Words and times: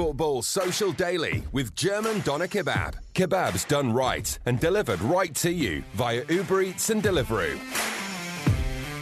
Football 0.00 0.40
Social 0.40 0.92
Daily 0.92 1.42
with 1.52 1.74
German 1.74 2.20
Doner 2.20 2.46
Kebab. 2.46 2.94
Kebabs 3.12 3.68
done 3.68 3.92
right 3.92 4.38
and 4.46 4.58
delivered 4.58 5.02
right 5.02 5.34
to 5.34 5.52
you 5.52 5.84
via 5.92 6.24
Uber 6.26 6.62
Eats 6.62 6.88
and 6.88 7.02
Deliveroo. 7.02 7.99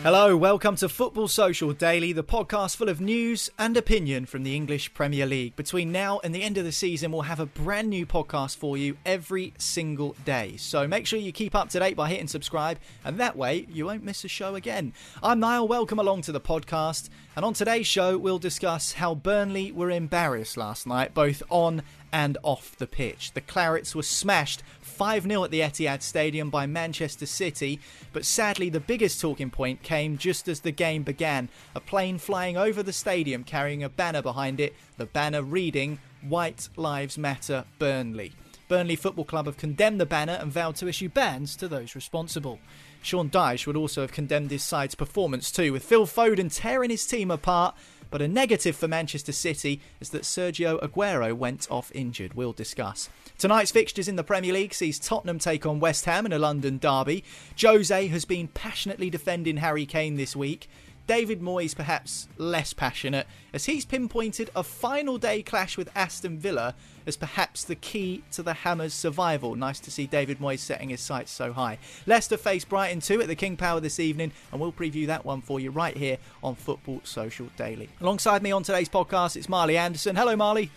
Hello, 0.03 0.37
welcome 0.37 0.77
to 0.77 0.89
Football 0.89 1.27
Social 1.27 1.73
Daily, 1.73 2.13
the 2.13 2.23
podcast 2.23 2.77
full 2.77 2.89
of 2.89 3.01
news 3.01 3.51
and 3.59 3.77
opinion 3.77 4.27
from 4.27 4.45
the 4.45 4.55
English 4.55 4.95
Premier 4.95 5.27
League. 5.27 5.57
Between 5.57 5.91
now 5.91 6.21
and 6.23 6.33
the 6.33 6.45
end 6.45 6.57
of 6.57 6.65
the 6.65 6.71
season, 6.71 7.11
we'll 7.11 7.23
have 7.23 7.41
a 7.41 7.47
brand 7.47 7.91
new 7.91 8.07
podcast 8.07 8.57
for 8.57 8.77
you 8.77 8.97
every 9.05 9.53
single 9.59 10.15
day. 10.25 10.57
So 10.57 10.87
make 10.87 11.05
sure 11.05 11.19
you 11.19 11.33
keep 11.33 11.57
up 11.57 11.71
to 11.71 11.81
date 11.81 11.97
by 11.97 12.09
hitting 12.11 12.29
subscribe, 12.29 12.79
and 13.05 13.19
that 13.19 13.37
way 13.37 13.67
you 13.69 13.87
won't 13.87 14.05
miss 14.05 14.25
a 14.25 14.29
show 14.29 14.55
again. 14.55 14.93
I'm 15.21 15.41
Niall, 15.41 15.67
welcome 15.67 15.99
along 15.99 16.23
to 16.23 16.33
the 16.33 16.41
podcast. 16.41 17.09
And 17.35 17.45
on 17.45 17.53
today's 17.53 17.87
show, 17.87 18.17
we'll 18.17 18.39
discuss 18.39 18.93
how 18.93 19.17
Burnley 19.17 19.73
were 19.73 19.91
embarrassed 19.91 20.57
last 20.57 20.87
night, 20.87 21.13
both 21.13 21.43
on 21.51 21.83
and 22.13 22.39
off 22.43 22.77
the 22.77 22.87
pitch. 22.87 23.33
The 23.33 23.41
Clarets 23.41 23.95
were 23.95 24.03
smashed 24.03 24.63
5 24.99 25.23
0 25.23 25.45
at 25.45 25.53
the 25.53 25.61
Etihad 25.61 26.03
Stadium 26.03 26.51
by 26.51 26.67
Manchester 26.67 27.25
City, 27.25 27.79
but 28.13 28.25
sadly, 28.25 28.69
the 28.69 28.81
biggest 28.81 29.21
talking 29.21 29.49
point 29.49 29.85
came 29.85 30.19
just 30.19 30.49
as 30.49 30.59
the 30.59 30.73
game 30.73 31.05
began. 31.05 31.49
A 31.77 31.81
plane 31.81 32.19
flying 32.19 32.57
over 32.57 32.83
the 32.83 32.93
stadium 32.93 33.45
carrying 33.45 33.85
a 33.85 33.89
banner 33.89 34.23
behind 34.23 34.59
it, 34.59 34.75
the 34.97 35.07
banner 35.07 35.41
reading 35.41 36.01
White 36.21 36.69
Lives 36.75 37.17
Matter 37.17 37.65
Burnley. 37.79 38.33
Burnley 38.67 38.97
Football 38.97 39.25
Club 39.25 39.47
have 39.47 39.57
condemned 39.57 40.01
the 40.01 40.05
banner 40.05 40.37
and 40.41 40.51
vowed 40.51 40.75
to 40.77 40.89
issue 40.89 41.09
bans 41.09 41.55
to 41.55 41.69
those 41.69 41.95
responsible. 41.95 42.59
Sean 43.01 43.31
Dyche 43.31 43.69
would 43.69 43.77
also 43.77 44.01
have 44.01 44.11
condemned 44.11 44.51
his 44.51 44.65
side's 44.65 44.97
performance 44.97 45.53
too, 45.53 45.73
with 45.73 45.85
Phil 45.85 46.07
Foden 46.07 46.53
tearing 46.53 46.91
his 46.91 47.07
team 47.07 47.31
apart 47.31 47.77
but 48.11 48.23
a 48.23 48.29
negative 48.29 48.77
for 48.77 48.89
Manchester 48.89 49.33
City 49.33 49.81
is 50.01 50.11
that 50.11 50.23
Sergio 50.23 50.81
Aguero 50.81 51.35
went 51.35 51.67
off 51.71 51.93
injured. 51.95 52.35
We'll 52.35 52.53
discuss. 52.53 53.09
Tonight's 53.39 53.71
fixtures 53.71 54.09
in 54.09 54.17
the 54.17 54.25
Premier 54.25 54.53
League 54.53 54.75
sees 54.75 54.99
Tottenham 54.99 55.39
take 55.39 55.65
on 55.65 55.79
West 55.79 56.07
Ham 56.07 56.27
in 56.27 56.33
a 56.33 56.41
London 56.41 56.77
derby. 56.77 57.23
Jose 57.61 58.09
has 58.09 58.25
been 58.25 58.49
passionately 58.49 59.11
defending 59.11 59.59
Harry 59.59 59.87
Kane 59.87 60.17
this 60.17 60.35
week. 60.35 60.69
David 61.07 61.41
Moyes 61.41 61.75
perhaps 61.75 62.27
less 62.37 62.73
passionate, 62.73 63.29
as 63.55 63.67
he's 63.67 63.85
pinpointed 63.85 64.51
a 64.57 64.65
final 64.65 65.19
day 65.19 65.43
clash 65.43 65.77
with 65.77 65.89
Aston 65.95 66.37
Villa 66.37 66.75
as 67.07 67.17
perhaps 67.17 67.63
the 67.63 67.77
key 67.77 68.25
to 68.33 68.43
the 68.43 68.53
Hammers' 68.55 68.93
survival. 68.93 69.55
Nice 69.55 69.79
to 69.81 69.91
see 69.93 70.09
David 70.09 70.41
Moyes 70.41 70.59
setting 70.59 70.89
his 70.89 71.01
sights 71.01 71.31
so 71.31 71.53
high. 71.53 71.79
Leicester 72.07 72.37
face 72.37 72.65
Brighton 72.65 73.01
2 73.01 73.23
at 73.23 73.29
the 73.29 73.37
King 73.37 73.57
Power 73.57 73.79
this 73.79 74.01
evening, 74.01 74.33
and 74.51 74.61
we'll 74.61 74.73
preview 74.73 75.07
that 75.07 75.25
one 75.25 75.43
for 75.43 75.61
you 75.61 75.71
right 75.71 75.97
here 75.97 76.19
on 76.43 76.57
Football 76.57 77.03
Social 77.05 77.47
Daily. 77.57 77.89
Alongside 78.01 78.43
me 78.43 78.51
on 78.51 78.65
today's 78.65 78.89
podcast, 78.89 79.37
it's 79.37 79.49
Marley 79.49 79.77
Anderson. 79.77 80.17
Hello, 80.17 80.35
Marley. 80.35 80.71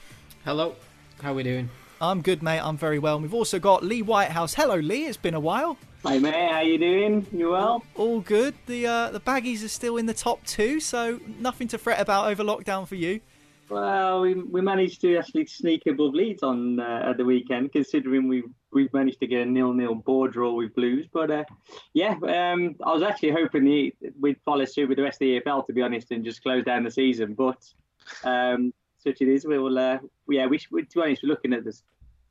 Hello. 0.45 0.75
How 1.23 1.31
are 1.31 1.35
we 1.35 1.43
doing? 1.43 1.69
I'm 2.01 2.23
good, 2.23 2.41
mate. 2.41 2.59
I'm 2.59 2.77
very 2.77 2.97
well. 2.97 3.15
And 3.15 3.23
we've 3.23 3.33
also 3.33 3.59
got 3.59 3.83
Lee 3.83 4.01
Whitehouse. 4.01 4.55
Hello, 4.55 4.75
Lee. 4.75 5.05
It's 5.05 5.17
been 5.17 5.35
a 5.35 5.39
while. 5.39 5.77
Hey, 6.03 6.17
mate, 6.17 6.51
how 6.51 6.61
you 6.61 6.79
doing? 6.79 7.27
You 7.31 7.51
well? 7.51 7.83
All 7.93 8.21
good. 8.21 8.55
The 8.65 8.87
uh, 8.87 9.11
the 9.11 9.19
baggies 9.19 9.63
are 9.63 9.67
still 9.67 9.97
in 9.97 10.07
the 10.07 10.13
top 10.13 10.43
two, 10.43 10.79
so 10.79 11.19
nothing 11.39 11.67
to 11.67 11.77
fret 11.77 12.01
about 12.01 12.27
over 12.27 12.43
lockdown 12.43 12.87
for 12.87 12.95
you. 12.95 13.21
Well, 13.69 14.21
we, 14.21 14.33
we 14.33 14.61
managed 14.61 14.99
to 15.01 15.15
actually 15.15 15.45
sneak 15.45 15.85
above 15.85 16.15
Leeds 16.15 16.41
on 16.41 16.79
uh, 16.79 17.03
at 17.05 17.17
the 17.17 17.23
weekend, 17.23 17.71
considering 17.71 18.27
we 18.27 18.43
we've 18.73 18.91
managed 18.93 19.19
to 19.19 19.27
get 19.27 19.43
a 19.43 19.45
nil-nil 19.45 19.93
board 19.93 20.33
draw 20.33 20.53
with 20.53 20.73
Blues. 20.73 21.07
But 21.13 21.29
uh, 21.29 21.43
yeah, 21.93 22.15
um, 22.23 22.75
I 22.83 22.93
was 22.93 23.03
actually 23.03 23.31
hoping 23.31 23.63
the, 23.63 23.93
we'd 24.19 24.37
follow 24.43 24.65
suit 24.65 24.89
with 24.89 24.97
the 24.97 25.03
rest 25.03 25.17
of 25.21 25.27
the 25.27 25.39
EFL, 25.39 25.67
to 25.67 25.73
be 25.73 25.83
honest, 25.83 26.09
and 26.09 26.25
just 26.25 26.41
close 26.41 26.65
down 26.65 26.83
the 26.83 26.89
season. 26.89 27.35
But 27.35 27.63
um, 28.23 28.73
such 29.03 29.21
it 29.21 29.27
is. 29.27 29.45
We 29.45 29.57
will. 29.57 29.77
Uh, 29.77 29.99
yeah, 30.29 30.47
we, 30.47 30.59
we 30.71 30.83
to 30.83 30.95
be 30.95 31.01
honest, 31.01 31.23
we're 31.23 31.29
looking 31.29 31.53
at 31.53 31.63
this 31.63 31.83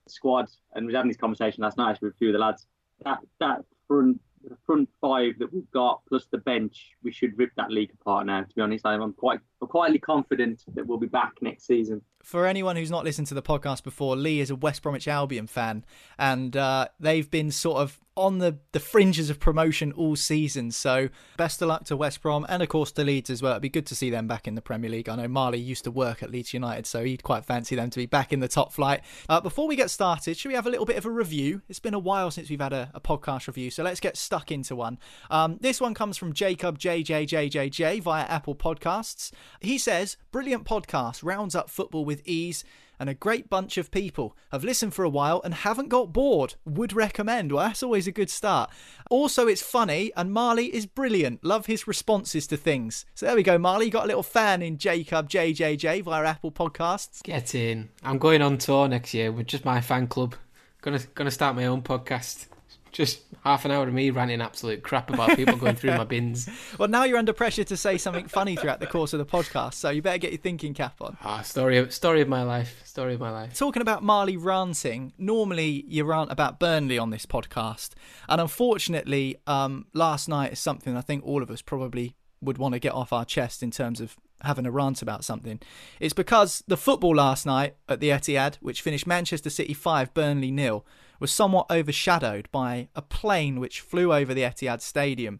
squad, 0.08 0.48
and 0.74 0.86
we 0.86 0.94
are 0.94 0.96
having 0.96 1.10
this 1.10 1.16
conversation 1.16 1.62
last 1.62 1.76
night 1.76 1.98
with 2.00 2.14
a 2.14 2.16
few 2.16 2.28
of 2.28 2.32
the 2.32 2.38
lads 2.38 2.66
that 3.04 3.18
that 3.38 3.64
front 3.86 4.20
front 4.64 4.88
five 5.00 5.38
that 5.38 5.52
we've 5.52 5.70
got 5.70 6.00
plus 6.08 6.26
the 6.30 6.38
bench, 6.38 6.92
we 7.02 7.12
should 7.12 7.36
rip 7.38 7.50
that 7.56 7.70
league 7.70 7.92
apart 8.00 8.26
now. 8.26 8.42
To 8.42 8.54
be 8.54 8.62
honest, 8.62 8.86
I'm 8.86 9.12
quite 9.12 9.40
I'm 9.60 9.68
quietly 9.68 9.98
confident 9.98 10.64
that 10.74 10.86
we'll 10.86 10.98
be 10.98 11.06
back 11.06 11.32
next 11.40 11.66
season 11.66 12.02
for 12.22 12.46
anyone 12.46 12.76
who's 12.76 12.90
not 12.90 13.04
listened 13.04 13.26
to 13.28 13.34
the 13.34 13.42
podcast 13.42 13.82
before, 13.82 14.16
Lee 14.16 14.40
is 14.40 14.50
a 14.50 14.56
West 14.56 14.82
Bromwich 14.82 15.08
Albion 15.08 15.46
fan, 15.46 15.84
and 16.18 16.56
uh, 16.56 16.88
they've 16.98 17.30
been 17.30 17.50
sort 17.50 17.78
of 17.78 17.98
on 18.16 18.38
the, 18.38 18.58
the 18.72 18.80
fringes 18.80 19.30
of 19.30 19.40
promotion 19.40 19.92
all 19.92 20.16
season. 20.16 20.70
So 20.70 21.08
best 21.36 21.62
of 21.62 21.68
luck 21.68 21.84
to 21.84 21.96
West 21.96 22.20
Brom 22.20 22.44
and 22.48 22.62
of 22.62 22.68
course 22.68 22.92
to 22.92 23.04
Leeds 23.04 23.30
as 23.30 23.40
well. 23.40 23.52
It'd 23.52 23.62
be 23.62 23.68
good 23.68 23.86
to 23.86 23.94
see 23.94 24.10
them 24.10 24.26
back 24.26 24.46
in 24.46 24.56
the 24.56 24.60
Premier 24.60 24.90
League. 24.90 25.08
I 25.08 25.16
know 25.16 25.28
Marley 25.28 25.58
used 25.58 25.84
to 25.84 25.90
work 25.90 26.22
at 26.22 26.30
Leeds 26.30 26.52
United, 26.52 26.86
so 26.86 27.04
he'd 27.04 27.22
quite 27.22 27.44
fancy 27.44 27.76
them 27.76 27.88
to 27.90 27.98
be 27.98 28.06
back 28.06 28.32
in 28.32 28.40
the 28.40 28.48
top 28.48 28.72
flight. 28.72 29.00
Uh, 29.28 29.40
before 29.40 29.66
we 29.66 29.76
get 29.76 29.90
started, 29.90 30.36
should 30.36 30.48
we 30.48 30.54
have 30.54 30.66
a 30.66 30.70
little 30.70 30.86
bit 30.86 30.96
of 30.96 31.06
a 31.06 31.10
review? 31.10 31.62
It's 31.68 31.80
been 31.80 31.94
a 31.94 31.98
while 31.98 32.30
since 32.30 32.50
we've 32.50 32.60
had 32.60 32.72
a, 32.72 32.90
a 32.94 33.00
podcast 33.00 33.46
review, 33.46 33.70
so 33.70 33.82
let's 33.82 34.00
get 34.00 34.16
stuck 34.16 34.52
into 34.52 34.76
one. 34.76 34.98
Um, 35.30 35.58
this 35.60 35.80
one 35.80 35.94
comes 35.94 36.16
from 36.16 36.32
Jacob 36.32 36.78
JJJJJ 36.78 38.02
via 38.02 38.24
Apple 38.24 38.54
Podcasts. 38.54 39.30
He 39.60 39.78
says, 39.78 40.16
"Brilliant 40.30 40.64
podcast, 40.64 41.20
rounds 41.22 41.54
up 41.54 41.70
football." 41.70 42.00
with 42.10 42.22
ease 42.24 42.64
and 43.00 43.08
a 43.08 43.14
great 43.14 43.48
bunch 43.48 43.78
of 43.78 43.90
people 43.90 44.36
have 44.52 44.62
listened 44.62 44.92
for 44.92 45.04
a 45.04 45.08
while 45.08 45.40
and 45.42 45.54
haven't 45.54 45.88
got 45.88 46.12
bored. 46.12 46.54
Would 46.66 46.92
recommend. 46.92 47.50
Well, 47.50 47.66
that's 47.66 47.82
always 47.82 48.06
a 48.06 48.12
good 48.12 48.28
start. 48.28 48.70
Also, 49.08 49.48
it's 49.48 49.62
funny, 49.62 50.12
and 50.16 50.30
Marley 50.30 50.66
is 50.66 50.84
brilliant. 50.84 51.42
Love 51.42 51.64
his 51.64 51.88
responses 51.88 52.46
to 52.48 52.58
things. 52.58 53.06
So 53.14 53.24
there 53.24 53.34
we 53.34 53.42
go, 53.42 53.56
Marley. 53.56 53.86
You 53.86 53.90
got 53.90 54.04
a 54.04 54.08
little 54.08 54.22
fan 54.22 54.60
in 54.60 54.76
Jacob 54.76 55.30
JJJ 55.30 56.04
via 56.04 56.24
Apple 56.24 56.52
Podcasts. 56.52 57.22
Get 57.22 57.54
in. 57.54 57.88
I'm 58.04 58.18
going 58.18 58.42
on 58.42 58.58
tour 58.58 58.86
next 58.86 59.14
year 59.14 59.32
with 59.32 59.46
just 59.46 59.64
my 59.64 59.80
fan 59.80 60.06
club. 60.06 60.34
Gonna 60.82 61.00
gonna 61.14 61.30
start 61.30 61.56
my 61.56 61.66
own 61.66 61.82
podcast 61.82 62.46
just 62.92 63.20
half 63.44 63.64
an 63.64 63.70
hour 63.70 63.86
of 63.86 63.92
me 63.94 64.10
ranting 64.10 64.40
absolute 64.40 64.82
crap 64.82 65.10
about 65.10 65.36
people 65.36 65.56
going 65.56 65.76
through 65.76 65.96
my 65.96 66.04
bins. 66.04 66.48
Well, 66.78 66.88
now 66.88 67.04
you're 67.04 67.18
under 67.18 67.32
pressure 67.32 67.64
to 67.64 67.76
say 67.76 67.98
something 67.98 68.26
funny 68.26 68.56
throughout 68.56 68.80
the 68.80 68.86
course 68.86 69.12
of 69.12 69.18
the 69.18 69.26
podcast, 69.26 69.74
so 69.74 69.90
you 69.90 70.02
better 70.02 70.18
get 70.18 70.32
your 70.32 70.40
thinking 70.40 70.72
cap 70.72 70.94
on. 71.00 71.16
Ah, 71.22 71.42
story 71.42 71.76
of 71.78 71.92
story 71.92 72.20
of 72.20 72.28
my 72.28 72.42
life. 72.42 72.80
Story 72.84 73.14
of 73.14 73.20
my 73.20 73.30
life. 73.30 73.56
Talking 73.56 73.82
about 73.82 74.02
Marley 74.02 74.36
ranting, 74.36 75.12
normally 75.18 75.84
you 75.88 76.04
rant 76.04 76.30
about 76.32 76.58
Burnley 76.58 76.98
on 76.98 77.10
this 77.10 77.26
podcast, 77.26 77.90
and 78.28 78.40
unfortunately, 78.40 79.36
um, 79.46 79.86
last 79.92 80.28
night 80.28 80.52
is 80.52 80.58
something 80.58 80.96
I 80.96 81.00
think 81.00 81.24
all 81.24 81.42
of 81.42 81.50
us 81.50 81.60
probably 81.62 82.16
would 82.40 82.58
want 82.58 82.74
to 82.74 82.80
get 82.80 82.92
off 82.94 83.12
our 83.12 83.24
chest 83.24 83.62
in 83.62 83.70
terms 83.70 84.00
of 84.00 84.16
having 84.42 84.64
a 84.66 84.70
rant 84.70 85.02
about 85.02 85.24
something. 85.24 85.60
It's 85.98 86.14
because 86.14 86.64
the 86.66 86.76
football 86.76 87.16
last 87.16 87.44
night 87.44 87.76
at 87.88 88.00
the 88.00 88.08
Etihad, 88.08 88.56
which 88.56 88.80
finished 88.82 89.06
Manchester 89.06 89.50
City 89.50 89.74
5, 89.74 90.14
Burnley 90.14 90.50
nil, 90.50 90.86
was 91.20 91.30
somewhat 91.30 91.70
overshadowed 91.70 92.48
by 92.50 92.88
a 92.96 93.02
plane 93.02 93.60
which 93.60 93.80
flew 93.80 94.12
over 94.12 94.34
the 94.34 94.42
Etihad 94.42 94.80
Stadium 94.80 95.38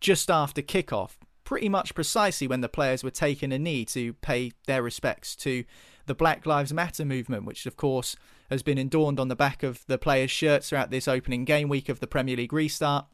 just 0.00 0.30
after 0.30 0.62
kickoff, 0.62 1.16
pretty 1.44 1.68
much 1.68 1.94
precisely 1.94 2.46
when 2.46 2.60
the 2.60 2.68
players 2.68 3.02
were 3.02 3.10
taking 3.10 3.52
a 3.52 3.58
knee 3.58 3.84
to 3.84 4.12
pay 4.14 4.52
their 4.66 4.82
respects 4.82 5.34
to 5.36 5.64
the 6.06 6.14
Black 6.14 6.46
Lives 6.46 6.72
Matter 6.72 7.04
movement, 7.04 7.44
which 7.44 7.66
of 7.66 7.76
course 7.76 8.16
has 8.48 8.62
been 8.62 8.78
adorned 8.78 9.20
on 9.20 9.28
the 9.28 9.36
back 9.36 9.62
of 9.62 9.84
the 9.86 9.98
players' 9.98 10.30
shirts 10.30 10.68
throughout 10.68 10.90
this 10.90 11.08
opening 11.08 11.44
game 11.44 11.68
week 11.68 11.88
of 11.88 12.00
the 12.00 12.06
Premier 12.06 12.36
League 12.36 12.52
restart. 12.52 13.06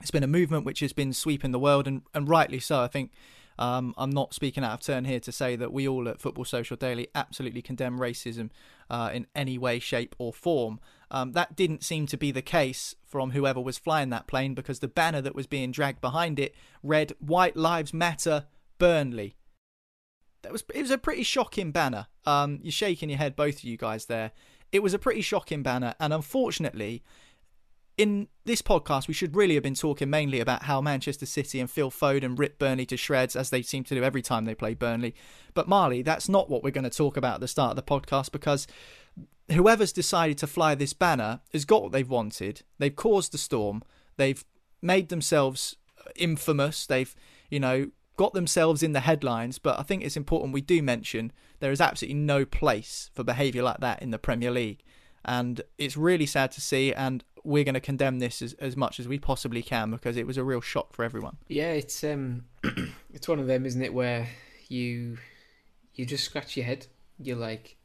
It's 0.00 0.10
been 0.10 0.24
a 0.24 0.28
movement 0.28 0.64
which 0.64 0.80
has 0.80 0.92
been 0.92 1.12
sweeping 1.12 1.52
the 1.52 1.58
world, 1.58 1.86
and, 1.86 2.02
and 2.12 2.28
rightly 2.28 2.58
so. 2.58 2.80
I 2.80 2.88
think 2.88 3.12
um, 3.58 3.94
I'm 3.96 4.10
not 4.10 4.34
speaking 4.34 4.64
out 4.64 4.72
of 4.72 4.80
turn 4.80 5.04
here 5.04 5.20
to 5.20 5.30
say 5.30 5.54
that 5.56 5.72
we 5.72 5.86
all 5.86 6.08
at 6.08 6.20
Football 6.20 6.44
Social 6.44 6.76
Daily 6.76 7.08
absolutely 7.14 7.62
condemn 7.62 7.98
racism 7.98 8.50
uh, 8.90 9.10
in 9.12 9.26
any 9.36 9.58
way, 9.58 9.78
shape, 9.78 10.16
or 10.18 10.32
form. 10.32 10.80
Um, 11.12 11.32
that 11.32 11.54
didn't 11.54 11.84
seem 11.84 12.06
to 12.06 12.16
be 12.16 12.32
the 12.32 12.40
case 12.42 12.96
from 13.06 13.32
whoever 13.32 13.60
was 13.60 13.76
flying 13.76 14.08
that 14.08 14.26
plane 14.26 14.54
because 14.54 14.78
the 14.78 14.88
banner 14.88 15.20
that 15.20 15.34
was 15.34 15.46
being 15.46 15.70
dragged 15.70 16.00
behind 16.00 16.38
it 16.38 16.54
read 16.82 17.12
"White 17.20 17.54
Lives 17.54 17.92
Matter, 17.92 18.46
Burnley." 18.78 19.36
That 20.40 20.52
was 20.52 20.64
it 20.74 20.80
was 20.80 20.90
a 20.90 20.98
pretty 20.98 21.22
shocking 21.22 21.70
banner. 21.70 22.06
Um, 22.24 22.60
you're 22.62 22.72
shaking 22.72 23.10
your 23.10 23.18
head, 23.18 23.36
both 23.36 23.56
of 23.56 23.64
you 23.64 23.76
guys 23.76 24.06
there. 24.06 24.32
It 24.72 24.82
was 24.82 24.94
a 24.94 24.98
pretty 24.98 25.20
shocking 25.20 25.62
banner, 25.62 25.94
and 26.00 26.14
unfortunately, 26.14 27.02
in 27.98 28.28
this 28.46 28.62
podcast, 28.62 29.06
we 29.06 29.12
should 29.12 29.36
really 29.36 29.52
have 29.52 29.62
been 29.62 29.74
talking 29.74 30.08
mainly 30.08 30.40
about 30.40 30.62
how 30.62 30.80
Manchester 30.80 31.26
City 31.26 31.60
and 31.60 31.70
Phil 31.70 31.90
Foden 31.90 32.38
rip 32.38 32.58
Burnley 32.58 32.86
to 32.86 32.96
shreds, 32.96 33.36
as 33.36 33.50
they 33.50 33.60
seem 33.60 33.84
to 33.84 33.94
do 33.94 34.02
every 34.02 34.22
time 34.22 34.46
they 34.46 34.54
play 34.54 34.72
Burnley. 34.72 35.14
But 35.52 35.68
Marley, 35.68 36.00
that's 36.00 36.26
not 36.26 36.48
what 36.48 36.64
we're 36.64 36.70
going 36.70 36.84
to 36.84 36.90
talk 36.90 37.18
about 37.18 37.34
at 37.34 37.40
the 37.40 37.48
start 37.48 37.70
of 37.70 37.76
the 37.76 37.82
podcast 37.82 38.32
because 38.32 38.66
whoever's 39.52 39.92
decided 39.92 40.38
to 40.38 40.46
fly 40.46 40.74
this 40.74 40.92
banner 40.92 41.40
has 41.52 41.64
got 41.64 41.82
what 41.82 41.92
they've 41.92 42.08
wanted. 42.08 42.62
They've 42.78 42.94
caused 42.94 43.32
the 43.32 43.38
storm. 43.38 43.82
They've 44.16 44.44
made 44.80 45.08
themselves 45.08 45.76
infamous. 46.16 46.86
They've, 46.86 47.14
you 47.50 47.60
know, 47.60 47.90
got 48.16 48.34
themselves 48.34 48.82
in 48.82 48.92
the 48.92 49.00
headlines. 49.00 49.58
But 49.58 49.78
I 49.78 49.82
think 49.82 50.04
it's 50.04 50.16
important 50.16 50.52
we 50.52 50.60
do 50.60 50.82
mention 50.82 51.32
there 51.60 51.72
is 51.72 51.80
absolutely 51.80 52.20
no 52.20 52.44
place 52.44 53.10
for 53.14 53.24
behaviour 53.24 53.62
like 53.62 53.78
that 53.78 54.02
in 54.02 54.10
the 54.10 54.18
Premier 54.18 54.50
League. 54.50 54.82
And 55.24 55.60
it's 55.78 55.96
really 55.96 56.26
sad 56.26 56.50
to 56.52 56.60
see. 56.60 56.92
And 56.92 57.24
we're 57.44 57.64
going 57.64 57.74
to 57.74 57.80
condemn 57.80 58.18
this 58.18 58.42
as, 58.42 58.54
as 58.54 58.76
much 58.76 59.00
as 59.00 59.08
we 59.08 59.18
possibly 59.18 59.62
can 59.62 59.90
because 59.90 60.16
it 60.16 60.26
was 60.26 60.36
a 60.36 60.44
real 60.44 60.60
shock 60.60 60.92
for 60.92 61.04
everyone. 61.04 61.36
Yeah, 61.48 61.72
it's 61.72 62.02
um, 62.04 62.44
it's 63.12 63.28
one 63.28 63.38
of 63.38 63.46
them, 63.46 63.66
isn't 63.66 63.82
it, 63.82 63.94
where 63.94 64.28
you 64.68 65.18
you 65.94 66.06
just 66.06 66.24
scratch 66.24 66.56
your 66.56 66.64
head 66.64 66.86
you're 67.26 67.36
like, 67.36 67.76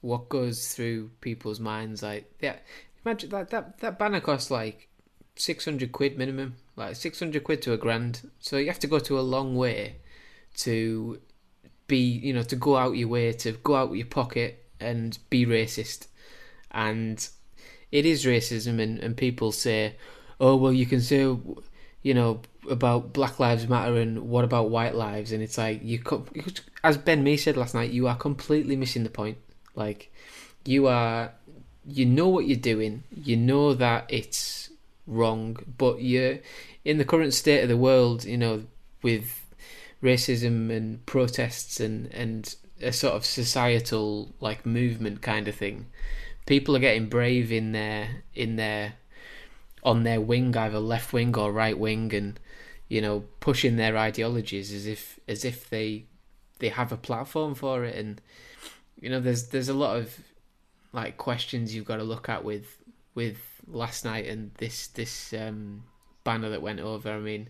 what 0.00 0.28
goes 0.28 0.74
through 0.74 1.10
people's 1.20 1.60
minds? 1.60 2.02
Like, 2.02 2.32
yeah, 2.40 2.56
imagine 3.04 3.30
that 3.30 3.50
that 3.50 3.78
that 3.78 3.98
banner 3.98 4.20
costs 4.20 4.50
like 4.50 4.88
six 5.36 5.64
hundred 5.64 5.92
quid 5.92 6.16
minimum, 6.16 6.56
like 6.76 6.96
six 6.96 7.18
hundred 7.18 7.44
quid 7.44 7.62
to 7.62 7.72
a 7.72 7.76
grand. 7.76 8.30
So 8.40 8.56
you 8.56 8.66
have 8.66 8.78
to 8.80 8.86
go 8.86 8.98
to 8.98 9.18
a 9.18 9.20
long 9.20 9.56
way 9.56 9.96
to 10.58 11.20
be, 11.86 11.98
you 11.98 12.32
know, 12.32 12.42
to 12.42 12.56
go 12.56 12.76
out 12.76 12.96
your 12.96 13.08
way 13.08 13.32
to 13.32 13.52
go 13.52 13.76
out 13.76 13.92
your 13.92 14.06
pocket 14.06 14.64
and 14.80 15.18
be 15.30 15.46
racist, 15.46 16.08
and 16.70 17.28
it 17.92 18.04
is 18.04 18.24
racism, 18.24 18.80
and 18.80 18.98
and 18.98 19.16
people 19.16 19.52
say, 19.52 19.96
oh 20.40 20.56
well, 20.56 20.72
you 20.72 20.86
can 20.86 21.00
say, 21.00 21.36
you 22.06 22.14
know, 22.14 22.40
about 22.70 23.12
Black 23.12 23.40
Lives 23.40 23.66
Matter 23.66 23.96
and 23.96 24.28
what 24.28 24.44
about 24.44 24.70
white 24.70 24.94
lives, 24.94 25.32
and 25.32 25.42
it's 25.42 25.58
like 25.58 25.80
you, 25.82 26.00
as 26.84 26.96
Ben 26.96 27.24
Mee 27.24 27.36
said 27.36 27.56
last 27.56 27.74
night, 27.74 27.90
you 27.90 28.06
are 28.06 28.14
completely 28.14 28.76
missing 28.76 29.02
the 29.02 29.10
point. 29.10 29.38
Like 29.74 30.12
you 30.64 30.86
are, 30.86 31.32
you 31.84 32.06
know 32.06 32.28
what 32.28 32.46
you're 32.46 32.56
doing, 32.58 33.02
you 33.10 33.36
know 33.36 33.74
that 33.74 34.04
it's 34.08 34.70
wrong, 35.08 35.56
but 35.78 36.00
you're 36.00 36.38
in 36.84 36.98
the 36.98 37.04
current 37.04 37.34
state 37.34 37.64
of 37.64 37.68
the 37.68 37.76
world, 37.76 38.24
you 38.24 38.38
know, 38.38 38.62
with 39.02 39.44
racism 40.00 40.70
and 40.70 41.04
protests 41.06 41.80
and 41.80 42.06
and 42.14 42.54
a 42.80 42.92
sort 42.92 43.14
of 43.14 43.24
societal 43.24 44.32
like 44.38 44.64
movement 44.64 45.22
kind 45.22 45.48
of 45.48 45.56
thing. 45.56 45.86
People 46.46 46.76
are 46.76 46.86
getting 46.86 47.08
brave 47.08 47.50
in 47.50 47.72
their 47.72 48.22
in 48.32 48.54
their 48.54 48.94
on 49.86 50.02
their 50.02 50.20
wing, 50.20 50.54
either 50.54 50.80
left 50.80 51.14
wing 51.14 51.34
or 51.38 51.52
right 51.52 51.78
wing, 51.78 52.12
and 52.12 52.38
you 52.88 53.00
know 53.00 53.24
pushing 53.40 53.76
their 53.76 53.96
ideologies 53.96 54.72
as 54.72 54.86
if 54.86 55.18
as 55.26 55.44
if 55.44 55.70
they 55.70 56.04
they 56.58 56.68
have 56.68 56.92
a 56.92 56.96
platform 56.96 57.54
for 57.54 57.84
it. 57.84 57.96
And 57.96 58.20
you 59.00 59.08
know, 59.08 59.20
there's 59.20 59.48
there's 59.48 59.68
a 59.68 59.74
lot 59.74 59.96
of 59.96 60.18
like 60.92 61.16
questions 61.16 61.74
you've 61.74 61.84
got 61.84 61.96
to 61.96 62.04
look 62.04 62.28
at 62.28 62.44
with 62.44 62.78
with 63.14 63.38
last 63.66 64.04
night 64.04 64.26
and 64.26 64.52
this 64.54 64.88
this 64.88 65.32
um, 65.32 65.84
banner 66.24 66.50
that 66.50 66.62
went 66.62 66.80
over. 66.80 67.10
I 67.10 67.20
mean, 67.20 67.48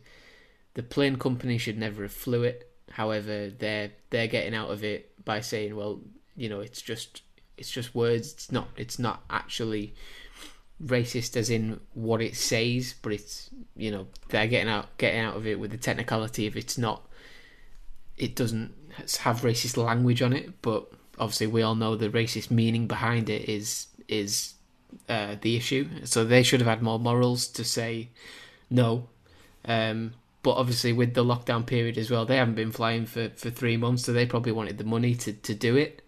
the 0.75 0.83
plane 0.83 1.17
company 1.17 1.59
should 1.59 1.79
never 1.79 2.03
have 2.03 2.13
flew 2.13 2.43
it. 2.43 2.71
However, 2.91 3.51
they're 3.51 3.93
they're 4.11 4.27
getting 4.27 4.55
out 4.55 4.71
of 4.71 4.85
it 4.85 5.25
by 5.25 5.41
saying, 5.41 5.75
well, 5.75 6.01
you 6.37 6.49
know, 6.49 6.61
it's 6.61 6.83
just 6.83 7.23
it's 7.57 7.71
just 7.71 7.95
words. 7.95 8.33
It's 8.33 8.53
not 8.53 8.69
it's 8.77 8.99
not 8.99 9.25
actually 9.31 9.95
racist 10.85 11.37
as 11.37 11.51
in 11.51 11.81
what 11.95 12.21
it 12.21 12.37
says, 12.37 12.95
but 13.03 13.13
it's 13.13 13.51
you 13.77 13.91
know 13.91 14.07
they're 14.29 14.47
getting 14.47 14.69
out 14.69 14.97
getting 14.99 15.21
out 15.21 15.37
of 15.37 15.47
it 15.47 15.59
with 15.59 15.71
the 15.71 15.79
technicality 15.79 16.47
of 16.47 16.57
it's 16.57 16.79
not. 16.79 17.03
It 18.17 18.35
doesn't 18.35 18.75
have 19.21 19.43
racist 19.43 19.77
language 19.77 20.23
on 20.23 20.33
it, 20.33 20.63
but 20.63 20.91
obviously 21.19 21.47
we 21.47 21.63
all 21.63 21.75
know 21.75 21.97
the 21.97 22.09
racist 22.09 22.51
meaning 22.51 22.87
behind 22.87 23.29
it 23.29 23.49
is 23.49 23.89
is 24.09 24.55
uh, 25.09 25.37
the 25.41 25.57
issue. 25.57 25.89
So 26.05 26.25
they 26.25 26.43
should 26.43 26.61
have 26.61 26.69
had 26.69 26.83
more 26.83 26.99
morals 26.99 27.47
to 27.49 27.65
say 27.65 28.11
no. 28.71 29.09
Um, 29.65 30.15
but 30.43 30.53
obviously 30.53 30.93
with 30.93 31.15
the 31.15 31.25
lockdown 31.25 31.67
period 31.67 31.99
as 31.99 32.11
well, 32.11 32.25
they 32.25 32.37
haven't 32.37 32.55
been 32.55 32.71
flying 32.71 33.05
for, 33.05 33.31
for 33.31 33.51
three 33.51 33.77
months, 33.77 34.05
so 34.05 34.13
they 34.13 34.27
probably 34.27 34.53
wanted 34.53 34.79
the 34.79 34.85
money 34.85 35.15
to, 35.17 35.33
to 35.33 35.55
do 35.55 35.77
it, 35.77 36.03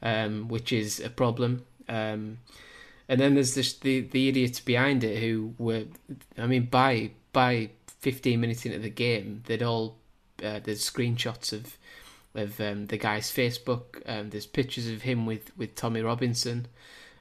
um, 0.00 0.48
which 0.48 0.72
is 0.72 0.98
a 0.98 1.10
problem. 1.10 1.64
Um, 1.88 2.38
and 3.12 3.20
then 3.20 3.34
there's 3.34 3.54
this, 3.54 3.74
the 3.74 4.00
the 4.00 4.30
idiots 4.30 4.58
behind 4.58 5.04
it 5.04 5.20
who 5.20 5.52
were, 5.58 5.84
I 6.38 6.46
mean, 6.46 6.64
by 6.64 7.10
by 7.34 7.68
15 8.00 8.40
minutes 8.40 8.64
into 8.64 8.78
the 8.78 8.88
game, 8.88 9.42
they'd 9.44 9.62
all 9.62 9.98
uh, 10.42 10.60
there's 10.64 10.90
screenshots 10.90 11.52
of 11.52 11.76
of 12.34 12.58
um, 12.58 12.86
the 12.86 12.96
guy's 12.96 13.30
Facebook. 13.30 14.00
Um, 14.06 14.30
there's 14.30 14.46
pictures 14.46 14.88
of 14.88 15.02
him 15.02 15.26
with 15.26 15.54
with 15.58 15.74
Tommy 15.74 16.00
Robinson, 16.00 16.68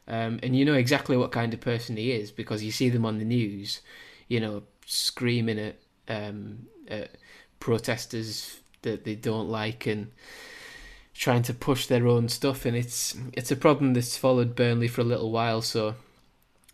um, 0.07 0.39
and 0.41 0.55
you 0.55 0.63
know 0.63 0.75
exactly 0.75 1.17
what 1.17 1.33
kind 1.33 1.53
of 1.53 1.59
person 1.59 1.97
he 1.97 2.13
is 2.13 2.31
because 2.31 2.63
you 2.63 2.71
see 2.71 2.87
them 2.87 3.05
on 3.05 3.19
the 3.19 3.25
news, 3.25 3.81
you 4.29 4.39
know, 4.39 4.63
screaming 4.85 5.59
at, 5.59 5.75
um, 6.07 6.67
at 6.87 7.17
protesters 7.59 8.61
that 8.83 9.03
they 9.03 9.15
don't 9.15 9.49
like 9.49 9.87
and 9.87 10.09
trying 11.13 11.43
to 11.43 11.53
push 11.53 11.87
their 11.87 12.07
own 12.07 12.29
stuff, 12.29 12.65
and 12.65 12.75
it's 12.75 13.15
it's 13.33 13.51
a 13.51 13.55
problem 13.55 13.93
that's 13.93 14.17
followed 14.17 14.55
Burnley 14.55 14.87
for 14.87 15.01
a 15.01 15.05
little 15.05 15.31
while. 15.31 15.61
So, 15.61 15.95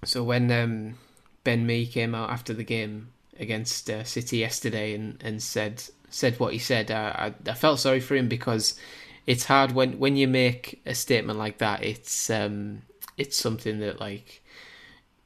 so 0.04 0.24
when 0.24 0.51
um, 0.51 0.95
Ben 1.44 1.66
Mee 1.66 1.88
came 1.88 2.16
out 2.16 2.30
after 2.30 2.54
the 2.54 2.63
game 2.63 3.10
against 3.39 3.89
uh, 3.89 4.04
City 4.04 4.38
yesterday 4.38 4.94
and, 4.95 5.22
and 5.24 5.42
said 5.42 5.84
said 6.10 6.39
what 6.39 6.54
he 6.54 6.60
said, 6.60 6.92
I, 6.92 7.34
I, 7.48 7.51
I 7.51 7.54
felt 7.54 7.80
sorry 7.80 8.00
for 8.00 8.16
him 8.16 8.28
because 8.28 8.80
it's 9.25 9.45
hard 9.45 9.74
when 9.74 10.00
when 10.00 10.16
you 10.16 10.28
make 10.28 10.81
a 10.86 10.95
statement 10.95 11.38
like 11.38 11.57
that. 11.57 11.84
It's 11.84 12.30
um 12.30 12.84
it's 13.18 13.38
something 13.38 13.80
that 13.80 14.00
like 14.00 14.44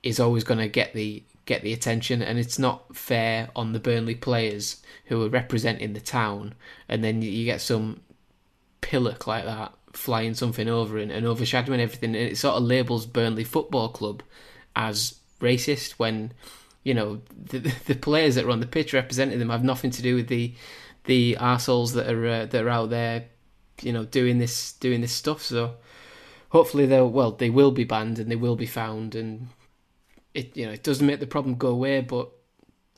is 0.04 0.20
always 0.20 0.44
going 0.44 0.60
to 0.60 0.68
get 0.68 0.94
the 0.94 1.24
get 1.46 1.62
the 1.62 1.74
attention, 1.74 2.22
and 2.22 2.40
it's 2.40 2.60
not 2.60 2.96
fair 2.96 3.50
on 3.56 3.74
the 3.74 3.80
Burnley 3.80 4.16
players 4.16 4.82
who 5.06 5.24
are 5.24 5.30
representing 5.30 5.94
the 5.94 6.00
town, 6.00 6.54
and 6.88 7.04
then 7.04 7.22
you 7.22 7.46
get 7.46 7.62
some 7.62 8.02
pillock 8.82 9.28
like 9.28 9.46
that 9.46 9.74
flying 9.94 10.34
something 10.34 10.68
over 10.68 10.98
and, 10.98 11.12
and 11.12 11.26
overshadowing 11.26 11.82
everything, 11.82 12.16
and 12.16 12.32
it 12.32 12.38
sort 12.38 12.56
of 12.56 12.64
labels 12.64 13.06
Burnley 13.06 13.44
Football 13.44 13.90
Club 13.90 14.24
as 14.76 15.16
racist 15.40 15.92
when 15.92 16.32
you 16.84 16.94
know 16.94 17.22
the 17.32 17.60
the 17.86 17.96
players 17.96 18.36
that 18.36 18.46
are 18.46 18.52
on 18.52 18.60
the 18.60 18.68
pitch 18.68 18.94
representing 18.94 19.40
them 19.40 19.50
have 19.50 19.64
nothing 19.64 19.92
to 19.92 20.02
do 20.02 20.16
with 20.16 20.28
the 20.28 20.54
the 21.06 21.36
assholes 21.38 21.94
that 21.94 22.10
are 22.10 22.28
uh, 22.28 22.46
that 22.46 22.64
are 22.64 22.70
out 22.70 22.90
there, 22.90 23.26
you 23.82 23.92
know, 23.92 24.06
doing 24.06 24.38
this 24.38 24.74
doing 24.74 25.02
this 25.02 25.12
stuff. 25.12 25.42
So 25.42 25.76
hopefully 26.50 26.86
they'll 26.86 27.10
well 27.10 27.32
they 27.32 27.50
will 27.50 27.72
be 27.72 27.84
banned 27.84 28.20
and 28.20 28.30
they 28.30 28.36
will 28.36 28.56
be 28.56 28.66
found 28.66 29.16
and 29.16 29.48
it 30.34 30.56
you 30.56 30.66
know 30.66 30.72
it 30.72 30.84
doesn't 30.84 31.08
make 31.08 31.20
the 31.20 31.28
problem 31.28 31.56
go 31.56 31.70
away, 31.70 32.02
but 32.02 32.30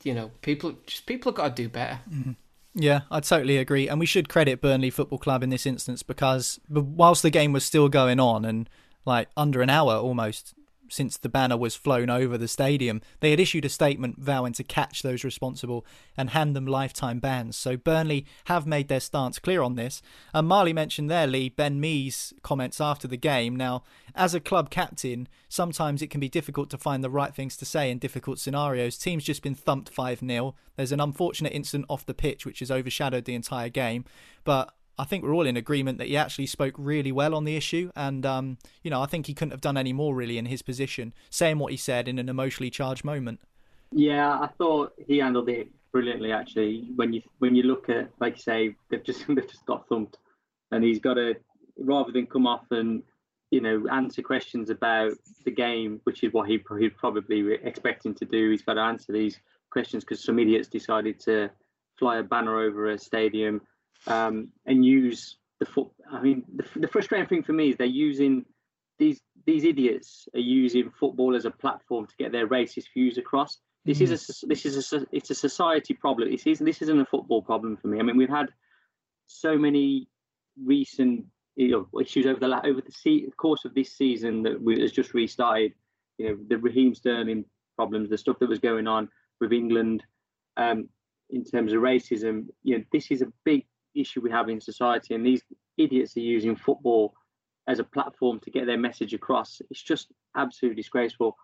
you 0.02 0.14
know 0.14 0.30
people 0.42 0.74
just 0.86 1.06
people 1.06 1.32
have 1.32 1.36
got 1.36 1.56
to 1.56 1.62
do 1.62 1.68
better. 1.68 2.00
Mm-hmm. 2.10 2.32
Yeah, 2.74 3.02
I 3.10 3.20
totally 3.20 3.56
agree. 3.56 3.88
And 3.88 4.00
we 4.00 4.06
should 4.06 4.28
credit 4.28 4.60
Burnley 4.60 4.90
Football 4.90 5.18
Club 5.18 5.42
in 5.42 5.50
this 5.50 5.64
instance 5.66 6.02
because 6.02 6.58
whilst 6.68 7.22
the 7.22 7.30
game 7.30 7.52
was 7.52 7.64
still 7.64 7.88
going 7.88 8.18
on 8.18 8.44
and 8.44 8.68
like 9.04 9.28
under 9.36 9.62
an 9.62 9.70
hour 9.70 9.94
almost 9.94 10.54
since 10.88 11.16
the 11.16 11.28
banner 11.28 11.56
was 11.56 11.74
flown 11.74 12.10
over 12.10 12.36
the 12.36 12.48
stadium, 12.48 13.00
they 13.20 13.30
had 13.30 13.40
issued 13.40 13.64
a 13.64 13.68
statement 13.68 14.18
vowing 14.18 14.52
to 14.54 14.64
catch 14.64 15.02
those 15.02 15.24
responsible 15.24 15.84
and 16.16 16.30
hand 16.30 16.54
them 16.54 16.66
lifetime 16.66 17.18
bans. 17.18 17.56
So 17.56 17.76
Burnley 17.76 18.26
have 18.46 18.66
made 18.66 18.88
their 18.88 19.00
stance 19.00 19.38
clear 19.38 19.62
on 19.62 19.76
this. 19.76 20.02
And 20.32 20.48
Marley 20.48 20.72
mentioned 20.72 21.10
there, 21.10 21.26
Lee, 21.26 21.48
Ben 21.48 21.80
Mee's 21.80 22.32
comments 22.42 22.80
after 22.80 23.08
the 23.08 23.16
game. 23.16 23.56
Now, 23.56 23.82
as 24.14 24.34
a 24.34 24.40
club 24.40 24.70
captain, 24.70 25.28
sometimes 25.48 26.02
it 26.02 26.10
can 26.10 26.20
be 26.20 26.28
difficult 26.28 26.70
to 26.70 26.78
find 26.78 27.02
the 27.02 27.10
right 27.10 27.34
things 27.34 27.56
to 27.58 27.64
say 27.64 27.90
in 27.90 27.98
difficult 27.98 28.38
scenarios. 28.38 28.98
Team's 28.98 29.24
just 29.24 29.42
been 29.42 29.54
thumped 29.54 29.88
5 29.88 30.20
0. 30.20 30.54
There's 30.76 30.92
an 30.92 31.00
unfortunate 31.00 31.52
incident 31.52 31.86
off 31.88 32.06
the 32.06 32.14
pitch 32.14 32.44
which 32.44 32.60
has 32.60 32.70
overshadowed 32.70 33.24
the 33.24 33.34
entire 33.34 33.68
game. 33.68 34.04
But 34.44 34.74
I 34.98 35.04
think 35.04 35.24
we're 35.24 35.34
all 35.34 35.46
in 35.46 35.56
agreement 35.56 35.98
that 35.98 36.06
he 36.06 36.16
actually 36.16 36.46
spoke 36.46 36.74
really 36.78 37.12
well 37.12 37.34
on 37.34 37.44
the 37.44 37.56
issue, 37.56 37.90
and 37.96 38.24
um, 38.24 38.58
you 38.82 38.90
know 38.90 39.02
I 39.02 39.06
think 39.06 39.26
he 39.26 39.34
couldn't 39.34 39.52
have 39.52 39.60
done 39.60 39.76
any 39.76 39.92
more 39.92 40.14
really 40.14 40.38
in 40.38 40.46
his 40.46 40.62
position, 40.62 41.12
saying 41.30 41.58
what 41.58 41.72
he 41.72 41.76
said 41.76 42.08
in 42.08 42.18
an 42.18 42.28
emotionally 42.28 42.70
charged 42.70 43.04
moment. 43.04 43.40
Yeah, 43.90 44.38
I 44.38 44.48
thought 44.58 44.92
he 45.06 45.18
handled 45.18 45.48
it 45.48 45.68
brilliantly. 45.92 46.32
Actually, 46.32 46.90
when 46.96 47.12
you 47.12 47.22
when 47.38 47.54
you 47.54 47.64
look 47.64 47.88
at 47.88 48.10
like 48.20 48.36
you 48.36 48.42
say 48.42 48.76
they've 48.90 49.04
just 49.04 49.26
they've 49.28 49.48
just 49.48 49.66
got 49.66 49.88
thumped, 49.88 50.18
and 50.70 50.84
he's 50.84 51.00
got 51.00 51.14
to 51.14 51.34
rather 51.78 52.12
than 52.12 52.26
come 52.26 52.46
off 52.46 52.70
and 52.70 53.02
you 53.50 53.60
know 53.60 53.84
answer 53.90 54.22
questions 54.22 54.70
about 54.70 55.12
the 55.44 55.50
game, 55.50 56.00
which 56.04 56.22
is 56.22 56.32
what 56.32 56.48
he 56.48 56.62
he'd 56.78 56.96
probably 56.96 57.54
expecting 57.64 58.14
to 58.14 58.24
do. 58.24 58.50
He's 58.50 58.62
got 58.62 58.74
to 58.74 58.80
answer 58.80 59.12
these 59.12 59.40
questions 59.70 60.04
because 60.04 60.22
some 60.22 60.38
idiots 60.38 60.68
decided 60.68 61.18
to 61.20 61.50
fly 61.98 62.18
a 62.18 62.22
banner 62.22 62.60
over 62.60 62.90
a 62.90 62.98
stadium 62.98 63.60
um, 64.06 64.48
and 64.66 64.84
use 64.84 65.36
the 65.60 65.66
foot. 65.66 65.88
I 66.10 66.20
mean, 66.20 66.44
the, 66.54 66.80
the 66.80 66.88
frustrating 66.88 67.26
thing 67.26 67.42
for 67.42 67.52
me 67.52 67.70
is 67.70 67.76
they're 67.76 67.86
using 67.86 68.44
these 68.98 69.20
these 69.46 69.64
idiots 69.64 70.28
are 70.34 70.40
using 70.40 70.90
football 70.98 71.36
as 71.36 71.44
a 71.44 71.50
platform 71.50 72.06
to 72.06 72.14
get 72.18 72.32
their 72.32 72.48
racist 72.48 72.86
views 72.94 73.18
across. 73.18 73.58
This 73.84 73.98
mm. 73.98 74.02
is 74.02 74.42
a 74.42 74.46
this 74.46 74.64
is 74.66 74.92
a 74.92 75.06
it's 75.12 75.30
a 75.30 75.34
society 75.34 75.94
problem. 75.94 76.30
This 76.30 76.46
is 76.46 76.58
this 76.58 76.82
isn't 76.82 77.00
a 77.00 77.06
football 77.06 77.42
problem 77.42 77.76
for 77.76 77.88
me. 77.88 77.98
I 77.98 78.02
mean, 78.02 78.16
we've 78.16 78.28
had 78.28 78.48
so 79.26 79.58
many 79.58 80.08
recent 80.62 81.24
you 81.56 81.70
know, 81.70 82.00
issues 82.00 82.26
over 82.26 82.40
the 82.40 82.66
over 82.66 82.80
the 82.80 82.92
se- 82.92 83.30
course 83.36 83.64
of 83.64 83.74
this 83.74 83.92
season 83.92 84.42
that 84.42 84.60
we, 84.60 84.80
has 84.80 84.92
just 84.92 85.14
restarted. 85.14 85.72
You 86.18 86.28
know, 86.28 86.38
the 86.48 86.58
Raheem 86.58 86.94
Sterling 86.94 87.44
problems, 87.76 88.10
the 88.10 88.18
stuff 88.18 88.38
that 88.40 88.48
was 88.48 88.58
going 88.58 88.86
on 88.86 89.08
with 89.40 89.52
England 89.52 90.02
um, 90.56 90.88
in 91.30 91.44
terms 91.44 91.72
of 91.72 91.80
racism. 91.80 92.46
You 92.62 92.78
know, 92.78 92.84
this 92.92 93.10
is 93.10 93.22
a 93.22 93.32
big 93.44 93.66
issue 93.94 94.20
we 94.20 94.30
have 94.30 94.48
in 94.48 94.60
society, 94.60 95.14
and 95.14 95.24
these 95.24 95.42
idiots 95.76 96.16
are 96.16 96.20
using 96.20 96.56
football 96.56 97.14
as 97.66 97.78
a 97.78 97.84
platform 97.84 98.40
to 98.40 98.50
get 98.50 98.66
their 98.66 98.78
message 98.78 99.14
across. 99.14 99.62
It's 99.70 99.82
just 99.82 100.08
absolutely 100.36 100.80
disgraceful. 100.80 101.36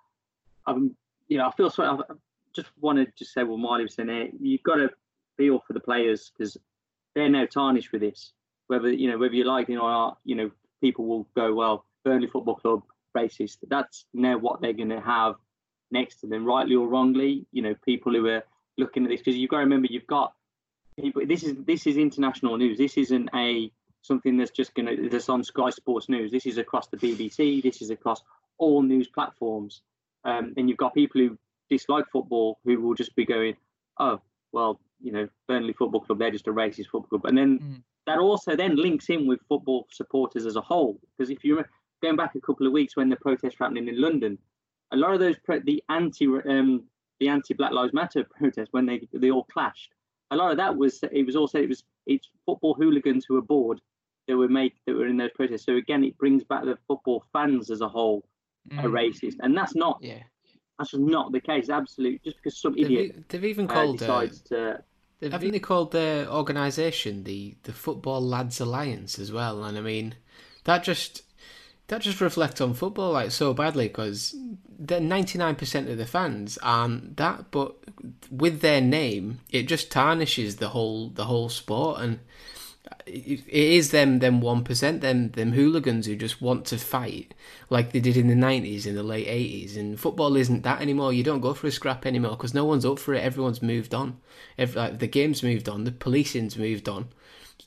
I'm, 0.66 0.94
you 1.28 1.38
know, 1.38 1.46
I 1.46 1.52
feel 1.52 1.70
sorry. 1.70 1.88
I 1.88 2.14
just 2.54 2.68
wanted 2.80 3.16
to 3.16 3.24
say 3.24 3.42
what 3.42 3.58
Marley 3.58 3.84
was 3.84 3.94
saying 3.94 4.08
there. 4.08 4.28
You've 4.40 4.62
got 4.62 4.76
to 4.76 4.90
feel 5.36 5.62
for 5.66 5.72
the 5.72 5.80
players 5.80 6.30
because 6.36 6.56
they're 7.14 7.28
now 7.28 7.46
tarnished 7.46 7.92
with 7.92 8.02
this. 8.02 8.32
Whether 8.66 8.92
you 8.92 9.10
know 9.10 9.18
whether 9.18 9.34
you 9.34 9.44
like 9.44 9.68
it 9.68 9.76
or 9.76 9.90
not, 9.90 10.18
you 10.24 10.36
know 10.36 10.50
people 10.80 11.06
will 11.06 11.26
go, 11.34 11.54
well, 11.54 11.86
Burnley 12.04 12.28
Football 12.28 12.56
Club 12.56 12.82
racist. 13.16 13.58
That's 13.68 14.04
now 14.14 14.38
what 14.38 14.60
they're 14.60 14.72
going 14.72 14.90
to 14.90 15.00
have 15.00 15.34
next 15.90 16.20
to 16.20 16.26
them, 16.26 16.44
rightly 16.44 16.76
or 16.76 16.88
wrongly. 16.88 17.46
You 17.52 17.62
know, 17.62 17.74
people 17.84 18.12
who 18.12 18.26
are 18.28 18.44
looking 18.78 19.04
at 19.04 19.10
this 19.10 19.20
because 19.20 19.36
you've 19.36 19.50
got 19.50 19.58
to 19.58 19.64
remember 19.64 19.88
you've 19.90 20.06
got 20.06 20.34
people. 21.00 21.26
This 21.26 21.42
is 21.42 21.56
this 21.66 21.86
is 21.86 21.96
international 21.96 22.56
news. 22.56 22.78
This 22.78 22.96
isn't 22.96 23.30
a 23.34 23.70
something 24.02 24.36
that's 24.36 24.50
just 24.50 24.74
going 24.74 24.86
to 24.86 25.08
that's 25.08 25.28
on 25.28 25.44
Sky 25.44 25.70
Sports 25.70 26.08
News. 26.08 26.30
This 26.30 26.46
is 26.46 26.58
across 26.58 26.88
the 26.88 26.96
BBC. 26.96 27.62
This 27.62 27.82
is 27.82 27.90
across 27.90 28.22
all 28.58 28.82
news 28.82 29.08
platforms. 29.08 29.82
Um, 30.24 30.54
and 30.56 30.68
you've 30.68 30.78
got 30.78 30.94
people 30.94 31.20
who 31.20 31.38
dislike 31.70 32.04
football 32.12 32.58
who 32.64 32.80
will 32.80 32.94
just 32.94 33.14
be 33.16 33.24
going, 33.24 33.56
oh, 33.98 34.20
well, 34.52 34.80
you 35.00 35.12
know, 35.12 35.28
Burnley 35.48 35.72
Football 35.72 36.02
Club, 36.02 36.18
they're 36.18 36.30
just 36.30 36.48
a 36.48 36.52
racist 36.52 36.86
football 36.86 37.20
club. 37.20 37.24
And 37.24 37.38
then 37.38 37.58
mm. 37.58 37.82
that 38.06 38.18
also 38.18 38.54
then 38.54 38.76
links 38.76 39.08
in 39.08 39.26
with 39.26 39.40
football 39.48 39.86
supporters 39.90 40.44
as 40.44 40.56
a 40.56 40.60
whole. 40.60 41.00
Because 41.16 41.30
if 41.30 41.44
you're 41.44 41.68
going 42.02 42.16
back 42.16 42.34
a 42.34 42.40
couple 42.40 42.66
of 42.66 42.72
weeks 42.72 42.96
when 42.96 43.08
the 43.08 43.16
protests 43.16 43.58
were 43.58 43.66
happening 43.66 43.88
in 43.88 44.00
London, 44.00 44.38
a 44.92 44.96
lot 44.96 45.14
of 45.14 45.20
those, 45.20 45.36
pro- 45.38 45.60
the 45.60 45.82
anti 45.88 46.26
um, 46.26 46.84
the 47.20 47.28
anti 47.28 47.54
Black 47.54 47.72
Lives 47.72 47.92
Matter 47.92 48.24
protests, 48.38 48.68
when 48.72 48.86
they 48.86 49.08
they 49.12 49.30
all 49.30 49.44
clashed, 49.44 49.94
a 50.30 50.36
lot 50.36 50.50
of 50.50 50.56
that 50.58 50.76
was, 50.76 51.00
it 51.12 51.26
was 51.26 51.36
also, 51.36 51.58
it 51.58 51.68
was, 51.68 51.82
it's 52.06 52.28
football 52.46 52.74
hooligans 52.74 53.24
who 53.26 53.34
were 53.34 53.42
bored 53.42 53.80
that 54.30 54.36
were 54.36 54.48
make 54.48 54.74
that 54.86 54.94
were 54.94 55.06
in 55.06 55.16
those 55.16 55.30
protests. 55.34 55.66
So 55.66 55.76
again, 55.76 56.04
it 56.04 56.16
brings 56.16 56.44
back 56.44 56.64
the 56.64 56.78
football 56.86 57.24
fans 57.32 57.70
as 57.70 57.80
a 57.80 57.88
whole 57.88 58.24
mm. 58.70 58.82
are 58.82 58.88
racist, 58.88 59.36
and 59.40 59.56
that's 59.56 59.74
not 59.74 59.98
yeah. 60.00 60.22
That's 60.78 60.92
just 60.92 61.02
not 61.02 61.32
the 61.32 61.40
case. 61.40 61.68
Absolutely, 61.68 62.20
just 62.24 62.36
because 62.36 62.58
some 62.58 62.74
they've, 62.74 62.86
idiot 62.86 63.28
they've 63.28 63.44
even 63.44 63.68
uh, 63.68 63.74
called 63.74 63.96
uh, 63.96 64.06
decides 64.06 64.40
to. 64.42 64.82
They've 65.18 65.32
haven't 65.32 65.50
they 65.50 65.58
called 65.58 65.92
their 65.92 66.26
organisation 66.30 67.24
the 67.24 67.56
the 67.64 67.72
Football 67.72 68.22
Lads 68.22 68.60
Alliance 68.60 69.18
as 69.18 69.30
well? 69.30 69.64
And 69.64 69.76
I 69.76 69.82
mean, 69.82 70.14
that 70.64 70.82
just 70.82 71.22
that 71.90 72.02
just 72.02 72.20
reflects 72.20 72.60
on 72.60 72.72
football 72.72 73.12
like 73.12 73.32
so 73.32 73.52
badly 73.52 73.88
because 73.88 74.36
the 74.78 75.00
ninety 75.00 75.38
nine 75.38 75.56
percent 75.56 75.88
of 75.88 75.98
the 75.98 76.06
fans 76.06 76.56
aren't 76.62 77.16
that, 77.16 77.50
but 77.50 77.74
with 78.30 78.60
their 78.60 78.80
name, 78.80 79.40
it 79.50 79.64
just 79.64 79.90
tarnishes 79.90 80.56
the 80.56 80.68
whole 80.68 81.08
the 81.08 81.24
whole 81.24 81.48
sport 81.48 82.00
and 82.00 82.20
it 83.06 83.42
is 83.48 83.90
them 83.90 84.20
them 84.20 84.40
one 84.40 84.62
percent 84.62 85.00
them 85.00 85.30
them 85.32 85.52
hooligans 85.52 86.06
who 86.06 86.14
just 86.14 86.40
want 86.40 86.64
to 86.64 86.78
fight 86.78 87.34
like 87.68 87.90
they 87.90 88.00
did 88.00 88.16
in 88.16 88.28
the 88.28 88.34
nineties 88.36 88.86
in 88.86 88.94
the 88.94 89.02
late 89.02 89.26
eighties. 89.26 89.76
And 89.76 89.98
football 89.98 90.36
isn't 90.36 90.62
that 90.62 90.80
anymore. 90.80 91.12
You 91.12 91.24
don't 91.24 91.40
go 91.40 91.54
for 91.54 91.66
a 91.66 91.72
scrap 91.72 92.06
anymore 92.06 92.32
because 92.32 92.54
no 92.54 92.64
one's 92.64 92.86
up 92.86 93.00
for 93.00 93.14
it. 93.14 93.22
Everyone's 93.24 93.62
moved 93.62 93.94
on. 93.94 94.18
Every, 94.56 94.80
like, 94.80 94.98
the 95.00 95.08
game's 95.08 95.42
moved 95.42 95.68
on. 95.68 95.84
The 95.84 95.92
policing's 95.92 96.56
moved 96.56 96.88
on. 96.88 97.08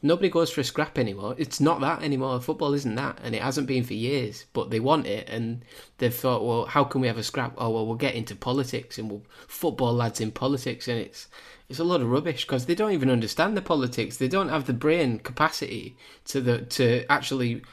Nobody 0.06 0.28
goes 0.28 0.52
for 0.52 0.60
a 0.60 0.66
scrap 0.66 1.00
anymore. 1.00 1.34
It's 1.38 1.62
not 1.62 1.80
that 1.80 2.04
anymore. 2.04 2.42
Football 2.42 2.74
isn't 2.74 2.96
that, 2.96 3.20
and 3.24 3.34
it 3.34 3.42
hasn't 3.42 3.68
been 3.68 3.86
for 3.86 3.94
years. 3.94 4.46
But 4.52 4.70
they 4.70 4.82
want 4.82 5.08
it, 5.08 5.30
and 5.30 5.64
they've 5.98 6.14
thought, 6.14 6.44
well, 6.44 6.66
how 6.66 6.84
can 6.84 7.00
we 7.00 7.08
have 7.08 7.18
a 7.18 7.24
scrap? 7.24 7.54
Oh, 7.58 7.70
well, 7.70 7.88
we'll 7.88 7.96
get 7.96 8.14
into 8.14 8.36
politics, 8.36 8.98
and 8.98 9.10
we'll 9.10 9.24
football 9.48 9.94
lads 9.94 10.20
in 10.20 10.32
politics, 10.32 10.90
and 10.90 11.00
it's 11.00 11.30
it's 11.70 11.80
a 11.80 11.86
lot 11.86 12.02
of 12.02 12.12
rubbish 12.12 12.46
because 12.46 12.66
they 12.66 12.76
don't 12.76 12.92
even 12.92 13.10
understand 13.10 13.56
the 13.56 13.62
politics. 13.62 14.18
They 14.18 14.28
don't 14.28 14.50
have 14.50 14.66
the 14.66 14.74
brain 14.74 15.20
capacity 15.20 15.96
to 16.26 16.42
the 16.42 16.64
to 16.64 17.06
actually, 17.10 17.64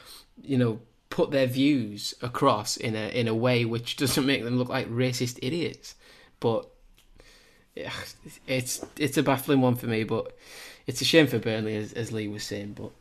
you 0.41 0.57
know, 0.57 0.79
put 1.09 1.31
their 1.31 1.47
views 1.47 2.15
across 2.21 2.77
in 2.77 2.95
a 2.95 3.09
in 3.09 3.27
a 3.27 3.35
way 3.35 3.65
which 3.65 3.95
doesn't 3.97 4.25
make 4.25 4.45
them 4.45 4.57
look 4.57 4.69
like 4.69 4.89
racist 4.89 5.37
idiots. 5.41 5.95
But 6.39 6.69
it's 8.47 8.85
it's 8.97 9.17
a 9.17 9.23
baffling 9.23 9.59
one 9.59 9.75
for 9.75 9.87
me. 9.87 10.05
But 10.05 10.35
it's 10.87 11.01
a 11.01 11.05
shame 11.05 11.27
for 11.27 11.39
Burnley, 11.39 11.75
as, 11.75 11.93
as 11.93 12.11
Lee 12.11 12.27
was 12.27 12.43
saying. 12.43 12.73
But 12.73 12.91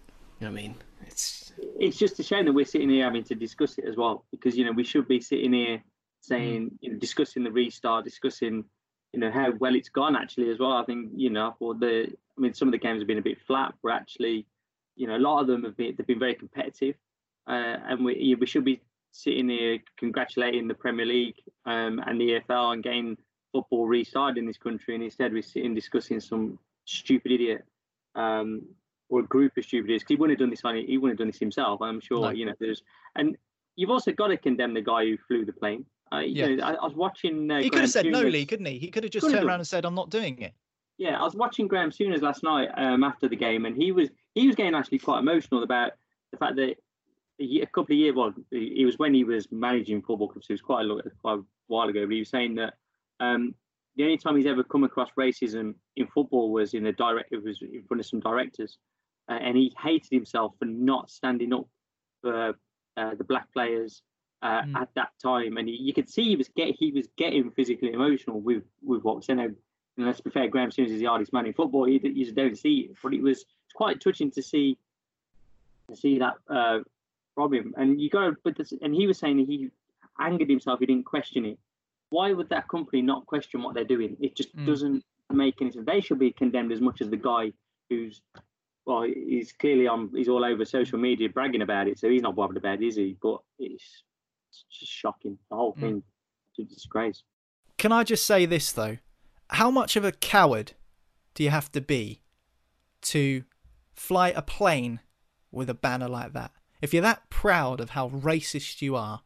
you 0.40 0.46
know 0.46 0.48
I 0.48 0.50
mean, 0.50 0.74
it's 1.06 1.52
it's 1.78 1.96
just 1.96 2.18
a 2.18 2.22
shame 2.22 2.44
that 2.44 2.52
we're 2.52 2.64
sitting 2.64 2.90
here 2.90 3.04
having 3.04 3.24
to 3.24 3.34
discuss 3.34 3.78
it 3.78 3.84
as 3.84 3.96
well 3.96 4.24
because 4.30 4.56
you 4.56 4.64
know 4.64 4.72
we 4.72 4.84
should 4.84 5.08
be 5.08 5.20
sitting 5.20 5.52
here 5.52 5.82
saying 6.20 6.70
you 6.80 6.92
know 6.92 6.98
discussing 6.98 7.44
the 7.44 7.50
restart, 7.50 8.04
discussing 8.04 8.64
you 9.12 9.20
know 9.20 9.30
how 9.30 9.50
well 9.58 9.74
it's 9.74 9.88
gone 9.88 10.16
actually 10.16 10.50
as 10.50 10.58
well. 10.58 10.72
I 10.72 10.84
think 10.84 11.10
you 11.14 11.30
know 11.30 11.54
for 11.58 11.74
the 11.74 12.06
I 12.36 12.40
mean 12.40 12.54
some 12.54 12.68
of 12.68 12.72
the 12.72 12.78
games 12.78 13.00
have 13.00 13.08
been 13.08 13.18
a 13.18 13.22
bit 13.22 13.38
flat, 13.46 13.74
but 13.82 13.92
actually 13.92 14.46
you 14.96 15.06
know 15.06 15.16
a 15.16 15.18
lot 15.18 15.40
of 15.40 15.46
them 15.46 15.64
have 15.64 15.76
been 15.76 15.94
they've 15.96 16.06
been 16.06 16.18
very 16.18 16.34
competitive, 16.34 16.94
uh, 17.46 17.76
and 17.88 18.04
we 18.04 18.36
we 18.38 18.46
should 18.46 18.64
be 18.64 18.80
sitting 19.12 19.48
here 19.48 19.78
congratulating 19.98 20.68
the 20.68 20.74
Premier 20.74 21.06
League 21.06 21.42
um, 21.66 22.00
and 22.06 22.20
the 22.20 22.40
EFL 22.40 22.64
on 22.64 22.80
getting 22.80 23.16
football 23.52 23.86
restarted 23.86 24.38
in 24.38 24.46
this 24.46 24.58
country, 24.58 24.94
and 24.94 25.02
instead 25.02 25.32
we're 25.32 25.42
sitting 25.42 25.74
discussing 25.74 26.20
some 26.20 26.58
stupid 26.90 27.32
idiot 27.32 27.64
um, 28.14 28.62
or 29.08 29.20
a 29.20 29.24
group 29.24 29.56
of 29.56 29.64
stupid 29.64 29.86
idiots. 29.90 30.04
He 30.08 30.16
wouldn't 30.16 30.38
have 30.38 30.44
done 30.44 30.50
this 30.50 30.64
on 30.64 30.76
he 30.76 30.98
wouldn't 30.98 31.18
have 31.18 31.24
done 31.24 31.30
this 31.30 31.40
himself. 31.40 31.80
I'm 31.82 32.00
sure. 32.00 32.20
No. 32.20 32.30
You 32.30 32.46
know, 32.46 32.54
there's 32.58 32.82
and 33.16 33.36
you've 33.76 33.90
also 33.90 34.12
got 34.12 34.28
to 34.28 34.36
condemn 34.36 34.74
the 34.74 34.82
guy 34.82 35.04
who 35.04 35.16
flew 35.28 35.44
the 35.44 35.52
plane. 35.52 35.84
Uh, 36.12 36.18
yeah. 36.18 36.46
Know, 36.48 36.64
I, 36.64 36.72
I, 36.74 36.84
was 36.84 36.94
watching. 36.94 37.50
Uh, 37.50 37.60
he 37.60 37.70
could 37.70 37.82
have 37.82 37.90
said 37.90 38.06
no, 38.06 38.22
Lee, 38.22 38.44
couldn't 38.44 38.66
he? 38.66 38.78
He 38.78 38.90
could 38.90 39.04
have 39.04 39.12
just 39.12 39.30
turned 39.30 39.44
around 39.44 39.60
and 39.60 39.66
said, 39.66 39.84
"I'm 39.84 39.94
not 39.94 40.10
doing 40.10 40.40
it." 40.40 40.52
Yeah, 40.98 41.18
I 41.18 41.24
was 41.24 41.34
watching 41.34 41.66
Graham 41.66 41.90
Souness 41.90 42.20
last 42.20 42.42
night 42.42 42.68
um, 42.76 43.04
after 43.04 43.28
the 43.28 43.36
game, 43.36 43.64
and 43.64 43.76
he 43.76 43.92
was 43.92 44.10
he 44.34 44.46
was 44.46 44.56
getting 44.56 44.74
actually 44.74 44.98
quite 44.98 45.20
emotional 45.20 45.62
about 45.62 45.92
the 46.32 46.38
fact 46.38 46.56
that 46.56 46.76
a 47.40 47.66
couple 47.66 47.94
of 47.94 47.98
years, 47.98 48.14
well, 48.14 48.34
it 48.50 48.84
was 48.84 48.98
when 48.98 49.14
he 49.14 49.24
was 49.24 49.48
managing 49.50 50.02
football 50.02 50.28
clubs. 50.28 50.46
It 50.50 50.54
was 50.54 50.60
quite 50.60 50.84
a, 50.84 51.02
quite 51.22 51.38
a 51.38 51.42
while 51.68 51.88
ago, 51.88 52.04
but 52.04 52.12
he 52.12 52.18
was 52.18 52.28
saying 52.28 52.56
that 52.56 52.74
um, 53.18 53.54
the 53.96 54.04
only 54.04 54.16
time 54.16 54.36
he's 54.36 54.46
ever 54.46 54.62
come 54.62 54.84
across 54.84 55.10
racism 55.18 55.74
in 55.96 56.06
football 56.06 56.50
was 56.50 56.74
in 56.74 56.86
a 56.86 56.92
direct, 56.92 57.32
it 57.32 57.42
was 57.42 57.60
in 57.60 57.82
front 57.88 58.00
of 58.00 58.06
some 58.06 58.20
directors, 58.20 58.78
uh, 59.28 59.34
and 59.34 59.56
he 59.56 59.74
hated 59.82 60.10
himself 60.10 60.54
for 60.58 60.64
not 60.64 61.10
standing 61.10 61.52
up 61.52 61.66
for 62.22 62.54
uh, 62.96 63.14
the 63.16 63.24
black 63.24 63.52
players 63.52 64.02
uh, 64.42 64.62
mm. 64.62 64.76
at 64.76 64.88
that 64.94 65.10
time, 65.22 65.56
and 65.56 65.68
he, 65.68 65.74
you 65.74 65.92
could 65.92 66.08
see 66.08 66.24
he 66.24 66.36
was 66.36 66.48
get 66.56 66.74
he 66.74 66.92
was 66.92 67.08
getting 67.16 67.50
physically 67.50 67.92
emotional 67.92 68.40
with 68.40 68.62
with 68.82 69.02
what 69.02 69.16
was 69.16 69.26
saying. 69.26 69.40
And 69.40 69.56
let's 69.98 70.20
be 70.20 70.30
fair, 70.30 70.48
Graham 70.48 70.70
Souness 70.70 70.90
is 70.90 71.00
the 71.00 71.06
hardest 71.06 71.32
man 71.32 71.46
in 71.46 71.52
football. 71.52 71.88
You, 71.88 72.00
you 72.02 72.24
just 72.24 72.36
don't 72.36 72.56
see 72.56 72.88
it, 72.90 72.96
but 73.02 73.12
it 73.12 73.22
was 73.22 73.44
quite 73.74 74.00
touching 74.00 74.30
to 74.32 74.42
see 74.42 74.78
to 75.90 75.96
see 75.96 76.18
that 76.18 76.34
uh, 76.48 76.78
from 77.34 77.52
him. 77.52 77.74
And 77.76 78.00
you 78.00 78.08
got, 78.08 78.34
but 78.44 78.56
this, 78.56 78.72
and 78.80 78.94
he 78.94 79.06
was 79.06 79.18
saying 79.18 79.38
he 79.38 79.70
angered 80.18 80.48
himself. 80.48 80.80
He 80.80 80.86
didn't 80.86 81.06
question 81.06 81.44
it. 81.44 81.58
Why 82.10 82.32
would 82.32 82.48
that 82.50 82.68
company 82.68 83.02
not 83.02 83.26
question 83.26 83.62
what 83.62 83.74
they're 83.74 83.84
doing? 83.84 84.16
It 84.20 84.36
just 84.36 84.54
mm. 84.54 84.66
doesn't 84.66 85.04
make 85.32 85.60
any 85.60 85.70
sense. 85.70 85.86
They 85.86 86.00
should 86.00 86.18
be 86.18 86.32
condemned 86.32 86.72
as 86.72 86.80
much 86.80 87.00
as 87.00 87.08
the 87.08 87.16
guy 87.16 87.52
who's 87.88 88.20
well, 88.86 89.02
he's 89.02 89.52
clearly 89.52 89.86
on. 89.86 90.10
He's 90.14 90.28
all 90.28 90.44
over 90.44 90.64
social 90.64 90.98
media 90.98 91.28
bragging 91.28 91.62
about 91.62 91.86
it, 91.86 91.98
so 91.98 92.08
he's 92.08 92.22
not 92.22 92.34
bothered 92.34 92.56
about 92.56 92.82
it, 92.82 92.86
is 92.86 92.96
he? 92.96 93.16
But 93.22 93.38
it's 93.58 94.02
it's 94.50 94.64
just 94.70 94.92
shocking. 94.92 95.38
The 95.50 95.56
whole 95.56 95.72
hmm. 95.72 95.80
thing 95.80 96.02
mm. 96.58 96.62
a 96.62 96.64
disgrace. 96.64 97.22
Can 97.78 97.92
I 97.92 98.04
just 98.04 98.26
say 98.26 98.46
this 98.46 98.72
though? 98.72 98.98
How 99.50 99.70
much 99.70 99.96
of 99.96 100.04
a 100.04 100.12
coward 100.12 100.72
do 101.34 101.42
you 101.42 101.50
have 101.50 101.72
to 101.72 101.80
be 101.80 102.22
to 103.02 103.44
fly 103.94 104.28
a 104.28 104.42
plane 104.42 105.00
with 105.50 105.70
a 105.70 105.74
banner 105.74 106.08
like 106.08 106.32
that? 106.32 106.52
If 106.82 106.92
you're 106.92 107.02
that 107.02 107.30
proud 107.30 107.80
of 107.80 107.90
how 107.90 108.08
racist 108.08 108.82
you 108.82 108.96
are, 108.96 109.22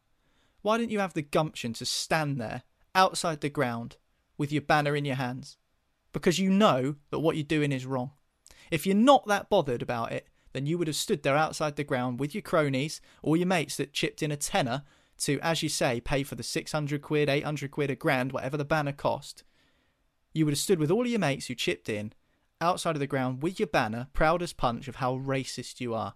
why 0.62 0.78
didn't 0.78 0.92
you 0.92 0.98
have 1.00 1.14
the 1.14 1.22
gumption 1.22 1.72
to 1.74 1.84
stand 1.84 2.40
there 2.40 2.62
outside 2.94 3.40
the 3.40 3.48
ground 3.48 3.96
with 4.36 4.52
your 4.52 4.62
banner 4.62 4.96
in 4.96 5.04
your 5.04 5.16
hands? 5.16 5.56
Because 6.12 6.38
you 6.38 6.50
know 6.50 6.96
that 7.10 7.20
what 7.20 7.36
you're 7.36 7.44
doing 7.44 7.72
is 7.72 7.86
wrong. 7.86 8.12
If 8.70 8.86
you're 8.86 8.96
not 8.96 9.26
that 9.26 9.50
bothered 9.50 9.82
about 9.82 10.12
it, 10.12 10.28
then 10.52 10.66
you 10.66 10.78
would 10.78 10.86
have 10.86 10.96
stood 10.96 11.22
there 11.22 11.36
outside 11.36 11.76
the 11.76 11.84
ground 11.84 12.20
with 12.20 12.34
your 12.34 12.42
cronies 12.42 13.00
or 13.22 13.36
your 13.36 13.46
mates 13.46 13.76
that 13.76 13.92
chipped 13.92 14.22
in 14.22 14.30
a 14.30 14.36
tenner 14.36 14.84
to, 15.18 15.38
as 15.40 15.62
you 15.62 15.68
say, 15.68 16.00
pay 16.00 16.22
for 16.22 16.34
the 16.34 16.42
600 16.42 17.02
quid, 17.02 17.28
800 17.28 17.70
quid, 17.70 17.90
a 17.90 17.96
grand, 17.96 18.32
whatever 18.32 18.56
the 18.56 18.64
banner 18.64 18.92
cost, 18.92 19.44
you 20.32 20.44
would 20.44 20.52
have 20.52 20.58
stood 20.58 20.78
with 20.78 20.90
all 20.90 21.02
of 21.02 21.08
your 21.08 21.20
mates 21.20 21.46
who 21.46 21.54
chipped 21.54 21.88
in 21.88 22.12
outside 22.60 22.96
of 22.96 23.00
the 23.00 23.06
ground 23.06 23.42
with 23.42 23.58
your 23.58 23.68
banner, 23.68 24.08
proud 24.12 24.42
as 24.42 24.52
punch 24.52 24.88
of 24.88 24.96
how 24.96 25.16
racist 25.16 25.80
you 25.80 25.94
are. 25.94 26.14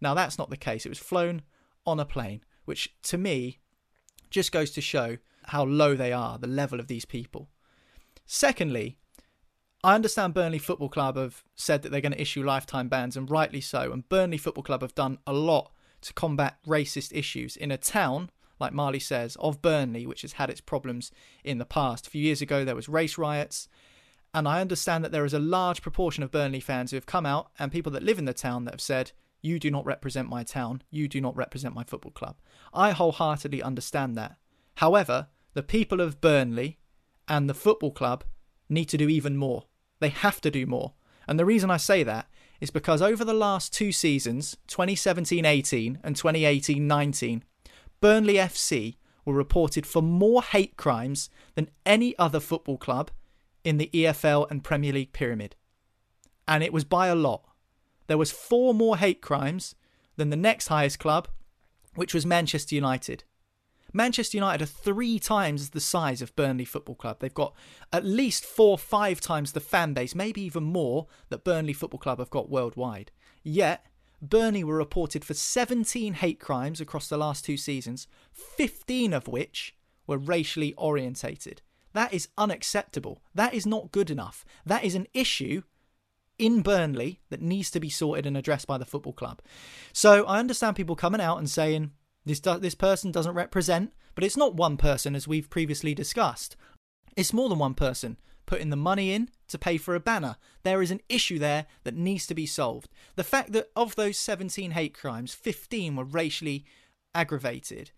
Now, 0.00 0.14
that's 0.14 0.38
not 0.38 0.50
the 0.50 0.56
case. 0.56 0.86
It 0.86 0.90
was 0.90 0.98
flown 0.98 1.42
on 1.86 2.00
a 2.00 2.04
plane, 2.04 2.42
which 2.64 2.94
to 3.02 3.18
me 3.18 3.58
just 4.30 4.52
goes 4.52 4.70
to 4.72 4.80
show 4.80 5.18
how 5.50 5.64
low 5.64 5.94
they 5.94 6.12
are, 6.12 6.38
the 6.38 6.46
level 6.46 6.80
of 6.80 6.86
these 6.86 7.04
people. 7.04 7.48
Secondly, 8.26 8.98
I 9.82 9.94
understand 9.94 10.34
Burnley 10.34 10.58
Football 10.58 10.88
Club 10.88 11.16
have 11.16 11.42
said 11.54 11.82
that 11.82 11.90
they're 11.90 12.00
going 12.00 12.12
to 12.12 12.20
issue 12.20 12.42
lifetime 12.42 12.88
bans, 12.88 13.16
and 13.16 13.30
rightly 13.30 13.60
so. 13.60 13.92
And 13.92 14.08
Burnley 14.08 14.38
Football 14.38 14.64
Club 14.64 14.82
have 14.82 14.94
done 14.94 15.18
a 15.26 15.32
lot 15.32 15.72
to 16.02 16.12
combat 16.12 16.58
racist 16.66 17.12
issues 17.16 17.56
in 17.56 17.70
a 17.70 17.76
town 17.76 18.30
like 18.60 18.72
Marley 18.74 19.00
says, 19.00 19.36
of 19.40 19.62
Burnley, 19.62 20.06
which 20.06 20.22
has 20.22 20.34
had 20.34 20.50
its 20.50 20.60
problems 20.60 21.10
in 21.42 21.58
the 21.58 21.64
past. 21.64 22.06
A 22.06 22.10
few 22.10 22.22
years 22.22 22.42
ago, 22.42 22.64
there 22.64 22.76
was 22.76 22.88
race 22.88 23.16
riots. 23.18 23.68
And 24.32 24.46
I 24.46 24.60
understand 24.60 25.02
that 25.02 25.10
there 25.10 25.24
is 25.24 25.34
a 25.34 25.40
large 25.40 25.82
proportion 25.82 26.22
of 26.22 26.30
Burnley 26.30 26.60
fans 26.60 26.90
who 26.90 26.96
have 26.96 27.06
come 27.06 27.26
out 27.26 27.50
and 27.58 27.72
people 27.72 27.90
that 27.92 28.02
live 28.02 28.18
in 28.18 28.26
the 28.26 28.34
town 28.34 28.64
that 28.66 28.74
have 28.74 28.80
said, 28.80 29.12
You 29.40 29.58
do 29.58 29.70
not 29.70 29.86
represent 29.86 30.28
my 30.28 30.44
town. 30.44 30.82
You 30.90 31.08
do 31.08 31.20
not 31.20 31.36
represent 31.36 31.74
my 31.74 31.82
football 31.82 32.12
club. 32.12 32.36
I 32.72 32.90
wholeheartedly 32.90 33.62
understand 33.62 34.16
that. 34.18 34.36
However, 34.76 35.28
the 35.54 35.62
people 35.62 36.00
of 36.00 36.20
Burnley 36.20 36.78
and 37.28 37.48
the 37.48 37.54
football 37.54 37.90
club 37.90 38.24
need 38.68 38.86
to 38.86 38.96
do 38.96 39.08
even 39.08 39.36
more. 39.36 39.64
They 40.00 40.08
have 40.08 40.40
to 40.42 40.50
do 40.50 40.66
more. 40.66 40.94
And 41.26 41.38
the 41.38 41.44
reason 41.44 41.70
I 41.70 41.76
say 41.76 42.02
that 42.02 42.28
is 42.60 42.70
because 42.70 43.00
over 43.00 43.24
the 43.24 43.34
last 43.34 43.72
two 43.72 43.92
seasons, 43.92 44.56
2017 44.66 45.44
18 45.44 45.98
and 46.02 46.16
2018 46.16 46.86
19, 46.86 47.44
Burnley 48.00 48.34
FC 48.34 48.96
were 49.24 49.34
reported 49.34 49.86
for 49.86 50.02
more 50.02 50.42
hate 50.42 50.76
crimes 50.76 51.30
than 51.54 51.70
any 51.84 52.18
other 52.18 52.40
football 52.40 52.78
club 52.78 53.10
in 53.64 53.76
the 53.76 53.90
EFL 53.92 54.50
and 54.50 54.64
Premier 54.64 54.92
League 54.92 55.12
pyramid. 55.12 55.56
And 56.48 56.62
it 56.64 56.72
was 56.72 56.84
by 56.84 57.08
a 57.08 57.14
lot. 57.14 57.44
There 58.06 58.18
was 58.18 58.32
four 58.32 58.74
more 58.74 58.96
hate 58.96 59.20
crimes 59.20 59.74
than 60.16 60.30
the 60.30 60.36
next 60.36 60.68
highest 60.68 60.98
club, 60.98 61.28
which 61.94 62.14
was 62.14 62.26
Manchester 62.26 62.74
United. 62.74 63.24
Manchester 63.92 64.36
United 64.36 64.62
are 64.62 64.66
three 64.66 65.18
times 65.18 65.70
the 65.70 65.80
size 65.80 66.22
of 66.22 66.36
Burnley 66.36 66.64
Football 66.64 66.94
Club. 66.94 67.18
They've 67.20 67.32
got 67.32 67.54
at 67.92 68.04
least 68.04 68.44
four, 68.44 68.78
five 68.78 69.20
times 69.20 69.52
the 69.52 69.60
fan 69.60 69.94
base, 69.94 70.14
maybe 70.14 70.42
even 70.42 70.64
more, 70.64 71.06
that 71.28 71.44
Burnley 71.44 71.72
Football 71.72 72.00
Club 72.00 72.18
have 72.18 72.30
got 72.30 72.50
worldwide. 72.50 73.10
Yet, 73.42 73.86
Burnley 74.22 74.62
were 74.62 74.76
reported 74.76 75.24
for 75.24 75.34
17 75.34 76.14
hate 76.14 76.40
crimes 76.40 76.80
across 76.80 77.08
the 77.08 77.16
last 77.16 77.44
two 77.44 77.56
seasons, 77.56 78.06
15 78.32 79.12
of 79.12 79.28
which 79.28 79.74
were 80.06 80.18
racially 80.18 80.74
orientated. 80.74 81.62
That 81.92 82.12
is 82.12 82.28
unacceptable. 82.38 83.22
That 83.34 83.54
is 83.54 83.66
not 83.66 83.92
good 83.92 84.10
enough. 84.10 84.44
That 84.64 84.84
is 84.84 84.94
an 84.94 85.08
issue 85.14 85.62
in 86.38 86.62
Burnley 86.62 87.20
that 87.30 87.42
needs 87.42 87.70
to 87.70 87.80
be 87.80 87.90
sorted 87.90 88.26
and 88.26 88.36
addressed 88.36 88.66
by 88.66 88.78
the 88.78 88.86
football 88.86 89.12
club. 89.12 89.42
So 89.92 90.24
I 90.24 90.38
understand 90.38 90.76
people 90.76 90.96
coming 90.96 91.20
out 91.20 91.38
and 91.38 91.48
saying 91.48 91.90
this 92.30 92.40
do- 92.40 92.58
this 92.58 92.74
person 92.74 93.12
doesn't 93.12 93.34
represent, 93.34 93.92
but 94.14 94.24
it's 94.24 94.36
not 94.36 94.54
one 94.54 94.76
person 94.76 95.14
as 95.14 95.28
we've 95.28 95.50
previously 95.50 95.94
discussed. 95.94 96.56
It's 97.16 97.32
more 97.32 97.48
than 97.48 97.58
one 97.58 97.74
person 97.74 98.16
putting 98.46 98.70
the 98.70 98.76
money 98.76 99.12
in 99.12 99.28
to 99.46 99.58
pay 99.58 99.76
for 99.76 99.94
a 99.94 100.00
banner. 100.00 100.36
There 100.64 100.82
is 100.82 100.90
an 100.90 101.00
issue 101.08 101.38
there 101.38 101.66
that 101.84 101.94
needs 101.94 102.26
to 102.26 102.34
be 102.34 102.46
solved. 102.46 102.88
The 103.14 103.22
fact 103.22 103.52
that 103.52 103.70
of 103.76 103.94
those 103.94 104.18
17 104.18 104.72
hate 104.72 104.92
crimes, 104.92 105.34
15 105.34 105.94
were 105.94 106.04
racially 106.04 106.64
aggravated, 107.14 107.92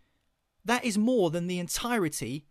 that 0.65 0.85
is 0.85 0.99
more 0.99 1.31
than 1.31 1.47
the 1.47 1.59
entirety 1.59 2.45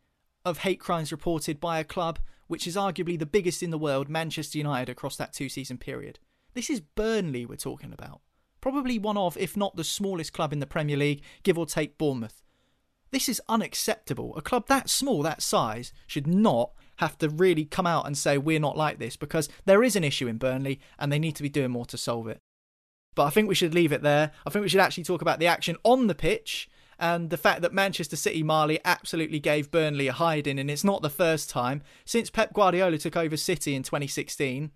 of 0.44 0.60
hate 0.60 0.80
crimes 0.80 1.12
reported 1.12 1.60
by 1.60 1.80
a 1.80 1.84
club 1.84 2.20
which 2.48 2.66
is 2.66 2.76
arguably 2.76 3.18
the 3.18 3.26
biggest 3.26 3.62
in 3.62 3.70
the 3.70 3.78
world, 3.78 4.10
Manchester 4.10 4.58
United, 4.58 4.90
across 4.90 5.16
that 5.18 5.32
two 5.32 5.48
season 5.48 5.78
period. 5.78 6.20
This 6.54 6.70
is 6.70 6.82
Burnley 6.82 7.46
we're 7.46 7.56
talking 7.56 7.94
about. 7.94 8.22
Probably 8.62 9.00
one 9.00 9.18
of, 9.18 9.36
if 9.38 9.58
not 9.58 9.76
the 9.76 9.84
smallest 9.84 10.34
club 10.34 10.54
in 10.54 10.60
the 10.60 10.68
Premier 10.68 10.98
League, 10.98 11.24
give 11.44 11.58
or 11.58 11.66
take 11.66 11.98
Bournemouth. 11.98 12.44
This 13.12 13.28
is 13.28 13.42
unacceptable. 13.50 14.36
A 14.38 14.42
club 14.42 14.68
that 14.68 14.90
small, 14.90 15.22
that 15.24 15.42
size, 15.42 15.92
should 16.08 16.28
not 16.28 16.72
have 16.98 17.18
to 17.18 17.28
really 17.28 17.66
come 17.66 17.88
out 17.88 18.06
and 18.06 18.18
say 18.18 18.38
we're 18.38 18.60
not 18.60 18.78
like 18.78 19.00
this 19.00 19.18
because 19.18 19.50
there 19.66 19.84
is 19.84 19.96
an 19.96 20.04
issue 20.04 20.28
in 20.28 20.38
Burnley 20.38 20.80
and 20.98 21.12
they 21.12 21.20
need 21.20 21.36
to 21.36 21.44
be 21.44 21.50
doing 21.50 21.72
more 21.72 21.86
to 21.88 21.98
solve 21.98 22.28
it. 22.28 22.40
But 23.16 23.26
I 23.26 23.30
think 23.32 23.50
we 23.50 23.56
should 23.56 23.74
leave 23.74 23.92
it 23.92 24.04
there. 24.04 24.32
I 24.46 24.50
think 24.50 24.64
we 24.64 24.70
should 24.70 24.80
actually 24.80 25.04
talk 25.04 25.22
about 25.22 25.40
the 25.40 25.48
action 25.48 25.76
on 25.84 26.08
the 26.08 26.16
pitch 26.16 26.70
and 26.98 27.32
the 27.32 27.38
fact 27.38 27.64
that 27.64 27.74
Manchester 27.74 28.16
City 28.16 28.44
Marley 28.44 28.80
absolutely 28.86 29.40
gave 29.40 29.72
Burnley 29.72 30.08
a 30.08 30.14
hiding, 30.14 30.60
and 30.60 30.70
it's 30.70 30.84
not 30.84 31.02
the 31.02 31.10
first 31.10 31.50
time. 31.50 31.82
Since 32.06 32.30
Pep 32.30 32.54
Guardiola 32.54 33.00
took 33.00 33.18
over 33.18 33.36
City 33.36 33.74
in 33.74 33.82
2016, 33.82 34.70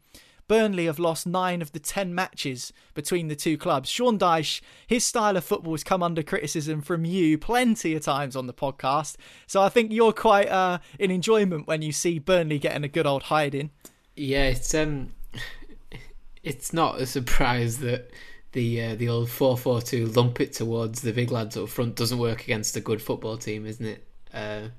Burnley 0.47 0.85
have 0.85 0.99
lost 0.99 1.25
nine 1.25 1.61
of 1.61 1.71
the 1.71 1.79
ten 1.79 2.13
matches 2.13 2.71
between 2.93 3.27
the 3.27 3.35
two 3.35 3.57
clubs. 3.57 3.89
Sean 3.89 4.19
Dyche, 4.19 4.61
his 4.87 5.05
style 5.05 5.37
of 5.37 5.43
football 5.43 5.73
has 5.73 5.83
come 5.83 6.03
under 6.03 6.23
criticism 6.23 6.81
from 6.81 7.05
you 7.05 7.37
plenty 7.37 7.95
of 7.95 8.03
times 8.03 8.35
on 8.35 8.47
the 8.47 8.53
podcast. 8.53 9.15
So 9.47 9.61
I 9.61 9.69
think 9.69 9.91
you're 9.91 10.13
quite 10.13 10.49
uh, 10.49 10.79
in 10.99 11.11
enjoyment 11.11 11.67
when 11.67 11.81
you 11.81 11.91
see 11.91 12.19
Burnley 12.19 12.59
getting 12.59 12.83
a 12.83 12.89
good 12.89 13.07
old 13.07 13.23
hiding. 13.23 13.71
Yeah, 14.15 14.45
it's 14.45 14.73
um, 14.73 15.13
it's 16.43 16.73
not 16.73 17.01
a 17.01 17.05
surprise 17.05 17.79
that 17.79 18.11
the 18.51 18.81
uh, 18.81 18.95
the 18.95 19.09
old 19.09 19.29
four 19.29 19.57
four 19.57 19.81
two 19.81 20.07
lump 20.07 20.39
it 20.39 20.53
towards 20.53 21.01
the 21.01 21.11
big 21.11 21.31
lads 21.31 21.57
up 21.57 21.69
front 21.69 21.95
doesn't 21.95 22.19
work 22.19 22.43
against 22.43 22.77
a 22.77 22.81
good 22.81 23.01
football 23.01 23.37
team, 23.37 23.65
isn't 23.65 23.85
it? 23.85 24.07
Uh, 24.33 24.69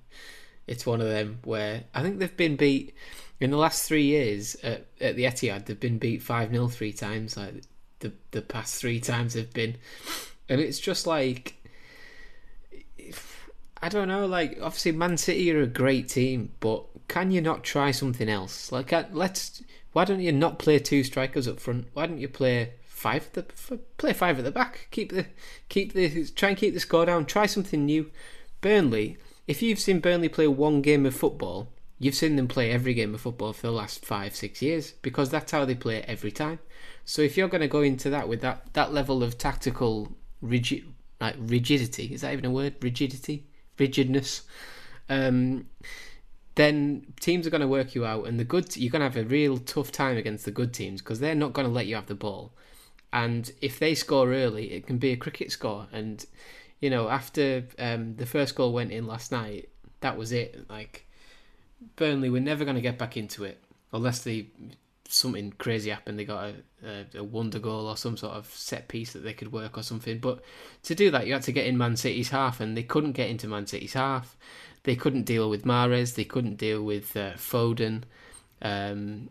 it's 0.67 0.85
one 0.85 1.01
of 1.01 1.09
them 1.09 1.39
where 1.45 1.85
I 1.95 2.03
think 2.03 2.19
they've 2.19 2.37
been 2.37 2.57
beat 2.57 2.95
in 3.41 3.51
the 3.51 3.57
last 3.57 3.87
three 3.87 4.05
years 4.05 4.57
at, 4.63 4.87
at 5.01 5.17
the 5.17 5.25
Etihad. 5.25 5.67
They've 5.67 5.79
been 5.79 5.99
beat 5.99 6.23
five 6.23 6.51
0 6.51 6.69
three 6.69 6.93
times. 6.93 7.37
Like 7.37 7.63
the 8.01 8.13
the 8.31 8.43
past 8.43 8.77
three 8.81 9.01
times 9.01 9.35
they've 9.35 9.53
been, 9.53 9.77
and 10.49 10.61
it's 10.61 10.79
just 10.81 11.07
like 11.07 11.57
I 13.83 13.89
don't 13.89 14.09
know. 14.09 14.27
Like 14.27 14.59
obviously, 14.61 14.93
Man 14.93 15.17
City 15.17 15.53
are 15.53 15.63
a 15.63 15.67
great 15.67 16.09
team, 16.09 16.53
but 16.61 16.85
can 17.09 17.31
you 17.31 17.41
not 17.41 17.63
try 17.63 17.91
something 17.91 18.29
else? 18.29 18.73
Like 18.73 18.93
uh, 18.93 19.05
let's. 19.13 19.63
Why 19.93 20.05
don't 20.05 20.21
you 20.21 20.33
not 20.33 20.59
play 20.59 20.79
two 20.79 21.05
strikers 21.05 21.49
up 21.49 21.59
front? 21.59 21.87
Why 21.95 22.07
don't 22.07 22.19
you 22.19 22.29
play 22.29 22.73
five 22.85 23.31
at 23.37 23.49
the 23.49 23.79
play 23.97 24.13
five 24.13 24.39
at 24.39 24.45
the 24.45 24.51
back? 24.51 24.89
Keep 24.91 25.13
the 25.13 25.27
keep 25.69 25.93
the 25.93 26.27
try 26.31 26.51
and 26.51 26.59
keep 26.59 26.75
the 26.75 26.81
score 26.81 27.07
down. 27.07 27.27
Try 27.27 27.47
something 27.47 27.85
new. 27.85 28.11
Burnley. 28.61 29.19
If 29.47 29.63
you've 29.63 29.79
seen 29.79 30.01
Burnley 30.01 30.29
play 30.29 30.49
one 30.49 30.83
game 30.83 31.07
of 31.07 31.15
football, 31.15 31.69
you've 31.99 32.15
seen 32.15 32.37
them 32.37 32.49
play 32.49 32.71
every 32.71 32.95
game 32.95 33.15
of 33.15 33.21
football 33.21 33.53
for 33.53 33.67
the 33.67 33.73
last 33.73 34.05
five 34.05 34.35
six 34.37 34.61
years 34.61 34.93
because 35.03 35.31
that's 35.31 35.53
how 35.53 35.65
they 35.65 35.75
play 35.75 36.03
every 36.03 36.31
time. 36.31 36.59
So 37.05 37.23
if 37.23 37.37
you're 37.37 37.49
going 37.49 37.61
to 37.61 37.69
go 37.69 37.83
into 37.83 38.11
that 38.11 38.29
with 38.29 38.41
that 38.43 38.73
that 38.75 38.93
level 38.93 39.23
of 39.23 39.39
tactical 39.39 40.17
rigid 40.41 40.85
like 41.21 41.37
rigidity, 41.39 42.13
is 42.13 42.21
that 42.21 42.33
even 42.33 42.45
a 42.45 42.51
word? 42.51 42.75
Rigidity, 42.83 43.47
rigidness. 43.79 44.43
Um, 45.09 45.67
then 46.57 47.13
teams 47.21 47.47
are 47.47 47.51
going 47.51 47.61
to 47.61 47.69
work 47.69 47.95
you 47.95 48.05
out, 48.05 48.27
and 48.27 48.41
the 48.41 48.45
good 48.45 48.77
you're 48.77 48.91
going 48.91 49.01
to 49.01 49.09
have 49.09 49.17
a 49.17 49.29
real 49.29 49.59
tough 49.59 49.93
time 49.93 50.17
against 50.17 50.45
the 50.45 50.51
good 50.51 50.75
teams 50.75 51.01
because 51.01 51.21
they're 51.21 51.35
not 51.35 51.53
going 51.53 51.67
to 51.67 51.73
let 51.73 51.87
you 51.87 51.95
have 51.95 52.07
the 52.07 52.15
ball. 52.15 52.53
And 53.13 53.51
if 53.63 53.79
they 53.79 53.95
score 53.95 54.33
early, 54.33 54.73
it 54.73 54.87
can 54.87 54.99
be 54.99 55.13
a 55.13 55.17
cricket 55.17 55.53
score. 55.53 55.87
And 55.93 56.25
you 56.81 56.91
know, 56.91 57.09
after 57.09 57.65
um, 57.79 58.17
the 58.17 58.27
first 58.27 58.55
goal 58.55 58.73
went 58.73 58.93
in 58.93 59.07
last 59.07 59.33
night, 59.33 59.71
that 60.01 60.19
was 60.19 60.33
it. 60.33 60.69
Like 60.69 61.06
Burnley 61.97 62.31
were 62.31 62.41
never 62.41 62.65
going 62.65 62.77
to 62.77 62.83
get 62.83 62.99
back 62.99 63.17
into 63.17 63.45
it 63.45 63.63
unless 63.93 64.23
they 64.23 64.49
something 65.09 65.53
crazy 65.59 65.91
happened. 65.91 66.19
They 66.19 66.25
got 66.25 66.45
a, 66.45 66.55
a, 66.87 67.19
a, 67.19 67.25
wonder 67.25 67.59
goal 67.59 67.87
or 67.87 67.97
some 67.97 68.17
sort 68.17 68.35
of 68.35 68.47
set 68.47 68.89
piece 68.89 69.13
that 69.13 69.21
they 69.21 69.33
could 69.33 69.53
work 69.53 69.79
or 69.79 69.83
something. 69.83 70.19
But 70.19 70.43
to 70.85 70.95
do 70.95 71.11
that, 71.11 71.27
you 71.27 71.33
had 71.33 71.43
to 71.43 71.53
get 71.53 71.67
in 71.67 71.79
Man 71.79 71.97
City's 71.97 72.31
half, 72.31 72.61
and 72.61 72.77
they 72.77 72.83
couldn't 72.83 73.13
get 73.13 73.31
into 73.31 73.49
Man 73.49 73.67
City's 73.67 73.95
half. 73.95 74.37
They 74.83 74.97
couldn't 74.97 75.25
deal 75.25 75.51
with 75.51 75.65
Mahrez. 75.65 76.15
They 76.15 76.25
couldn't 76.25 76.57
deal 76.57 76.83
with 76.83 77.17
uh, 77.17 77.33
Foden. 77.33 78.03
Um, 78.63 79.31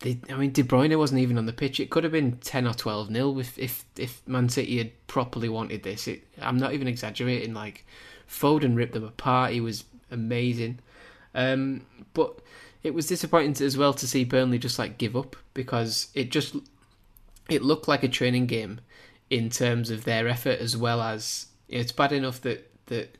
they, 0.00 0.18
I 0.30 0.34
mean, 0.34 0.52
De 0.52 0.62
Bruyne 0.62 0.96
wasn't 0.98 1.20
even 1.20 1.38
on 1.38 1.46
the 1.46 1.52
pitch. 1.52 1.80
It 1.80 1.90
could 1.90 2.04
have 2.04 2.12
been 2.12 2.38
ten 2.38 2.66
or 2.66 2.74
twelve 2.74 3.10
nil 3.10 3.38
if 3.38 3.58
if 3.58 3.84
if 3.96 4.26
Man 4.26 4.48
City 4.48 4.78
had 4.78 5.06
properly 5.06 5.48
wanted 5.48 5.82
this. 5.82 6.08
It, 6.08 6.26
I'm 6.40 6.58
not 6.58 6.72
even 6.72 6.88
exaggerating. 6.88 7.54
Like 7.54 7.86
Foden 8.28 8.76
ripped 8.76 8.94
them 8.94 9.04
apart. 9.04 9.52
He 9.52 9.60
was 9.60 9.84
amazing. 10.10 10.80
Um, 11.36 11.82
but 12.14 12.40
it 12.82 12.94
was 12.94 13.06
disappointing 13.06 13.64
as 13.64 13.76
well 13.76 13.92
to 13.92 14.08
see 14.08 14.24
Burnley 14.24 14.58
just 14.58 14.78
like 14.78 14.98
give 14.98 15.14
up 15.14 15.36
because 15.54 16.08
it 16.14 16.30
just 16.30 16.56
it 17.48 17.62
looked 17.62 17.86
like 17.86 18.02
a 18.02 18.08
training 18.08 18.46
game 18.46 18.80
in 19.28 19.50
terms 19.50 19.90
of 19.90 20.04
their 20.04 20.26
effort 20.26 20.58
as 20.58 20.76
well 20.76 21.00
as 21.02 21.46
it's 21.68 21.92
bad 21.92 22.12
enough 22.12 22.40
that 22.40 22.70
that 22.86 23.18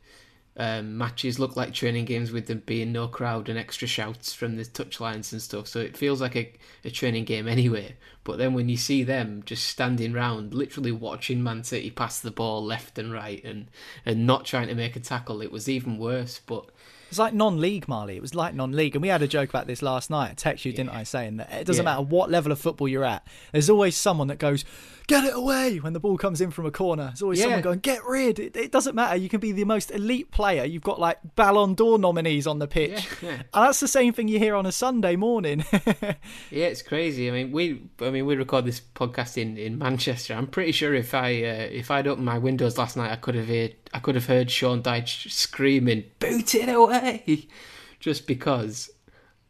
um, 0.56 0.96
matches 0.96 1.38
look 1.38 1.56
like 1.56 1.74
training 1.74 2.06
games 2.06 2.32
with 2.32 2.46
there 2.46 2.56
being 2.56 2.90
no 2.90 3.08
crowd 3.08 3.50
and 3.50 3.58
extra 3.58 3.86
shouts 3.86 4.32
from 4.32 4.56
the 4.56 4.64
touchlines 4.64 5.32
and 5.32 5.42
stuff. 5.42 5.66
So 5.66 5.80
it 5.80 5.96
feels 5.96 6.22
like 6.22 6.34
a, 6.34 6.50
a 6.82 6.90
training 6.90 7.24
game 7.24 7.46
anyway. 7.46 7.96
But 8.24 8.38
then 8.38 8.54
when 8.54 8.70
you 8.70 8.78
see 8.78 9.02
them 9.02 9.42
just 9.44 9.66
standing 9.66 10.14
round, 10.14 10.54
literally 10.54 10.92
watching 10.92 11.42
Man 11.42 11.62
City 11.62 11.90
pass 11.90 12.20
the 12.20 12.30
ball 12.30 12.64
left 12.64 12.98
and 12.98 13.12
right 13.12 13.44
and, 13.44 13.66
and 14.06 14.26
not 14.26 14.46
trying 14.46 14.68
to 14.68 14.74
make 14.74 14.96
a 14.96 15.00
tackle, 15.00 15.42
it 15.42 15.52
was 15.52 15.68
even 15.68 15.98
worse. 15.98 16.40
But 16.46 16.70
it's 17.08 17.18
like 17.18 17.34
non-league, 17.34 17.88
Marley. 17.88 18.16
It 18.16 18.22
was 18.22 18.34
like 18.34 18.54
non-league, 18.54 18.94
and 18.94 19.02
we 19.02 19.08
had 19.08 19.22
a 19.22 19.28
joke 19.28 19.48
about 19.48 19.66
this 19.66 19.82
last 19.82 20.10
night. 20.10 20.30
I 20.30 20.34
text 20.34 20.64
you, 20.64 20.72
yeah. 20.72 20.76
didn't 20.76 20.90
I, 20.90 21.02
saying 21.04 21.36
that 21.36 21.52
it 21.52 21.64
doesn't 21.66 21.84
yeah. 21.84 21.92
matter 21.92 22.02
what 22.02 22.30
level 22.30 22.52
of 22.52 22.60
football 22.60 22.88
you're 22.88 23.04
at. 23.04 23.26
There's 23.52 23.70
always 23.70 23.96
someone 23.96 24.28
that 24.28 24.38
goes, 24.38 24.64
"Get 25.06 25.24
it 25.24 25.34
away!" 25.34 25.78
when 25.78 25.92
the 25.92 26.00
ball 26.00 26.16
comes 26.16 26.40
in 26.40 26.50
from 26.50 26.66
a 26.66 26.70
corner. 26.70 27.06
There's 27.06 27.22
always 27.22 27.38
yeah. 27.38 27.44
someone 27.44 27.62
going, 27.62 27.78
"Get 27.80 28.04
rid!" 28.04 28.38
It, 28.38 28.56
it, 28.56 28.72
doesn't 28.72 28.94
matter. 28.94 29.16
You 29.16 29.28
can 29.28 29.40
be 29.40 29.52
the 29.52 29.64
most 29.64 29.90
elite 29.90 30.30
player. 30.30 30.64
You've 30.64 30.82
got 30.82 31.00
like 31.00 31.18
Ballon 31.36 31.74
d'Or 31.74 31.98
nominees 31.98 32.46
on 32.46 32.58
the 32.58 32.66
pitch, 32.66 33.06
and 33.22 33.44
that's 33.52 33.80
the 33.80 33.88
same 33.88 34.12
thing 34.12 34.28
you 34.28 34.38
hear 34.38 34.54
on 34.54 34.66
a 34.66 34.72
Sunday 34.72 35.16
morning. 35.16 35.64
yeah, 35.72 36.66
it's 36.66 36.82
crazy. 36.82 37.28
I 37.28 37.32
mean, 37.32 37.52
we, 37.52 37.82
I 38.00 38.10
mean, 38.10 38.26
we 38.26 38.36
record 38.36 38.64
this 38.64 38.80
podcast 38.80 39.36
in, 39.40 39.56
in 39.56 39.78
Manchester. 39.78 40.34
I'm 40.34 40.46
pretty 40.46 40.72
sure 40.72 40.94
if 40.94 41.14
I 41.14 41.30
uh, 41.42 41.68
if 41.70 41.90
I'd 41.90 42.06
opened 42.06 42.26
my 42.26 42.38
windows 42.38 42.78
last 42.78 42.96
night, 42.96 43.12
I 43.12 43.16
could 43.16 43.34
have 43.34 43.48
heard 43.48 43.74
I 43.92 43.98
could 43.98 44.14
have 44.14 44.26
heard 44.26 44.50
Sean 44.50 44.82
Dyche 44.82 45.30
screaming, 45.30 46.04
"Boot 46.18 46.54
it 46.54 46.68
away!" 46.68 47.48
just 48.00 48.26
because 48.26 48.90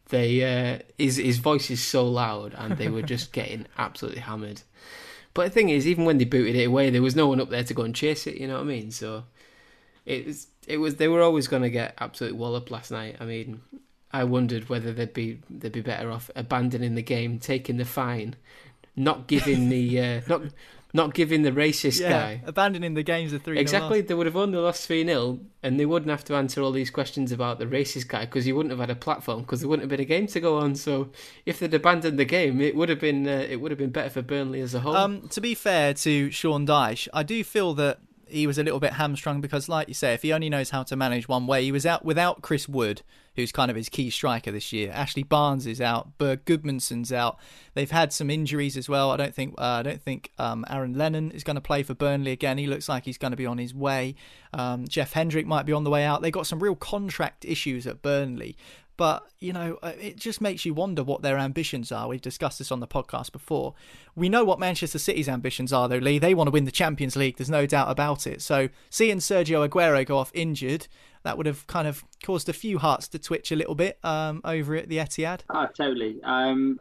they 0.08 0.42
uh, 0.44 0.78
his 0.98 1.16
his 1.16 1.38
voice 1.38 1.70
is 1.70 1.82
so 1.82 2.06
loud 2.06 2.54
and 2.56 2.76
they 2.76 2.88
were 2.88 3.02
just 3.02 3.32
getting 3.32 3.66
absolutely 3.78 4.20
hammered. 4.20 4.62
But 5.36 5.44
the 5.44 5.50
thing 5.50 5.68
is, 5.68 5.86
even 5.86 6.06
when 6.06 6.16
they 6.16 6.24
booted 6.24 6.56
it 6.56 6.64
away, 6.64 6.88
there 6.88 7.02
was 7.02 7.14
no 7.14 7.28
one 7.28 7.42
up 7.42 7.50
there 7.50 7.62
to 7.62 7.74
go 7.74 7.82
and 7.82 7.94
chase 7.94 8.26
it. 8.26 8.38
You 8.38 8.48
know 8.48 8.54
what 8.54 8.62
I 8.62 8.64
mean? 8.64 8.90
So 8.90 9.24
it 10.06 10.24
was 10.24 10.46
it 10.66 10.78
was 10.78 10.96
they 10.96 11.08
were 11.08 11.20
always 11.20 11.46
going 11.46 11.60
to 11.60 11.68
get 11.68 11.94
absolutely 12.00 12.38
walloped 12.38 12.70
last 12.70 12.90
night. 12.90 13.16
I 13.20 13.26
mean, 13.26 13.60
I 14.10 14.24
wondered 14.24 14.70
whether 14.70 14.94
they'd 14.94 15.12
be 15.12 15.42
they'd 15.50 15.72
be 15.72 15.82
better 15.82 16.10
off 16.10 16.30
abandoning 16.34 16.94
the 16.94 17.02
game, 17.02 17.38
taking 17.38 17.76
the 17.76 17.84
fine, 17.84 18.34
not 18.96 19.26
giving 19.26 19.68
the 19.68 20.00
uh, 20.00 20.20
not 20.26 20.40
not 20.92 21.14
giving 21.14 21.42
the 21.42 21.52
racist 21.52 22.00
yeah, 22.00 22.10
guy. 22.10 22.42
abandoning 22.46 22.94
the 22.94 23.02
games 23.02 23.32
of 23.32 23.42
three. 23.42 23.58
Exactly, 23.58 24.00
they 24.00 24.14
would 24.14 24.26
have 24.26 24.36
only 24.36 24.58
lost 24.58 24.86
3 24.86 25.04
0, 25.04 25.40
and 25.62 25.78
they 25.78 25.86
wouldn't 25.86 26.10
have 26.10 26.24
to 26.24 26.34
answer 26.34 26.62
all 26.62 26.72
these 26.72 26.90
questions 26.90 27.32
about 27.32 27.58
the 27.58 27.66
racist 27.66 28.08
guy 28.08 28.24
because 28.24 28.44
he 28.44 28.52
wouldn't 28.52 28.70
have 28.70 28.80
had 28.80 28.90
a 28.90 28.96
platform 28.96 29.42
because 29.42 29.60
there 29.60 29.68
wouldn't 29.68 29.84
have 29.84 29.90
been 29.90 30.00
a 30.00 30.04
game 30.04 30.26
to 30.28 30.40
go 30.40 30.58
on. 30.58 30.74
So 30.74 31.10
if 31.44 31.58
they'd 31.58 31.74
abandoned 31.74 32.18
the 32.18 32.24
game, 32.24 32.60
it 32.60 32.74
would 32.74 32.88
have 32.88 33.00
been 33.00 33.26
uh, 33.26 33.46
it 33.48 33.60
would 33.60 33.70
have 33.70 33.78
been 33.78 33.90
better 33.90 34.10
for 34.10 34.22
Burnley 34.22 34.60
as 34.60 34.74
a 34.74 34.80
whole. 34.80 34.96
Um, 34.96 35.28
to 35.28 35.40
be 35.40 35.54
fair 35.54 35.94
to 35.94 36.30
Sean 36.30 36.66
Dyche, 36.66 37.08
I 37.12 37.22
do 37.22 37.42
feel 37.44 37.74
that 37.74 37.98
he 38.28 38.46
was 38.46 38.58
a 38.58 38.62
little 38.62 38.80
bit 38.80 38.94
hamstrung 38.94 39.40
because, 39.40 39.68
like 39.68 39.88
you 39.88 39.94
say, 39.94 40.12
if 40.12 40.22
he 40.22 40.32
only 40.32 40.50
knows 40.50 40.70
how 40.70 40.82
to 40.84 40.96
manage 40.96 41.28
one 41.28 41.46
way, 41.46 41.62
he 41.62 41.72
was 41.72 41.86
out 41.86 42.04
without 42.04 42.42
Chris 42.42 42.68
Wood, 42.68 43.02
who's 43.36 43.52
kind 43.52 43.70
of 43.70 43.76
his 43.76 43.88
key 43.88 44.10
striker 44.10 44.50
this 44.50 44.72
year. 44.72 44.90
Ashley 44.92 45.22
Barnes 45.22 45.66
is 45.66 45.80
out. 45.80 46.18
Berg 46.18 46.44
Gudmundsson's 46.44 47.12
out. 47.12 47.38
They've 47.74 47.90
had 47.90 48.12
some 48.12 48.28
injuries 48.28 48.76
as 48.76 48.88
well. 48.88 49.12
I 49.12 49.16
don't 49.16 49.34
think 49.34 49.54
uh, 49.58 49.64
I 49.64 49.82
don't 49.82 50.02
think 50.02 50.32
um, 50.38 50.64
Aaron 50.68 50.94
Lennon 50.94 51.30
is 51.30 51.44
going 51.44 51.54
to 51.54 51.60
play 51.60 51.84
for 51.84 51.94
Burnley 51.94 52.32
again. 52.32 52.58
He 52.58 52.66
looks 52.66 52.88
like 52.88 53.04
he's 53.04 53.18
going 53.18 53.30
to 53.30 53.36
be 53.36 53.46
on 53.46 53.58
his 53.58 53.72
way. 53.72 54.16
Um, 54.52 54.88
Jeff 54.88 55.12
Hendrick 55.12 55.46
might 55.46 55.66
be 55.66 55.72
on 55.72 55.84
the 55.84 55.90
way 55.90 56.04
out. 56.04 56.22
They've 56.22 56.32
got 56.32 56.46
some 56.46 56.60
real 56.60 56.76
contract 56.76 57.44
issues 57.44 57.86
at 57.86 58.02
Burnley. 58.02 58.56
But, 58.96 59.26
you 59.40 59.52
know, 59.52 59.78
uh, 59.82 59.92
it 60.00 60.16
just 60.16 60.40
makes 60.40 60.64
you 60.64 60.72
wonder 60.72 61.04
what 61.04 61.20
their 61.20 61.36
ambitions 61.36 61.92
are. 61.92 62.08
We've 62.08 62.20
discussed 62.20 62.58
this 62.58 62.72
on 62.72 62.80
the 62.80 62.86
podcast 62.86 63.30
before. 63.30 63.74
We 64.14 64.28
know 64.30 64.44
what 64.44 64.58
Manchester 64.58 64.98
City's 64.98 65.28
ambitions 65.28 65.72
are, 65.72 65.88
though, 65.88 65.98
Lee. 65.98 66.18
They 66.18 66.32
want 66.32 66.48
to 66.48 66.50
win 66.50 66.64
the 66.64 66.70
Champions 66.70 67.14
League. 67.14 67.36
There's 67.36 67.50
no 67.50 67.66
doubt 67.66 67.90
about 67.90 68.26
it. 68.26 68.40
So 68.40 68.70
seeing 68.88 69.18
Sergio 69.18 69.68
Aguero 69.68 70.06
go 70.06 70.16
off 70.16 70.30
injured, 70.32 70.88
that 71.24 71.36
would 71.36 71.46
have 71.46 71.66
kind 71.66 71.86
of 71.86 72.04
caused 72.24 72.48
a 72.48 72.54
few 72.54 72.78
hearts 72.78 73.08
to 73.08 73.18
twitch 73.18 73.52
a 73.52 73.56
little 73.56 73.74
bit 73.74 73.98
um, 74.02 74.40
over 74.44 74.74
at 74.74 74.88
the 74.88 74.96
Etihad. 74.96 75.40
Oh, 75.50 75.66
totally. 75.76 76.18
Um, 76.24 76.80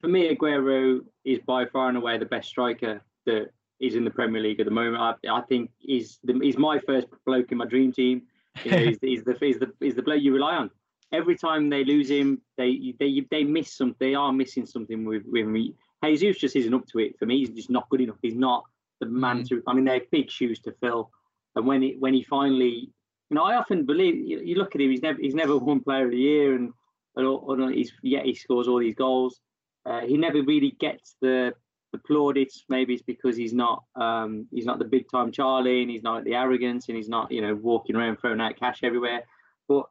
for 0.00 0.08
me, 0.08 0.34
Aguero 0.34 1.00
is 1.24 1.38
by 1.46 1.64
far 1.66 1.88
and 1.88 1.96
away 1.96 2.18
the 2.18 2.26
best 2.26 2.48
striker 2.48 3.00
that 3.24 3.46
is 3.80 3.94
in 3.94 4.04
the 4.04 4.10
Premier 4.10 4.42
League 4.42 4.60
at 4.60 4.66
the 4.66 4.72
moment. 4.72 4.96
I, 4.98 5.14
I 5.30 5.40
think 5.42 5.70
he's, 5.78 6.18
the, 6.22 6.38
he's 6.42 6.58
my 6.58 6.80
first 6.80 7.06
bloke 7.24 7.50
in 7.50 7.58
my 7.58 7.66
dream 7.66 7.92
team. 7.92 8.22
You 8.62 8.70
know, 8.70 8.78
he's, 8.84 8.98
he's, 9.00 9.24
the, 9.24 9.36
he's, 9.40 9.58
the, 9.58 9.72
he's 9.80 9.94
the 9.94 10.02
bloke 10.02 10.20
you 10.20 10.34
rely 10.34 10.56
on 10.56 10.70
every 11.12 11.36
time 11.36 11.70
they 11.70 11.84
lose 11.84 12.10
him, 12.10 12.40
they 12.56 12.94
they 12.98 13.22
they 13.30 13.44
miss 13.44 13.76
something. 13.76 13.96
They 13.98 14.14
are 14.14 14.32
missing 14.32 14.66
something 14.66 15.04
with 15.04 15.22
with 15.26 15.46
me. 15.46 15.74
Jesus 16.04 16.38
just 16.38 16.56
isn't 16.56 16.74
up 16.74 16.86
to 16.88 16.98
it 17.00 17.18
for 17.18 17.26
me. 17.26 17.38
He's 17.38 17.50
just 17.50 17.70
not 17.70 17.88
good 17.88 18.00
enough. 18.00 18.16
He's 18.22 18.34
not 18.34 18.64
the 19.00 19.06
man 19.06 19.38
mm-hmm. 19.38 19.56
to. 19.56 19.62
I 19.66 19.74
mean, 19.74 19.84
they're 19.84 20.02
big 20.10 20.30
shoes 20.30 20.60
to 20.60 20.72
fill. 20.80 21.10
And 21.54 21.66
when 21.66 21.82
he 21.82 21.96
when 21.98 22.14
he 22.14 22.22
finally, 22.22 22.90
you 23.30 23.34
know, 23.34 23.44
I 23.44 23.56
often 23.56 23.86
believe 23.86 24.16
you, 24.16 24.40
you 24.40 24.56
look 24.56 24.74
at 24.74 24.80
him. 24.80 24.90
He's 24.90 25.02
never 25.02 25.20
he's 25.20 25.34
never 25.34 25.56
won 25.56 25.80
Player 25.80 26.04
of 26.04 26.10
the 26.10 26.18
Year, 26.18 26.54
and 26.54 26.72
and 27.16 27.74
he's 27.74 27.92
yet 28.02 28.24
he 28.24 28.34
scores 28.34 28.68
all 28.68 28.78
these 28.78 28.94
goals. 28.94 29.40
Uh, 29.84 30.00
he 30.00 30.16
never 30.16 30.42
really 30.42 30.72
gets 30.78 31.16
the 31.20 31.54
the 31.92 31.98
plaudits. 31.98 32.64
Maybe 32.68 32.94
it's 32.94 33.02
because 33.02 33.36
he's 33.36 33.54
not 33.54 33.84
um, 33.94 34.46
he's 34.52 34.66
not 34.66 34.78
the 34.78 34.84
big 34.84 35.10
time 35.10 35.32
Charlie, 35.32 35.82
and 35.82 35.90
he's 35.90 36.02
not 36.02 36.24
the 36.24 36.34
arrogance, 36.34 36.88
and 36.88 36.96
he's 36.96 37.08
not 37.08 37.30
you 37.30 37.40
know 37.40 37.54
walking 37.54 37.96
around 37.96 38.18
throwing 38.18 38.40
out 38.40 38.58
cash 38.58 38.80
everywhere. 38.82 39.22
But 39.68 39.86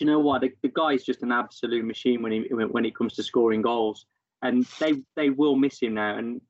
you 0.00 0.06
know 0.06 0.18
what? 0.18 0.40
The, 0.40 0.52
the 0.62 0.68
guy's 0.68 1.02
just 1.02 1.22
an 1.22 1.32
absolute 1.32 1.84
machine 1.84 2.22
when 2.22 2.32
he 2.32 2.40
when 2.52 2.84
it 2.84 2.94
comes 2.94 3.14
to 3.14 3.22
scoring 3.22 3.62
goals, 3.62 4.06
and 4.42 4.64
they 4.78 4.94
they 5.16 5.30
will 5.30 5.56
miss 5.56 5.80
him 5.80 5.94
now. 5.94 6.16
And 6.16 6.40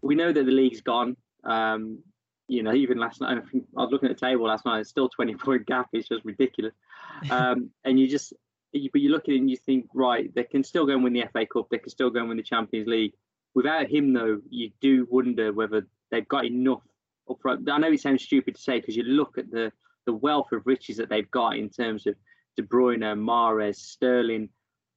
we 0.00 0.14
know 0.14 0.32
that 0.32 0.44
the 0.44 0.52
league's 0.52 0.80
gone. 0.80 1.16
Um, 1.44 2.00
you 2.46 2.62
know, 2.62 2.72
even 2.72 2.98
last 2.98 3.20
night, 3.20 3.42
I 3.76 3.82
was 3.82 3.90
looking 3.90 4.08
at 4.08 4.18
the 4.18 4.26
table 4.26 4.46
last 4.46 4.64
night. 4.64 4.80
It's 4.80 4.90
still 4.90 5.08
twenty 5.08 5.34
point 5.34 5.66
gap. 5.66 5.88
It's 5.92 6.08
just 6.08 6.24
ridiculous. 6.24 6.74
Um, 7.32 7.70
and 7.84 7.98
you 7.98 8.06
just, 8.06 8.32
you 8.70 8.90
but 8.92 9.00
you 9.00 9.10
look 9.10 9.24
at 9.24 9.34
it 9.34 9.38
and 9.38 9.50
you 9.50 9.56
think, 9.56 9.88
right, 9.92 10.32
they 10.36 10.44
can 10.44 10.62
still 10.62 10.86
go 10.86 10.92
and 10.92 11.02
win 11.02 11.14
the 11.14 11.24
FA 11.32 11.46
Cup. 11.46 11.66
They 11.68 11.78
can 11.78 11.90
still 11.90 12.10
go 12.10 12.20
and 12.20 12.28
win 12.28 12.36
the 12.36 12.44
Champions 12.44 12.86
League. 12.86 13.14
Without 13.54 13.90
him, 13.90 14.12
though, 14.12 14.40
you 14.50 14.70
do 14.80 15.04
wonder 15.10 15.52
whether 15.52 15.84
they've 16.12 16.28
got 16.28 16.44
enough 16.44 16.82
up 17.28 17.40
front. 17.42 17.68
I 17.68 17.78
know 17.78 17.90
it 17.90 18.00
sounds 18.00 18.22
stupid 18.22 18.54
to 18.54 18.60
say 18.60 18.78
because 18.78 18.96
you 18.96 19.02
look 19.02 19.36
at 19.36 19.50
the 19.50 19.72
the 20.06 20.12
wealth 20.12 20.52
of 20.52 20.66
riches 20.66 20.96
that 20.96 21.10
they've 21.10 21.30
got 21.30 21.56
in 21.56 21.68
terms 21.68 22.06
of 22.06 22.14
De 22.58 22.64
Bruyne, 22.64 23.16
Mahrez, 23.16 23.76
Sterling, 23.76 24.48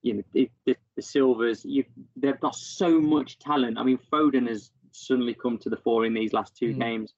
you 0.01 0.15
know, 0.15 0.23
the, 0.33 0.49
the, 0.65 0.75
the 0.95 1.01
Silvas. 1.01 1.63
You, 1.63 1.85
they've 2.15 2.39
got 2.39 2.55
so 2.55 2.99
much 2.99 3.37
talent. 3.37 3.77
I 3.77 3.83
mean, 3.83 3.99
Foden 4.11 4.47
has 4.47 4.71
suddenly 4.91 5.35
come 5.35 5.59
to 5.59 5.69
the 5.69 5.77
fore 5.77 6.05
in 6.05 6.15
these 6.15 6.33
last 6.33 6.57
two 6.57 6.73
mm. 6.73 6.79
games, 6.79 7.13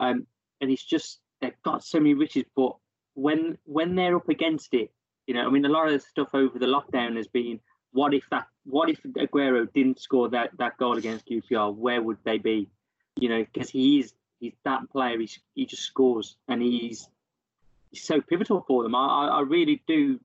um, 0.00 0.26
and 0.62 0.70
it's 0.70 0.82
just 0.84 1.20
they've 1.42 1.62
got 1.62 1.84
so 1.84 1.98
many 1.98 2.14
riches. 2.14 2.44
But 2.56 2.76
when 3.12 3.58
when 3.64 3.94
they're 3.94 4.16
up 4.16 4.30
against 4.30 4.72
it, 4.72 4.90
you 5.26 5.34
know, 5.34 5.46
I 5.46 5.50
mean, 5.50 5.66
a 5.66 5.68
lot 5.68 5.86
of 5.86 5.92
the 5.92 6.00
stuff 6.00 6.28
over 6.32 6.58
the 6.58 6.66
lockdown 6.66 7.16
has 7.16 7.28
been, 7.28 7.60
what 7.92 8.14
if 8.14 8.24
that, 8.30 8.46
what 8.64 8.88
if 8.88 9.02
Aguero 9.02 9.70
didn't 9.70 10.00
score 10.00 10.30
that 10.30 10.50
that 10.56 10.78
goal 10.78 10.96
against 10.96 11.28
QPR? 11.28 11.74
Where 11.74 12.00
would 12.00 12.18
they 12.24 12.38
be? 12.38 12.70
You 13.20 13.28
know, 13.28 13.44
because 13.44 13.68
he's 13.68 14.14
he's 14.40 14.54
that 14.64 14.88
player. 14.90 15.20
He's, 15.20 15.38
he 15.54 15.66
just 15.66 15.82
scores, 15.82 16.36
and 16.48 16.62
he's 16.62 17.06
so 17.94 18.20
pivotal 18.20 18.64
for 18.66 18.82
them. 18.82 18.94
I, 18.94 19.28
I 19.28 19.40
really 19.40 19.82
do 19.86 20.20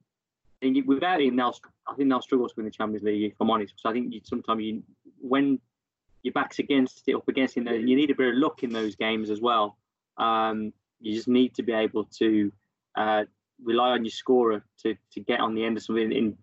think 0.62 0.88
without 0.88 1.22
him, 1.22 1.36
they'll 1.36 1.56
I 1.88 1.96
think 1.96 2.10
they'll 2.10 2.22
struggle 2.22 2.48
to 2.48 2.54
win 2.56 2.66
the 2.66 2.72
Champions 2.72 3.04
League. 3.04 3.32
If 3.32 3.38
I'm 3.40 3.50
honest, 3.50 3.74
because 3.74 3.90
I 3.90 3.94
think 3.94 4.14
you, 4.14 4.22
sometimes 4.24 4.64
you 4.64 4.84
when 5.20 5.60
your 6.24 6.34
back's 6.34 6.60
against 6.60 7.08
it, 7.08 7.16
up 7.16 7.28
against 7.28 7.58
it, 7.58 7.66
you 7.66 7.96
need 7.96 8.12
a 8.12 8.16
bit 8.16 8.34
of 8.34 8.36
luck 8.36 8.64
in 8.64 8.72
those 8.72 8.96
games 8.96 9.30
as 9.30 9.42
well. 9.42 9.78
Um, 10.18 10.74
you 11.00 11.14
just 11.14 11.28
need 11.28 11.56
to 11.56 11.64
be 11.64 11.72
able 11.72 12.06
to 12.20 12.52
uh, 12.96 13.24
rely 13.64 13.92
on 13.92 14.04
your 14.04 14.12
scorer 14.12 14.64
to, 14.84 14.96
to 15.14 15.20
get 15.22 15.40
on 15.40 15.56
the 15.56 15.64
end 15.64 15.78
of 15.78 15.84
something 15.84 16.12
in, 16.12 16.38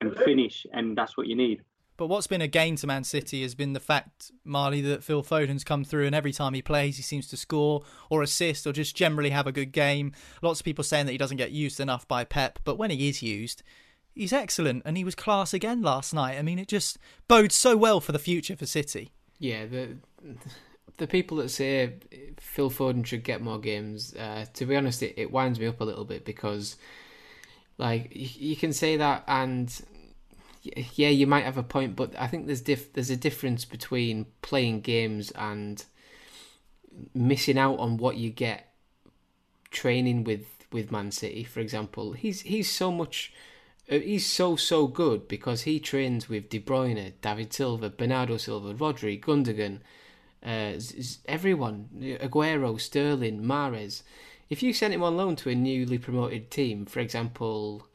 and 0.00 0.16
finish, 0.16 0.66
and 0.72 0.96
that's 0.96 1.16
what 1.16 1.26
you 1.26 1.34
need. 1.34 1.62
But 1.98 2.06
what's 2.06 2.28
been 2.28 2.40
a 2.40 2.46
gain 2.46 2.76
to 2.76 2.86
Man 2.86 3.02
City 3.02 3.42
has 3.42 3.56
been 3.56 3.72
the 3.72 3.80
fact, 3.80 4.30
Marley, 4.44 4.80
that 4.82 5.02
Phil 5.02 5.24
Foden's 5.24 5.64
come 5.64 5.82
through 5.82 6.06
and 6.06 6.14
every 6.14 6.32
time 6.32 6.54
he 6.54 6.62
plays, 6.62 6.96
he 6.96 7.02
seems 7.02 7.26
to 7.28 7.36
score 7.36 7.82
or 8.08 8.22
assist 8.22 8.68
or 8.68 8.72
just 8.72 8.94
generally 8.94 9.30
have 9.30 9.48
a 9.48 9.52
good 9.52 9.72
game. 9.72 10.12
Lots 10.40 10.60
of 10.60 10.64
people 10.64 10.84
saying 10.84 11.06
that 11.06 11.12
he 11.12 11.18
doesn't 11.18 11.38
get 11.38 11.50
used 11.50 11.80
enough 11.80 12.06
by 12.06 12.22
Pep, 12.22 12.60
but 12.62 12.78
when 12.78 12.90
he 12.90 13.08
is 13.08 13.20
used, 13.20 13.64
he's 14.14 14.32
excellent 14.32 14.84
and 14.86 14.96
he 14.96 15.02
was 15.02 15.16
class 15.16 15.52
again 15.52 15.82
last 15.82 16.14
night. 16.14 16.38
I 16.38 16.42
mean, 16.42 16.60
it 16.60 16.68
just 16.68 16.98
bodes 17.26 17.56
so 17.56 17.76
well 17.76 18.00
for 18.00 18.12
the 18.12 18.18
future 18.20 18.54
for 18.54 18.64
City. 18.64 19.10
Yeah, 19.40 19.66
the 19.66 19.96
the 20.98 21.08
people 21.08 21.38
that 21.38 21.48
say 21.48 21.94
Phil 22.38 22.70
Foden 22.70 23.04
should 23.04 23.24
get 23.24 23.42
more 23.42 23.58
games, 23.58 24.14
uh, 24.14 24.46
to 24.54 24.66
be 24.66 24.76
honest, 24.76 25.02
it, 25.02 25.14
it 25.16 25.32
winds 25.32 25.58
me 25.58 25.66
up 25.66 25.80
a 25.80 25.84
little 25.84 26.04
bit 26.04 26.24
because, 26.24 26.76
like, 27.76 28.10
you 28.12 28.56
can 28.56 28.72
say 28.72 28.96
that 28.96 29.24
and 29.26 29.80
yeah, 30.62 31.08
you 31.08 31.26
might 31.26 31.44
have 31.44 31.58
a 31.58 31.62
point, 31.62 31.96
but 31.96 32.14
I 32.18 32.26
think 32.26 32.46
there's 32.46 32.60
diff- 32.60 32.92
there's 32.92 33.10
a 33.10 33.16
difference 33.16 33.64
between 33.64 34.26
playing 34.42 34.80
games 34.80 35.30
and 35.32 35.84
missing 37.14 37.58
out 37.58 37.78
on 37.78 37.96
what 37.96 38.16
you 38.16 38.30
get 38.30 38.72
training 39.70 40.24
with 40.24 40.46
with 40.72 40.92
Man 40.92 41.10
City, 41.10 41.44
for 41.44 41.60
example. 41.60 42.12
He's 42.12 42.42
he's 42.42 42.70
so 42.70 42.90
much 42.92 43.32
uh, 43.90 43.98
he's 43.98 44.26
so 44.26 44.56
so 44.56 44.86
good 44.86 45.28
because 45.28 45.62
he 45.62 45.80
trains 45.80 46.28
with 46.28 46.50
De 46.50 46.60
Bruyne, 46.60 47.12
David 47.20 47.52
Silva, 47.52 47.90
Bernardo 47.90 48.36
Silva, 48.36 48.74
Rodri, 48.74 49.20
Gundogan, 49.20 49.80
uh, 50.44 50.80
everyone, 51.26 51.88
Aguero, 52.20 52.80
Sterling, 52.80 53.42
Mahrez. 53.42 54.02
If 54.50 54.62
you 54.62 54.72
sent 54.72 54.94
him 54.94 55.02
on 55.02 55.16
loan 55.16 55.36
to 55.36 55.50
a 55.50 55.54
newly 55.54 55.98
promoted 55.98 56.50
team, 56.50 56.86
for 56.86 57.00
example, 57.00 57.87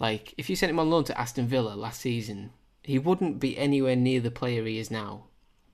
like, 0.00 0.34
if 0.38 0.48
you 0.48 0.56
sent 0.56 0.70
him 0.70 0.78
on 0.78 0.90
loan 0.90 1.04
to 1.04 1.20
Aston 1.20 1.46
Villa 1.46 1.74
last 1.74 2.00
season, 2.00 2.50
he 2.82 2.98
wouldn't 2.98 3.38
be 3.38 3.58
anywhere 3.58 3.94
near 3.94 4.20
the 4.20 4.30
player 4.30 4.64
he 4.64 4.78
is 4.78 4.90
now 4.90 5.24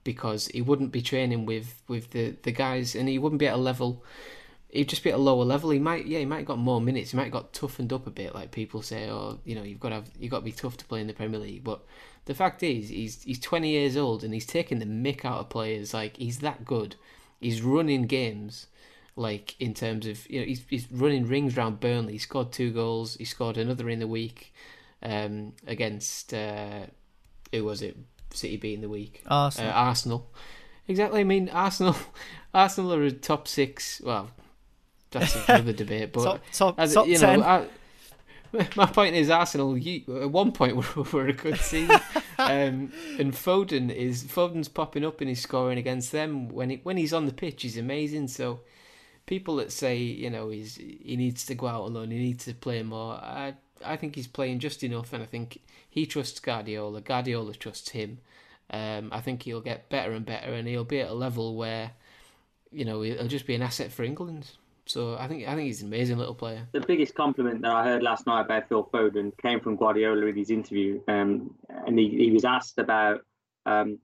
because 0.03 0.47
he 0.49 0.61
wouldn't 0.61 0.91
be 0.91 1.01
training 1.01 1.45
with, 1.45 1.81
with 1.87 2.11
the, 2.11 2.35
the 2.43 2.51
guys 2.51 2.93
and 2.93 3.07
he 3.07 3.17
wouldn't 3.17 3.39
be 3.39 3.47
at 3.47 3.55
a 3.55 3.57
level. 3.57 4.03
He'd 4.69 4.89
just 4.89 5.03
be 5.03 5.11
at 5.11 5.15
a 5.15 5.21
lower 5.21 5.45
level. 5.45 5.69
He 5.69 5.79
might, 5.79 6.05
yeah, 6.05 6.19
he 6.19 6.25
might 6.25 6.39
have 6.39 6.45
got 6.45 6.57
more 6.57 6.81
minutes. 6.81 7.11
He 7.11 7.17
might 7.17 7.23
have 7.23 7.33
got 7.33 7.53
toughened 7.53 7.93
up 7.93 8.05
a 8.05 8.11
bit, 8.11 8.35
like 8.35 8.51
people 8.51 8.81
say. 8.81 9.09
Or 9.09 9.37
you 9.45 9.55
know, 9.55 9.63
you've 9.63 9.79
got 9.79 9.89
to 9.89 9.95
have, 9.95 10.11
you've 10.19 10.31
got 10.31 10.39
to 10.39 10.45
be 10.45 10.51
tough 10.51 10.75
to 10.77 10.85
play 10.85 10.99
in 10.99 11.07
the 11.07 11.13
Premier 11.13 11.39
League. 11.39 11.63
But 11.63 11.85
the 12.25 12.35
fact 12.35 12.61
is, 12.63 12.89
he's 12.89 13.23
he's 13.23 13.39
20 13.39 13.69
years 13.69 13.95
old 13.95 14.25
and 14.25 14.33
he's 14.33 14.45
taking 14.45 14.79
the 14.79 14.85
mick 14.85 15.23
out 15.23 15.39
of 15.39 15.49
players. 15.49 15.93
Like 15.93 16.17
he's 16.17 16.39
that 16.39 16.65
good. 16.65 16.97
He's 17.39 17.61
running 17.61 18.07
games 18.07 18.67
like 19.17 19.55
in 19.59 19.73
terms 19.73 20.05
of 20.05 20.29
you 20.29 20.39
know 20.39 20.45
he's 20.45 20.63
he's 20.69 20.89
running 20.91 21.27
rings 21.27 21.57
around 21.57 21.79
Burnley. 21.79 22.13
He 22.13 22.19
scored 22.19 22.51
two 22.51 22.71
goals. 22.71 23.15
He 23.15 23.25
scored 23.25 23.57
another 23.57 23.89
in 23.89 23.99
the 23.99 24.07
week 24.07 24.53
um, 25.01 25.53
against 25.65 26.33
uh, 26.33 26.85
who 27.51 27.65
was 27.65 27.81
it? 27.81 27.97
City 28.31 28.57
beating 28.57 28.81
the 28.81 28.89
week. 28.89 29.23
Arsenal. 29.27 29.71
Uh, 29.71 29.73
Arsenal. 29.73 30.31
Exactly. 30.87 31.21
I 31.21 31.23
mean, 31.23 31.49
Arsenal. 31.49 31.95
Arsenal 32.53 32.93
are 32.93 33.03
a 33.03 33.11
top 33.11 33.47
six. 33.47 34.01
Well, 34.01 34.29
that's 35.11 35.35
another 35.47 35.73
debate. 35.73 36.13
But 36.13 36.23
top 36.23 36.41
top, 36.53 36.75
as, 36.79 36.93
top 36.93 37.07
you 37.07 37.15
know, 37.15 37.19
ten. 37.19 37.43
I, 37.43 37.65
my 38.75 38.85
point 38.85 39.15
is 39.15 39.29
Arsenal. 39.29 39.77
You, 39.77 40.21
at 40.21 40.29
one 40.29 40.51
point 40.51 40.75
were, 40.75 41.03
were 41.11 41.27
a 41.27 41.33
good 41.33 41.59
team, 41.59 41.89
um, 42.37 42.91
and 43.17 43.33
Foden 43.33 43.93
is 43.93 44.23
Foden's 44.23 44.67
popping 44.67 45.03
up 45.03 45.21
and 45.21 45.29
he's 45.29 45.41
scoring 45.41 45.77
against 45.77 46.11
them 46.11 46.49
when 46.49 46.69
he, 46.69 46.79
when 46.83 46.97
he's 46.97 47.13
on 47.13 47.25
the 47.25 47.33
pitch. 47.33 47.63
He's 47.63 47.77
amazing. 47.77 48.27
So 48.27 48.61
people 49.27 49.57
that 49.57 49.71
say 49.71 49.97
you 49.97 50.31
know 50.31 50.49
he's 50.49 50.75
he 50.77 51.15
needs 51.15 51.45
to 51.45 51.55
go 51.55 51.67
out 51.67 51.83
alone, 51.83 52.09
he 52.09 52.17
needs 52.17 52.45
to 52.45 52.55
play 52.55 52.81
more. 52.81 53.13
I 53.13 53.53
I 53.85 53.95
think 53.95 54.15
he's 54.15 54.27
playing 54.27 54.59
just 54.59 54.83
enough, 54.83 55.13
and 55.13 55.21
I 55.21 55.27
think 55.27 55.61
he 55.87 56.07
trusts 56.07 56.39
Guardiola. 56.39 57.01
Guardiola 57.01 57.53
trusts 57.53 57.89
him, 57.89 58.19
Um, 58.69 59.09
I 59.13 59.21
think 59.21 59.43
he'll 59.43 59.61
get 59.61 59.89
better 59.89 60.11
and 60.11 60.25
better, 60.25 60.53
and 60.53 60.67
he'll 60.67 60.83
be 60.83 60.99
at 60.99 61.09
a 61.09 61.13
level 61.13 61.55
where, 61.55 61.91
you 62.71 62.85
know, 62.85 63.01
he'll 63.01 63.27
just 63.27 63.47
be 63.47 63.55
an 63.55 63.61
asset 63.61 63.91
for 63.91 64.03
England. 64.03 64.51
So 64.85 65.17
I 65.17 65.27
think 65.27 65.47
I 65.47 65.55
think 65.55 65.67
he's 65.67 65.81
an 65.81 65.87
amazing 65.87 66.17
little 66.17 66.35
player. 66.35 66.67
The 66.71 66.79
biggest 66.79 67.13
compliment 67.13 67.61
that 67.61 67.71
I 67.71 67.83
heard 67.83 68.03
last 68.03 68.25
night 68.25 68.41
about 68.41 68.69
Phil 68.69 68.85
Foden 68.85 69.37
came 69.37 69.59
from 69.59 69.75
Guardiola 69.75 70.25
in 70.25 70.35
his 70.35 70.49
interview, 70.49 71.01
um, 71.07 71.53
and 71.69 71.99
he, 71.99 72.09
he 72.09 72.31
was 72.31 72.45
asked 72.45 72.77
about 72.77 73.21
um, 73.65 73.99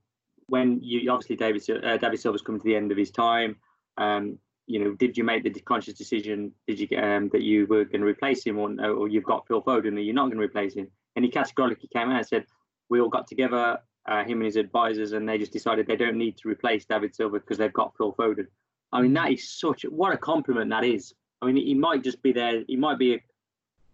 when 0.46 0.80
you 0.82 1.10
obviously 1.10 1.36
David 1.36 1.62
uh, 1.84 1.96
David 1.96 2.20
Silva's 2.20 2.42
come 2.42 2.58
to 2.58 2.64
the 2.64 2.76
end 2.76 2.92
of 2.92 2.98
his 2.98 3.10
time. 3.10 3.56
Um, 3.96 4.38
you 4.66 4.82
know, 4.82 4.92
did 4.92 5.16
you 5.16 5.24
make 5.24 5.42
the 5.42 5.50
conscious 5.60 5.94
decision? 5.94 6.52
Did 6.66 6.80
you 6.80 6.98
um, 6.98 7.28
that 7.30 7.42
you 7.42 7.66
were 7.66 7.84
going 7.84 8.00
to 8.00 8.06
replace 8.06 8.44
him, 8.44 8.58
or, 8.58 8.70
or 8.86 9.08
you've 9.08 9.24
got 9.24 9.46
Phil 9.46 9.62
Foden, 9.62 9.88
and 9.88 10.04
you're 10.04 10.14
not 10.14 10.26
going 10.26 10.38
to 10.38 10.44
replace 10.44 10.74
him? 10.74 10.88
And 11.16 11.24
he 11.24 11.30
categorically 11.30 11.88
came 11.92 12.10
out 12.10 12.18
and 12.18 12.26
said, 12.26 12.46
"We 12.88 13.00
all 13.00 13.10
got 13.10 13.26
together, 13.26 13.78
uh, 14.06 14.24
him 14.24 14.38
and 14.38 14.46
his 14.46 14.56
advisors, 14.56 15.12
and 15.12 15.28
they 15.28 15.38
just 15.38 15.52
decided 15.52 15.86
they 15.86 15.96
don't 15.96 16.16
need 16.16 16.38
to 16.38 16.48
replace 16.48 16.86
David 16.86 17.14
Silva 17.14 17.40
because 17.40 17.58
they've 17.58 17.72
got 17.72 17.94
Phil 17.96 18.14
Foden." 18.14 18.46
I 18.92 19.02
mean, 19.02 19.12
that 19.14 19.32
is 19.32 19.48
such 19.50 19.82
what 19.82 20.14
a 20.14 20.16
compliment 20.16 20.70
that 20.70 20.84
is. 20.84 21.12
I 21.42 21.46
mean, 21.46 21.56
he 21.56 21.74
might 21.74 22.02
just 22.02 22.22
be 22.22 22.32
there. 22.32 22.62
He 22.66 22.76
might 22.76 22.98
be. 22.98 23.14
A, 23.14 23.20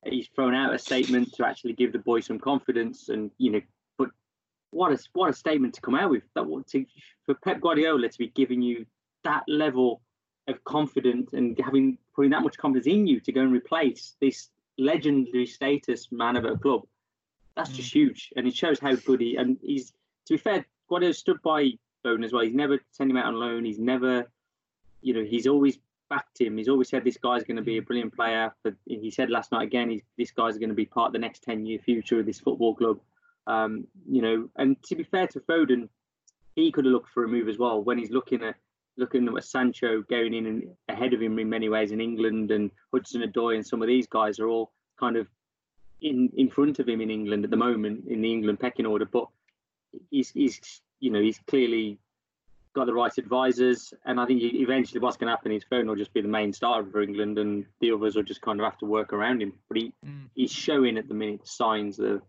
he's 0.04 0.28
thrown 0.34 0.54
out 0.54 0.74
a 0.74 0.78
statement 0.78 1.34
to 1.34 1.46
actually 1.46 1.72
give 1.72 1.92
the 1.92 1.98
boy 1.98 2.20
some 2.20 2.38
confidence, 2.38 3.08
and 3.08 3.32
you 3.38 3.50
know, 3.50 3.60
but 3.98 4.10
what 4.70 4.92
a 4.92 4.98
what 5.14 5.30
a 5.30 5.32
statement 5.32 5.74
to 5.74 5.80
come 5.80 5.96
out 5.96 6.10
with. 6.10 6.22
That 6.36 6.64
to, 6.68 6.86
for 7.26 7.34
Pep 7.34 7.60
Guardiola 7.60 8.08
to 8.08 8.18
be 8.18 8.28
giving 8.28 8.62
you 8.62 8.86
that 9.24 9.42
level 9.48 10.00
of 10.50 10.62
confidence 10.64 11.32
and 11.32 11.58
having 11.62 11.98
putting 12.14 12.30
that 12.30 12.42
much 12.42 12.56
confidence 12.56 12.86
in 12.86 13.06
you 13.06 13.20
to 13.20 13.32
go 13.32 13.40
and 13.40 13.52
replace 13.52 14.16
this 14.20 14.50
legendary 14.78 15.46
status 15.46 16.08
man 16.10 16.36
of 16.36 16.44
a 16.44 16.56
club. 16.56 16.82
That's 17.56 17.70
mm. 17.70 17.76
just 17.76 17.94
huge, 17.94 18.32
and 18.36 18.46
it 18.46 18.54
shows 18.54 18.78
how 18.78 18.94
good 18.94 19.20
he. 19.20 19.36
And 19.36 19.58
he's 19.62 19.92
to 20.26 20.34
be 20.34 20.38
fair, 20.38 20.66
Guardiola 20.88 21.14
stood 21.14 21.42
by 21.42 21.70
Foden 22.04 22.24
as 22.24 22.32
well. 22.32 22.44
He's 22.44 22.54
never 22.54 22.78
sent 22.92 23.10
him 23.10 23.16
out 23.16 23.26
on 23.26 23.34
loan. 23.34 23.64
He's 23.64 23.78
never 23.78 24.26
you 25.02 25.14
know, 25.14 25.24
he's 25.24 25.46
always 25.46 25.78
backed 26.08 26.40
him. 26.40 26.56
He's 26.56 26.68
always 26.68 26.88
said 26.88 27.04
this 27.04 27.16
guy's 27.16 27.44
going 27.44 27.56
to 27.56 27.62
be 27.62 27.78
a 27.78 27.82
brilliant 27.82 28.14
player. 28.14 28.54
But 28.62 28.74
he 28.86 29.10
said 29.10 29.30
last 29.30 29.52
night 29.52 29.62
again, 29.62 29.90
he's, 29.90 30.02
this 30.18 30.30
guy's 30.30 30.58
going 30.58 30.68
to 30.68 30.74
be 30.74 30.86
part 30.86 31.08
of 31.08 31.12
the 31.12 31.18
next 31.18 31.42
ten 31.42 31.64
year 31.66 31.78
future 31.78 32.20
of 32.20 32.26
this 32.26 32.40
football 32.40 32.74
club. 32.74 33.00
Um, 33.46 33.86
you 34.08 34.22
know, 34.22 34.48
and 34.56 34.80
to 34.84 34.96
be 34.96 35.04
fair 35.04 35.26
to 35.28 35.40
Foden, 35.40 35.88
he 36.54 36.70
could 36.72 36.84
have 36.84 36.92
looked 36.92 37.10
for 37.10 37.24
a 37.24 37.28
move 37.28 37.48
as 37.48 37.58
well 37.58 37.82
when 37.82 37.98
he's 37.98 38.10
looking 38.10 38.42
at 38.42 38.56
looking 39.00 39.28
at 39.36 39.44
Sancho 39.44 40.02
going 40.02 40.34
in 40.34 40.46
and 40.46 40.64
ahead 40.88 41.12
of 41.12 41.20
him 41.20 41.38
in 41.38 41.48
many 41.48 41.68
ways 41.68 41.90
in 41.90 42.00
England 42.00 42.50
and 42.50 42.70
Hudson 42.92 43.22
Odoi 43.22 43.56
and 43.56 43.66
some 43.66 43.82
of 43.82 43.88
these 43.88 44.06
guys 44.06 44.38
are 44.38 44.48
all 44.48 44.72
kind 44.98 45.16
of 45.16 45.26
in 46.00 46.30
in 46.36 46.48
front 46.48 46.78
of 46.78 46.88
him 46.88 47.00
in 47.00 47.10
England 47.10 47.44
at 47.44 47.50
the 47.50 47.56
moment 47.56 48.06
in 48.06 48.20
the 48.20 48.32
England 48.32 48.60
pecking 48.60 48.86
order. 48.86 49.06
But 49.06 49.26
he's 50.10 50.30
he's 50.30 50.82
you 51.00 51.10
know 51.10 51.20
he's 51.20 51.40
clearly 51.46 51.98
got 52.72 52.86
the 52.86 52.94
right 52.94 53.16
advisors, 53.18 53.92
and 54.04 54.20
I 54.20 54.26
think 54.26 54.42
eventually 54.42 55.00
what's 55.00 55.16
going 55.16 55.26
to 55.26 55.32
happen 55.32 55.52
is 55.52 55.64
Foden 55.64 55.86
will 55.86 55.96
just 55.96 56.14
be 56.14 56.20
the 56.20 56.28
main 56.28 56.52
starter 56.52 56.88
for 56.88 57.02
England, 57.02 57.38
and 57.38 57.66
the 57.80 57.92
others 57.92 58.14
will 58.14 58.22
just 58.22 58.42
kind 58.42 58.60
of 58.60 58.64
have 58.64 58.78
to 58.78 58.86
work 58.86 59.12
around 59.12 59.42
him. 59.42 59.52
But 59.68 59.78
he 59.78 59.92
mm. 60.06 60.28
he's 60.34 60.52
showing 60.52 60.96
at 60.98 61.08
the 61.08 61.14
minute 61.14 61.46
signs 61.46 61.98
of 61.98 62.22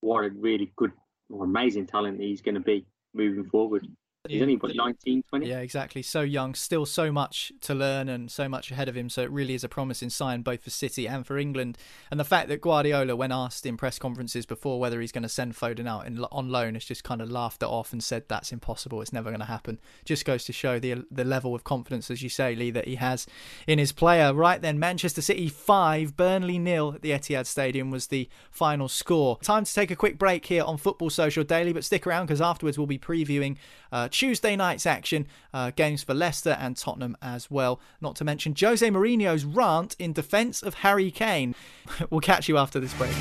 what 0.00 0.24
a 0.24 0.30
really 0.30 0.72
good 0.76 0.92
or 1.30 1.44
amazing 1.44 1.86
talent 1.86 2.20
he's 2.20 2.42
going 2.42 2.54
to 2.54 2.60
be 2.60 2.86
moving 3.14 3.44
forward. 3.44 3.86
He's 4.28 4.40
only 4.40 4.54
but 4.54 4.76
19, 4.76 5.24
20. 5.30 5.48
Yeah, 5.48 5.58
exactly. 5.58 6.00
So 6.00 6.20
young, 6.20 6.54
still 6.54 6.86
so 6.86 7.10
much 7.10 7.52
to 7.62 7.74
learn 7.74 8.08
and 8.08 8.30
so 8.30 8.48
much 8.48 8.70
ahead 8.70 8.88
of 8.88 8.96
him. 8.96 9.08
So 9.08 9.22
it 9.22 9.30
really 9.32 9.54
is 9.54 9.64
a 9.64 9.68
promising 9.68 10.10
sign 10.10 10.42
both 10.42 10.62
for 10.62 10.70
City 10.70 11.08
and 11.08 11.26
for 11.26 11.36
England. 11.38 11.76
And 12.08 12.20
the 12.20 12.24
fact 12.24 12.48
that 12.48 12.60
Guardiola, 12.60 13.16
when 13.16 13.32
asked 13.32 13.66
in 13.66 13.76
press 13.76 13.98
conferences 13.98 14.46
before 14.46 14.78
whether 14.78 15.00
he's 15.00 15.10
going 15.10 15.24
to 15.24 15.28
send 15.28 15.54
Foden 15.54 15.88
out 15.88 16.06
in, 16.06 16.22
on 16.30 16.50
loan, 16.50 16.74
has 16.74 16.84
just 16.84 17.02
kind 17.02 17.20
of 17.20 17.32
laughed 17.32 17.64
it 17.64 17.68
off 17.68 17.92
and 17.92 18.02
said 18.02 18.22
that's 18.28 18.52
impossible. 18.52 19.02
It's 19.02 19.12
never 19.12 19.30
going 19.30 19.40
to 19.40 19.46
happen. 19.46 19.80
Just 20.04 20.24
goes 20.24 20.44
to 20.44 20.52
show 20.52 20.78
the 20.78 21.04
the 21.10 21.24
level 21.24 21.52
of 21.52 21.64
confidence, 21.64 22.08
as 22.08 22.22
you 22.22 22.28
say, 22.28 22.54
Lee, 22.54 22.70
that 22.70 22.86
he 22.86 22.94
has 22.96 23.26
in 23.66 23.80
his 23.80 23.90
player. 23.90 24.32
Right 24.32 24.62
then, 24.62 24.78
Manchester 24.78 25.20
City 25.20 25.48
five, 25.48 26.16
Burnley 26.16 26.60
nil 26.60 26.92
at 26.94 27.02
the 27.02 27.10
Etihad 27.10 27.46
Stadium 27.46 27.90
was 27.90 28.06
the 28.06 28.28
final 28.52 28.88
score. 28.88 29.38
Time 29.42 29.64
to 29.64 29.74
take 29.74 29.90
a 29.90 29.96
quick 29.96 30.16
break 30.16 30.46
here 30.46 30.62
on 30.62 30.76
Football 30.76 31.10
Social 31.10 31.42
Daily, 31.42 31.72
but 31.72 31.82
stick 31.82 32.06
around 32.06 32.26
because 32.26 32.40
afterwards 32.40 32.78
we'll 32.78 32.86
be 32.86 32.98
previewing. 32.98 33.56
Uh, 33.92 34.08
Tuesday 34.10 34.56
night's 34.56 34.86
action, 34.86 35.26
uh, 35.52 35.70
games 35.76 36.02
for 36.02 36.14
Leicester 36.14 36.56
and 36.58 36.76
Tottenham 36.76 37.16
as 37.22 37.50
well. 37.50 37.80
Not 38.00 38.16
to 38.16 38.24
mention 38.24 38.54
Jose 38.58 38.88
Mourinho's 38.88 39.44
rant 39.44 39.94
in 39.98 40.12
defence 40.12 40.62
of 40.62 40.74
Harry 40.74 41.10
Kane. 41.10 41.54
we'll 42.10 42.20
catch 42.20 42.48
you 42.48 42.56
after 42.58 42.80
this 42.80 42.94
break. 42.94 43.12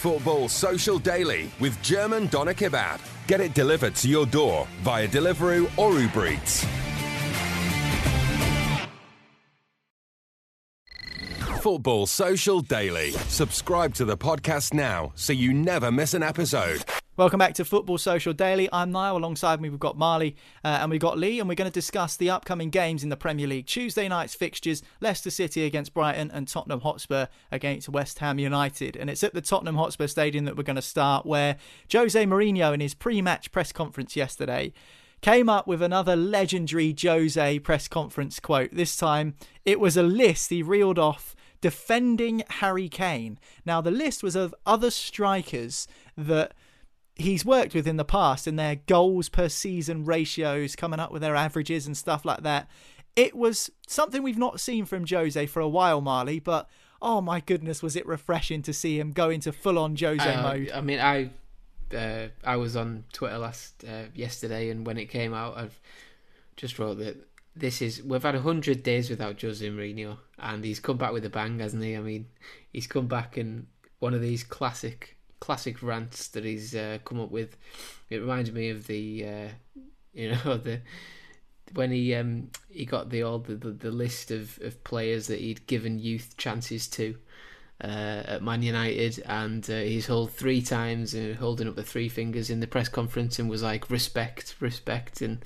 Football 0.00 0.48
Social 0.48 0.98
Daily 0.98 1.50
with 1.60 1.80
German 1.82 2.26
Doner 2.28 2.54
Kebab. 2.54 3.00
Get 3.26 3.40
it 3.40 3.54
delivered 3.54 3.94
to 3.96 4.08
your 4.08 4.26
door 4.26 4.66
via 4.80 5.06
Deliveroo 5.06 5.70
or 5.78 5.98
Uber 6.00 6.28
Eats. 6.28 6.66
Football 11.60 12.06
Social 12.06 12.62
Daily. 12.62 13.10
Subscribe 13.10 13.92
to 13.94 14.06
the 14.06 14.16
podcast 14.16 14.72
now 14.72 15.12
so 15.14 15.34
you 15.34 15.52
never 15.52 15.92
miss 15.92 16.14
an 16.14 16.22
episode. 16.22 16.82
Welcome 17.20 17.36
back 17.36 17.52
to 17.56 17.66
Football 17.66 17.98
Social 17.98 18.32
Daily. 18.32 18.66
I'm 18.72 18.92
Niall. 18.92 19.18
Alongside 19.18 19.60
me, 19.60 19.68
we've 19.68 19.78
got 19.78 19.98
Marley 19.98 20.36
uh, 20.64 20.78
and 20.80 20.90
we've 20.90 21.02
got 21.02 21.18
Lee, 21.18 21.38
and 21.38 21.50
we're 21.50 21.54
going 21.54 21.70
to 21.70 21.70
discuss 21.70 22.16
the 22.16 22.30
upcoming 22.30 22.70
games 22.70 23.02
in 23.02 23.10
the 23.10 23.16
Premier 23.16 23.46
League. 23.46 23.66
Tuesday 23.66 24.08
night's 24.08 24.34
fixtures 24.34 24.82
Leicester 25.02 25.28
City 25.28 25.66
against 25.66 25.92
Brighton 25.92 26.30
and 26.30 26.48
Tottenham 26.48 26.80
Hotspur 26.80 27.26
against 27.52 27.90
West 27.90 28.20
Ham 28.20 28.38
United. 28.38 28.96
And 28.96 29.10
it's 29.10 29.22
at 29.22 29.34
the 29.34 29.42
Tottenham 29.42 29.74
Hotspur 29.74 30.06
Stadium 30.06 30.46
that 30.46 30.56
we're 30.56 30.62
going 30.62 30.76
to 30.76 30.82
start, 30.82 31.26
where 31.26 31.58
Jose 31.92 32.24
Mourinho, 32.24 32.72
in 32.72 32.80
his 32.80 32.94
pre 32.94 33.20
match 33.20 33.52
press 33.52 33.70
conference 33.70 34.16
yesterday, 34.16 34.72
came 35.20 35.50
up 35.50 35.66
with 35.66 35.82
another 35.82 36.16
legendary 36.16 36.96
Jose 37.02 37.58
press 37.58 37.86
conference 37.86 38.40
quote. 38.40 38.70
This 38.72 38.96
time, 38.96 39.34
it 39.66 39.78
was 39.78 39.98
a 39.98 40.02
list 40.02 40.48
he 40.48 40.62
reeled 40.62 40.98
off 40.98 41.36
defending 41.60 42.44
Harry 42.48 42.88
Kane. 42.88 43.38
Now, 43.66 43.82
the 43.82 43.90
list 43.90 44.22
was 44.22 44.36
of 44.36 44.54
other 44.64 44.90
strikers 44.90 45.86
that 46.16 46.54
he's 47.20 47.44
worked 47.44 47.74
with 47.74 47.86
in 47.86 47.96
the 47.96 48.04
past 48.04 48.46
and 48.46 48.58
their 48.58 48.76
goals 48.76 49.28
per 49.28 49.48
season 49.48 50.04
ratios 50.04 50.74
coming 50.76 51.00
up 51.00 51.12
with 51.12 51.22
their 51.22 51.36
averages 51.36 51.86
and 51.86 51.96
stuff 51.96 52.24
like 52.24 52.42
that. 52.42 52.68
It 53.16 53.34
was 53.36 53.70
something 53.86 54.22
we've 54.22 54.38
not 54.38 54.60
seen 54.60 54.84
from 54.84 55.06
Jose 55.06 55.46
for 55.46 55.60
a 55.60 55.68
while, 55.68 56.00
Marley, 56.00 56.38
but 56.38 56.68
oh 57.02 57.20
my 57.20 57.40
goodness, 57.40 57.82
was 57.82 57.96
it 57.96 58.06
refreshing 58.06 58.62
to 58.62 58.72
see 58.72 58.98
him 58.98 59.12
go 59.12 59.30
into 59.30 59.52
full 59.52 59.78
on 59.78 59.96
Jose 59.96 60.22
uh, 60.22 60.42
mode. 60.42 60.70
I 60.72 60.80
mean, 60.80 61.00
I 61.00 61.30
uh, 61.94 62.28
I 62.44 62.56
was 62.56 62.76
on 62.76 63.04
Twitter 63.12 63.38
last 63.38 63.84
uh, 63.84 64.04
yesterday, 64.14 64.70
and 64.70 64.86
when 64.86 64.96
it 64.96 65.06
came 65.06 65.34
out, 65.34 65.56
I've 65.56 65.80
just 66.56 66.78
wrote 66.78 66.98
that 66.98 67.16
this 67.56 67.82
is 67.82 68.02
we've 68.02 68.22
had 68.22 68.36
hundred 68.36 68.82
days 68.82 69.10
without 69.10 69.40
Jose 69.40 69.66
Mourinho, 69.66 70.18
and 70.38 70.64
he's 70.64 70.80
come 70.80 70.96
back 70.96 71.12
with 71.12 71.24
a 71.24 71.30
bang, 71.30 71.58
hasn't 71.58 71.82
he? 71.82 71.96
I 71.96 72.00
mean, 72.00 72.26
he's 72.72 72.86
come 72.86 73.06
back 73.06 73.36
in 73.36 73.66
one 73.98 74.14
of 74.14 74.20
these 74.20 74.44
classic 74.44 75.16
classic 75.40 75.82
rants 75.82 76.28
that 76.28 76.44
he's 76.44 76.74
uh, 76.74 76.98
come 77.04 77.20
up 77.20 77.30
with. 77.30 77.56
It 78.08 78.18
reminds 78.18 78.52
me 78.52 78.70
of 78.70 78.86
the, 78.86 79.26
uh, 79.26 79.48
you 80.12 80.30
know, 80.30 80.56
the 80.56 80.80
when 81.72 81.90
he 81.90 82.14
um, 82.14 82.50
he 82.68 82.84
got 82.84 83.10
the 83.10 83.22
all 83.22 83.38
the, 83.38 83.54
the, 83.54 83.90
list 83.90 84.30
of, 84.30 84.58
of 84.62 84.82
players 84.84 85.28
that 85.28 85.38
he'd 85.38 85.66
given 85.66 85.98
youth 85.98 86.34
chances 86.36 86.88
to 86.88 87.16
uh, 87.82 88.22
at 88.26 88.42
Man 88.42 88.62
United, 88.62 89.22
and 89.26 89.68
uh, 89.70 89.78
he's 89.78 90.06
held 90.06 90.32
three 90.32 90.62
times, 90.62 91.14
uh, 91.14 91.36
holding 91.38 91.68
up 91.68 91.76
the 91.76 91.82
three 91.82 92.08
fingers 92.08 92.50
in 92.50 92.60
the 92.60 92.66
press 92.66 92.88
conference, 92.88 93.38
and 93.38 93.48
was 93.48 93.62
like 93.62 93.90
respect, 93.90 94.56
respect, 94.60 95.22
and 95.22 95.44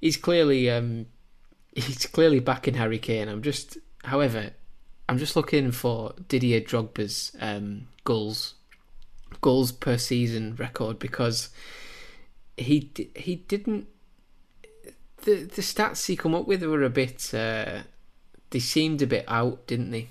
he's 0.00 0.16
clearly 0.16 0.70
um, 0.70 1.06
he's 1.74 2.06
clearly 2.06 2.40
backing 2.40 2.74
Harry 2.74 2.98
Kane. 2.98 3.28
I'm 3.28 3.42
just, 3.42 3.78
however, 4.04 4.50
I'm 5.08 5.18
just 5.18 5.36
looking 5.36 5.72
for 5.72 6.14
Didier 6.28 6.60
Drogba's 6.60 7.34
um, 7.40 7.88
goals 8.04 8.54
goals 9.40 9.72
per 9.72 9.96
season 9.96 10.54
record 10.56 10.98
because 10.98 11.50
he 12.56 12.90
he 13.14 13.36
didn't 13.36 13.86
the 15.22 15.44
the 15.44 15.62
stats 15.62 16.06
he 16.06 16.16
come 16.16 16.34
up 16.34 16.46
with 16.46 16.62
were 16.62 16.82
a 16.82 16.90
bit 16.90 17.32
uh, 17.34 17.80
they 18.50 18.58
seemed 18.58 19.00
a 19.02 19.06
bit 19.06 19.24
out, 19.28 19.66
didn't 19.66 19.90
they? 19.90 20.08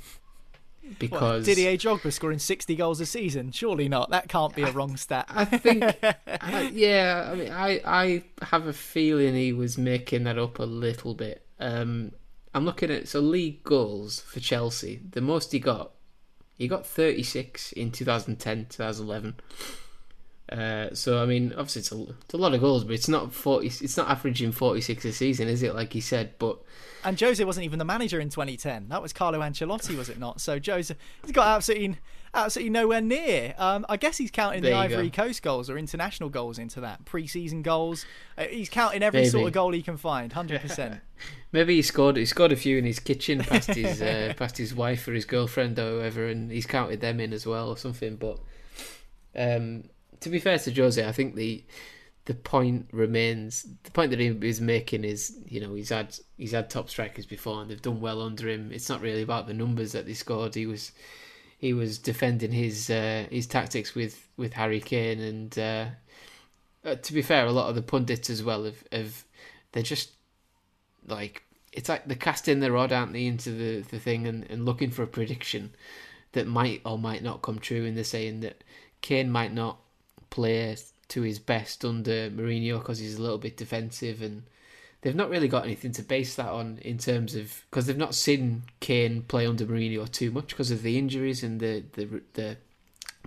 Because 0.97 1.45
what, 1.45 1.55
Didier 1.55 1.77
Drogba 1.77 2.11
scoring 2.11 2.39
sixty 2.39 2.75
goals 2.75 2.99
a 2.99 3.05
season, 3.05 3.51
surely 3.51 3.87
not. 3.87 4.09
That 4.09 4.27
can't 4.27 4.55
be 4.55 4.63
a 4.63 4.71
wrong 4.71 4.97
stat. 4.97 5.25
I 5.29 5.45
think, 5.45 5.83
I, 6.41 6.71
yeah. 6.73 7.29
I 7.31 7.35
mean, 7.35 7.51
I 7.51 7.81
I 7.85 8.23
have 8.45 8.65
a 8.65 8.73
feeling 8.73 9.35
he 9.35 9.53
was 9.53 9.77
making 9.77 10.23
that 10.23 10.39
up 10.39 10.57
a 10.57 10.63
little 10.63 11.13
bit. 11.13 11.45
Um, 11.59 12.13
I'm 12.55 12.65
looking 12.65 12.89
at 12.89 13.07
so 13.07 13.19
league 13.19 13.63
goals 13.63 14.21
for 14.21 14.39
Chelsea. 14.39 15.01
The 15.11 15.21
most 15.21 15.51
he 15.51 15.59
got 15.59 15.91
he 16.59 16.67
got 16.67 16.85
36 16.85 17.71
in 17.71 17.89
2010 17.89 18.67
2011. 18.69 19.35
Uh, 20.51 20.93
so 20.93 21.21
I 21.21 21.25
mean, 21.25 21.53
obviously 21.53 21.79
it's 21.79 21.91
a, 21.91 22.01
it's 22.23 22.33
a 22.33 22.37
lot 22.37 22.53
of 22.53 22.61
goals, 22.61 22.83
but 22.83 22.93
it's 22.93 23.07
not 23.07 23.33
forty. 23.33 23.67
It's 23.67 23.97
not 23.97 24.09
averaging 24.09 24.51
forty 24.51 24.81
six 24.81 25.05
a 25.05 25.13
season, 25.13 25.47
is 25.47 25.61
it? 25.61 25.75
Like 25.75 25.93
he 25.93 26.01
said, 26.01 26.33
but 26.39 26.57
and 27.03 27.19
Jose 27.19 27.43
wasn't 27.43 27.65
even 27.65 27.79
the 27.79 27.85
manager 27.85 28.19
in 28.19 28.29
2010. 28.29 28.89
That 28.89 29.01
was 29.01 29.13
Carlo 29.13 29.39
Ancelotti, 29.39 29.95
was 29.95 30.09
it 30.09 30.19
not? 30.19 30.41
So 30.41 30.59
Jose, 30.59 30.93
he's 31.23 31.31
got 31.31 31.47
absolutely, 31.47 31.97
absolutely 32.33 32.69
nowhere 32.69 33.01
near. 33.01 33.55
Um, 33.57 33.85
I 33.89 33.97
guess 33.97 34.17
he's 34.17 34.31
counting 34.31 34.61
the 34.61 34.73
Ivory 34.73 35.09
go. 35.09 35.23
Coast 35.23 35.41
goals 35.41 35.69
or 35.69 35.77
international 35.77 36.29
goals 36.29 36.59
into 36.59 36.81
that 36.81 37.05
pre-season 37.05 37.61
goals. 37.61 38.05
Uh, 38.37 38.45
he's 38.45 38.69
counting 38.69 39.03
every 39.03 39.21
Maybe. 39.21 39.29
sort 39.29 39.47
of 39.47 39.53
goal 39.53 39.71
he 39.71 39.81
can 39.81 39.97
find, 39.97 40.33
hundred 40.33 40.61
percent. 40.61 41.01
Maybe 41.51 41.75
he 41.75 41.81
scored. 41.81 42.17
He 42.17 42.25
scored 42.25 42.51
a 42.51 42.55
few 42.55 42.77
in 42.77 42.85
his 42.85 42.99
kitchen 42.99 43.39
past 43.39 43.73
his 43.73 44.01
uh, 44.01 44.33
past 44.37 44.57
his 44.57 44.73
wife 44.73 45.07
or 45.07 45.13
his 45.13 45.25
girlfriend 45.25 45.79
or 45.79 45.99
whoever, 45.99 46.27
and 46.27 46.51
he's 46.51 46.65
counted 46.65 47.01
them 47.01 47.19
in 47.19 47.33
as 47.33 47.45
well 47.45 47.69
or 47.69 47.77
something. 47.77 48.15
But 48.15 48.39
um, 49.35 49.85
to 50.19 50.29
be 50.29 50.39
fair 50.39 50.59
to 50.59 50.73
Jose, 50.73 51.05
I 51.05 51.11
think 51.11 51.35
the 51.35 51.63
the 52.25 52.35
point 52.35 52.87
remains 52.91 53.65
the 53.83 53.89
point 53.91 54.11
that 54.11 54.19
he 54.19 54.27
is 54.27 54.61
making 54.61 55.03
is 55.03 55.35
you 55.47 55.59
know 55.59 55.73
he's 55.73 55.89
had 55.89 56.15
he's 56.37 56.51
had 56.51 56.69
top 56.69 56.87
strikers 56.87 57.25
before 57.25 57.61
and 57.61 57.71
they've 57.71 57.81
done 57.81 58.01
well 58.01 58.21
under 58.21 58.47
him. 58.47 58.71
It's 58.71 58.87
not 58.87 59.01
really 59.01 59.23
about 59.23 59.47
the 59.47 59.53
numbers 59.53 59.93
that 59.93 60.05
they 60.05 60.13
scored. 60.13 60.53
He 60.53 60.67
was 60.67 60.91
he 61.59 61.73
was 61.73 61.99
defending 61.99 62.51
his 62.51 62.89
uh, 62.89 63.27
his 63.29 63.45
tactics 63.45 63.93
with 63.93 64.27
with 64.37 64.53
Harry 64.53 64.79
Kane 64.79 65.19
and 65.19 65.59
uh, 65.59 65.85
uh, 66.85 66.95
to 66.95 67.13
be 67.13 67.21
fair, 67.21 67.45
a 67.45 67.51
lot 67.51 67.69
of 67.69 67.75
the 67.75 67.81
pundits 67.81 68.29
as 68.29 68.41
well 68.43 68.63
have, 68.63 68.83
have 68.91 69.25
they're 69.73 69.83
just 69.83 70.11
like 71.07 71.43
it's 71.71 71.89
like 71.89 72.05
they're 72.05 72.15
casting 72.17 72.59
their 72.59 72.71
rod, 72.71 72.91
aren't 72.91 73.13
they, 73.13 73.25
into 73.25 73.51
the, 73.51 73.81
the 73.81 73.99
thing 73.99 74.25
and, 74.25 74.49
and 74.49 74.65
looking 74.65 74.89
for 74.89 75.03
a 75.03 75.07
prediction 75.07 75.71
that 76.31 76.47
might 76.47 76.81
or 76.85 76.97
might 76.97 77.21
not 77.21 77.41
come 77.41 77.59
true. 77.59 77.85
And 77.85 77.95
they're 77.95 78.03
saying 78.03 78.39
that 78.39 78.63
Kane 79.01 79.29
might 79.29 79.53
not 79.53 79.79
play 80.29 80.75
to 81.09 81.21
his 81.21 81.39
best 81.39 81.83
under 81.83 82.31
Mourinho 82.31 82.79
because 82.79 82.99
he's 82.99 83.17
a 83.17 83.21
little 83.21 83.37
bit 83.37 83.57
defensive, 83.57 84.21
and 84.21 84.43
they've 85.01 85.15
not 85.15 85.29
really 85.29 85.47
got 85.47 85.65
anything 85.65 85.91
to 85.93 86.03
base 86.03 86.35
that 86.35 86.49
on 86.49 86.79
in 86.81 86.97
terms 86.97 87.35
of 87.35 87.63
because 87.69 87.85
they've 87.85 87.97
not 87.97 88.15
seen 88.15 88.63
Kane 88.79 89.21
play 89.23 89.45
under 89.45 89.65
Mourinho 89.65 90.09
too 90.11 90.31
much 90.31 90.49
because 90.49 90.71
of 90.71 90.81
the 90.81 90.97
injuries 90.97 91.43
and 91.43 91.59
the 91.59 91.83
the 91.93 92.21
the 92.33 92.57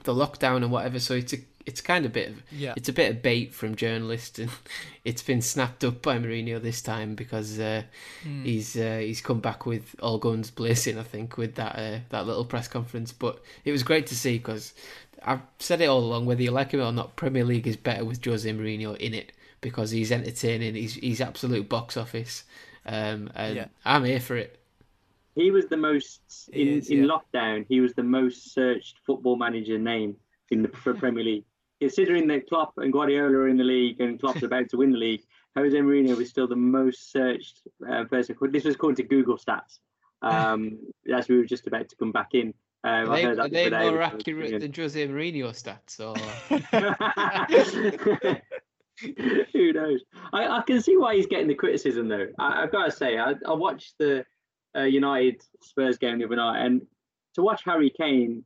the 0.05 0.15
lockdown 0.15 0.57
and 0.57 0.71
whatever. 0.71 0.99
So 0.99 1.15
it's 1.15 1.33
a 1.33 1.39
it's 1.65 1.81
kind 1.81 2.05
of 2.05 2.13
bit 2.13 2.31
of 2.31 2.43
yeah. 2.51 2.75
it's 2.77 2.89
a 2.89 2.93
bit 2.93 3.11
of 3.11 3.23
bait 3.23 3.55
from 3.55 3.77
journalists, 3.77 4.39
and 4.39 4.51
it's 5.05 5.23
been 5.23 5.41
snapped 5.41 5.85
up 5.85 6.03
by 6.03 6.19
Mourinho 6.19 6.61
this 6.61 6.83
time 6.83 7.15
because 7.15 7.59
uh, 7.59 7.83
mm. 8.25 8.45
he's 8.45 8.77
uh, 8.77 8.99
he's 8.99 9.21
come 9.21 9.41
back 9.41 9.65
with 9.65 9.95
all 10.03 10.19
guns 10.19 10.51
blazing. 10.51 10.99
I 10.99 11.05
think 11.05 11.37
with 11.37 11.55
that 11.55 11.77
uh, 11.77 11.99
that 12.11 12.27
little 12.27 12.45
press 12.45 12.69
conference, 12.69 13.13
but 13.13 13.43
it 13.65 13.73
was 13.73 13.83
great 13.83 14.07
to 14.09 14.17
see 14.17 14.39
because 14.39 14.75
I've 15.25 15.43
said 15.59 15.81
it 15.81 15.87
all 15.87 16.01
along, 16.01 16.27
whether 16.27 16.43
you 16.43 16.51
like 16.51 16.73
him 16.73 16.81
or 16.81 16.93
not, 16.93 17.17
Premier 17.17 17.45
League 17.45 17.67
is 17.67 17.77
better 17.77 18.05
with 18.05 18.25
Jose 18.25 18.51
Mourinho 18.51 18.97
in 18.97 19.15
it 19.15 19.33
because 19.63 19.91
he's 19.91 20.13
entertaining. 20.13 20.75
He's 20.75 20.95
he's 20.95 21.23
absolute 21.23 21.71
box 21.71 21.97
office, 21.97 22.45
um, 22.85 23.31
and 23.35 23.57
yeah. 23.57 23.67
I'm 23.87 24.05
here 24.05 24.21
for 24.21 24.37
it. 24.37 24.59
He 25.35 25.51
was 25.51 25.67
the 25.67 25.79
most 25.79 26.51
in, 26.53 26.69
is, 26.69 26.91
in 26.91 27.05
yeah. 27.05 27.07
lockdown. 27.07 27.65
He 27.67 27.81
was 27.81 27.95
the 27.95 28.03
most 28.03 28.53
searched 28.53 28.99
football 29.07 29.37
manager 29.37 29.79
name 29.79 30.17
in 30.51 30.61
the 30.61 30.69
Premier 30.69 31.25
League. 31.25 31.45
Considering 31.81 32.29
that 32.29 32.47
Klopp 32.47 32.75
and 32.77 32.93
Guardiola 32.93 33.33
are 33.39 33.49
in 33.49 33.57
the 33.57 33.65
league 33.65 34.01
and 34.01 34.21
Klopp's 34.21 34.43
about 34.45 34.69
to 34.69 34.77
win 34.77 34.93
the 34.93 34.99
league, 34.99 35.23
Jose 35.57 35.77
Mourinho 35.77 36.17
was 36.17 36.29
still 36.29 36.47
the 36.47 36.55
most 36.55 37.11
searched 37.11 37.63
uh, 37.91 38.05
person. 38.05 38.37
This 38.51 38.65
was 38.65 38.75
according 38.75 38.97
to 38.97 39.05
Google 39.05 39.39
stats. 39.39 39.79
Um, 40.23 40.79
as 41.13 41.27
we 41.27 41.37
were 41.37 41.45
just 41.45 41.67
about 41.67 41.89
to 41.89 41.97
come 41.97 42.13
back 42.13 42.29
in. 42.35 42.55
Um, 42.85 43.11
are 43.11 43.17
they, 43.17 43.25
are 43.25 43.49
they 43.49 43.71
more 43.71 44.03
accurate 44.03 44.61
than 44.61 44.73
Jose 44.73 45.09
Mourinho 45.09 45.51
stats? 45.51 45.99
Or 45.99 46.15
who 49.53 49.73
knows? 49.73 50.01
I, 50.33 50.59
I, 50.59 50.63
can 50.63 50.81
see 50.81 50.97
why 50.97 51.17
he's 51.17 51.27
getting 51.27 51.49
the 51.49 51.55
criticism 51.55 52.09
though. 52.09 52.29
I, 52.39 52.61
have 52.61 52.73
got 52.73 52.85
to 52.85 52.91
say, 52.91 53.19
I, 53.19 53.35
I 53.47 53.55
watched 53.55 53.95
the 53.99 54.25
uh, 54.77 54.83
United 54.83 55.43
Spurs 55.63 55.99
game 55.99 56.19
the 56.19 56.27
other 56.27 56.37
night, 56.37 56.65
and 56.65 56.83
to 57.35 57.43
watch 57.43 57.63
Harry 57.65 57.91
Kane 57.91 58.45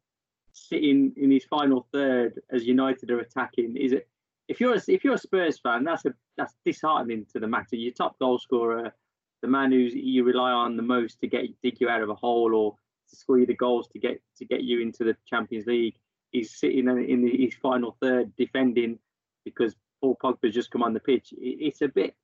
sitting 0.52 1.12
in 1.16 1.30
his 1.30 1.44
final 1.44 1.86
third 1.92 2.40
as 2.50 2.64
United 2.64 3.10
are 3.10 3.20
attacking 3.20 3.76
is 3.76 3.92
it? 3.92 4.08
If 4.48 4.60
you're 4.60 4.74
a, 4.74 4.80
if 4.88 5.04
you're 5.04 5.14
a 5.14 5.18
Spurs 5.18 5.58
fan, 5.58 5.84
that's 5.84 6.04
a 6.04 6.14
that's 6.36 6.54
disheartening 6.64 7.26
to 7.32 7.40
the 7.40 7.48
matter. 7.48 7.76
Your 7.76 7.92
top 7.92 8.18
goal 8.18 8.38
scorer, 8.38 8.94
the 9.42 9.48
man 9.48 9.72
who 9.72 9.78
you 9.78 10.24
rely 10.24 10.52
on 10.52 10.76
the 10.76 10.82
most 10.82 11.20
to 11.20 11.26
get 11.26 11.44
dig 11.62 11.80
you 11.80 11.88
out 11.88 12.02
of 12.02 12.10
a 12.10 12.14
hole 12.14 12.54
or 12.54 12.76
to 13.10 13.16
score 13.16 13.38
you 13.38 13.46
the 13.46 13.54
goals 13.54 13.88
to 13.88 13.98
get 13.98 14.20
to 14.38 14.44
get 14.44 14.62
you 14.62 14.80
into 14.80 15.04
the 15.04 15.16
Champions 15.28 15.66
League. 15.66 15.96
He's 16.30 16.56
sitting 16.56 16.88
in 16.88 17.22
the, 17.22 17.44
his 17.44 17.54
final 17.54 17.96
third 18.00 18.34
defending 18.36 18.98
because 19.44 19.74
Paul 20.00 20.16
Pogba's 20.22 20.54
just 20.54 20.70
come 20.70 20.82
on 20.82 20.94
the 20.94 21.00
pitch. 21.00 21.32
it's 21.38 21.82
a 21.82 21.88
bit, 21.88 22.14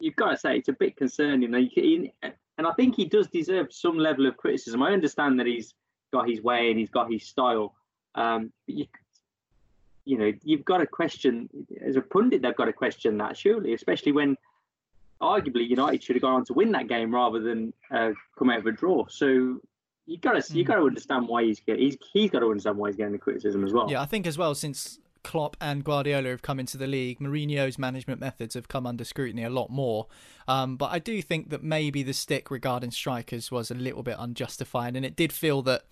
you've 0.00 0.16
got 0.16 0.30
to 0.30 0.36
say, 0.36 0.56
it's 0.56 0.68
a 0.68 0.72
bit 0.72 0.96
concerning. 0.96 1.54
And 1.54 2.66
I 2.66 2.72
think 2.72 2.96
he 2.96 3.04
does 3.04 3.28
deserve 3.28 3.72
some 3.72 3.98
level 3.98 4.26
of 4.26 4.36
criticism. 4.36 4.82
I 4.82 4.92
understand 4.92 5.40
that 5.40 5.46
he's 5.46 5.74
got 6.12 6.28
his 6.28 6.42
way 6.42 6.70
and 6.70 6.78
he's 6.78 6.90
got 6.90 7.10
his 7.10 7.24
style. 7.24 7.74
Um, 8.14 8.52
but 8.66 8.74
you, 8.74 8.86
you 10.04 10.18
know, 10.18 10.32
you've 10.42 10.64
got 10.64 10.78
to 10.78 10.86
question, 10.86 11.48
as 11.84 11.96
a 11.96 12.02
pundit, 12.02 12.42
they've 12.42 12.56
got 12.56 12.66
to 12.66 12.72
question 12.72 13.18
that, 13.18 13.36
surely, 13.36 13.72
especially 13.72 14.12
when 14.12 14.36
arguably 15.20 15.68
United 15.68 16.02
should 16.02 16.16
have 16.16 16.22
gone 16.22 16.34
on 16.34 16.44
to 16.44 16.52
win 16.52 16.72
that 16.72 16.88
game 16.88 17.14
rather 17.14 17.40
than 17.40 17.72
uh, 17.90 18.10
come 18.38 18.50
out 18.50 18.58
of 18.58 18.66
a 18.66 18.72
draw. 18.72 19.06
So 19.08 19.60
you 20.06 20.18
got 20.18 20.42
to 20.42 20.54
you 20.54 20.64
got 20.64 20.76
to 20.76 20.82
understand 20.82 21.28
why 21.28 21.44
he's 21.44 21.60
getting 21.60 21.84
he's 21.84 21.96
he's 22.12 22.30
got 22.30 22.40
to 22.40 22.46
understand 22.46 22.76
why 22.76 22.88
he's 22.88 22.96
getting 22.96 23.12
the 23.12 23.18
criticism 23.18 23.64
as 23.64 23.72
well. 23.72 23.88
Yeah, 23.90 24.02
I 24.02 24.06
think 24.06 24.26
as 24.26 24.36
well 24.36 24.54
since 24.54 24.98
Klopp 25.22 25.56
and 25.60 25.84
Guardiola 25.84 26.30
have 26.30 26.42
come 26.42 26.58
into 26.58 26.76
the 26.76 26.86
league, 26.86 27.20
Mourinho's 27.20 27.78
management 27.78 28.20
methods 28.20 28.54
have 28.54 28.68
come 28.68 28.86
under 28.86 29.04
scrutiny 29.04 29.44
a 29.44 29.50
lot 29.50 29.70
more. 29.70 30.06
Um, 30.48 30.76
but 30.76 30.90
I 30.90 30.98
do 30.98 31.22
think 31.22 31.50
that 31.50 31.62
maybe 31.62 32.02
the 32.02 32.12
stick 32.12 32.50
regarding 32.50 32.90
strikers 32.90 33.50
was 33.50 33.70
a 33.70 33.74
little 33.74 34.02
bit 34.02 34.16
unjustified, 34.18 34.96
and 34.96 35.04
it 35.04 35.16
did 35.16 35.32
feel 35.32 35.62
that 35.62 35.84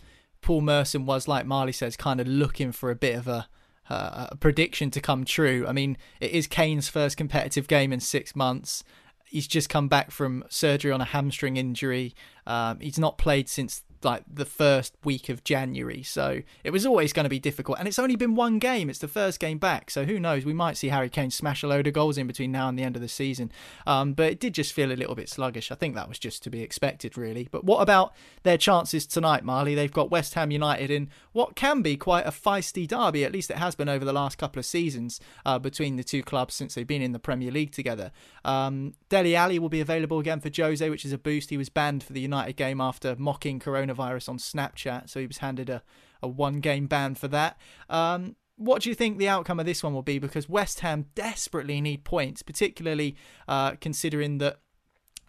Paul 0.42 0.62
Merson 0.62 1.06
was, 1.06 1.28
like 1.28 1.46
Marley 1.46 1.72
says, 1.72 1.96
kind 1.96 2.20
of 2.20 2.26
looking 2.26 2.72
for 2.72 2.90
a 2.90 2.96
bit 2.96 3.16
of 3.16 3.28
a 3.28 3.48
uh, 3.88 4.28
a 4.30 4.36
prediction 4.36 4.90
to 4.92 5.00
come 5.00 5.24
true. 5.24 5.66
I 5.66 5.72
mean, 5.72 5.96
it 6.20 6.30
is 6.30 6.46
Kane's 6.46 6.88
first 6.88 7.16
competitive 7.16 7.66
game 7.66 7.92
in 7.92 7.98
six 7.98 8.36
months. 8.36 8.84
He's 9.24 9.48
just 9.48 9.68
come 9.68 9.88
back 9.88 10.12
from 10.12 10.44
surgery 10.48 10.92
on 10.92 11.00
a 11.00 11.06
hamstring 11.06 11.56
injury. 11.56 12.14
Um, 12.46 12.78
he's 12.80 12.98
not 13.00 13.18
played 13.18 13.48
since 13.48 13.82
like 14.04 14.24
the 14.32 14.44
first 14.44 14.96
week 15.04 15.28
of 15.28 15.44
January. 15.44 16.02
So 16.02 16.42
it 16.64 16.70
was 16.70 16.86
always 16.86 17.12
going 17.12 17.24
to 17.24 17.30
be 17.30 17.38
difficult. 17.38 17.78
And 17.78 17.86
it's 17.86 17.98
only 17.98 18.16
been 18.16 18.34
one 18.34 18.58
game. 18.58 18.88
It's 18.88 18.98
the 18.98 19.08
first 19.08 19.40
game 19.40 19.58
back. 19.58 19.90
So 19.90 20.04
who 20.04 20.18
knows? 20.18 20.44
We 20.44 20.52
might 20.52 20.76
see 20.76 20.88
Harry 20.88 21.08
Kane 21.10 21.30
smash 21.30 21.62
a 21.62 21.66
load 21.66 21.86
of 21.86 21.92
goals 21.92 22.18
in 22.18 22.26
between 22.26 22.52
now 22.52 22.68
and 22.68 22.78
the 22.78 22.82
end 22.82 22.96
of 22.96 23.02
the 23.02 23.08
season. 23.08 23.52
Um, 23.86 24.12
but 24.14 24.32
it 24.32 24.40
did 24.40 24.54
just 24.54 24.72
feel 24.72 24.92
a 24.92 24.94
little 24.94 25.14
bit 25.14 25.28
sluggish. 25.28 25.70
I 25.70 25.74
think 25.74 25.94
that 25.94 26.08
was 26.08 26.18
just 26.18 26.42
to 26.44 26.50
be 26.50 26.62
expected, 26.62 27.16
really. 27.16 27.48
But 27.50 27.64
what 27.64 27.80
about 27.80 28.14
their 28.42 28.58
chances 28.58 29.06
tonight, 29.06 29.44
Marley? 29.44 29.74
They've 29.74 29.92
got 29.92 30.10
West 30.10 30.34
Ham 30.34 30.50
United 30.50 30.90
in 30.90 31.10
what 31.32 31.56
can 31.56 31.82
be 31.82 31.96
quite 31.96 32.26
a 32.26 32.30
feisty 32.30 32.88
derby. 32.88 33.24
At 33.24 33.32
least 33.32 33.50
it 33.50 33.58
has 33.58 33.74
been 33.74 33.88
over 33.88 34.04
the 34.04 34.12
last 34.12 34.38
couple 34.38 34.58
of 34.58 34.66
seasons 34.66 35.20
uh, 35.44 35.58
between 35.58 35.96
the 35.96 36.04
two 36.04 36.22
clubs 36.22 36.54
since 36.54 36.74
they've 36.74 36.86
been 36.86 37.02
in 37.02 37.12
the 37.12 37.18
Premier 37.18 37.50
League 37.50 37.72
together. 37.72 38.12
Um, 38.44 38.94
Dele 39.08 39.36
Alli 39.36 39.58
will 39.58 39.68
be 39.68 39.80
available 39.80 40.18
again 40.18 40.40
for 40.40 40.50
Jose, 40.54 40.88
which 40.88 41.04
is 41.04 41.12
a 41.12 41.18
boost. 41.18 41.50
He 41.50 41.56
was 41.56 41.68
banned 41.68 42.02
for 42.02 42.12
the 42.12 42.20
United 42.20 42.56
game 42.56 42.80
after 42.80 43.14
mocking 43.18 43.58
Corona 43.58 43.89
coronavirus 43.94 44.28
on 44.28 44.38
Snapchat, 44.38 45.08
so 45.08 45.20
he 45.20 45.26
was 45.26 45.38
handed 45.38 45.70
a, 45.70 45.82
a 46.22 46.28
one 46.28 46.60
game 46.60 46.86
ban 46.86 47.14
for 47.14 47.28
that. 47.28 47.58
Um, 47.88 48.36
what 48.56 48.82
do 48.82 48.88
you 48.88 48.94
think 48.94 49.18
the 49.18 49.28
outcome 49.28 49.58
of 49.58 49.66
this 49.66 49.82
one 49.82 49.94
will 49.94 50.02
be? 50.02 50.18
Because 50.18 50.48
West 50.48 50.80
Ham 50.80 51.06
desperately 51.14 51.80
need 51.80 52.04
points, 52.04 52.42
particularly 52.42 53.16
uh, 53.48 53.72
considering 53.80 54.38
that 54.38 54.60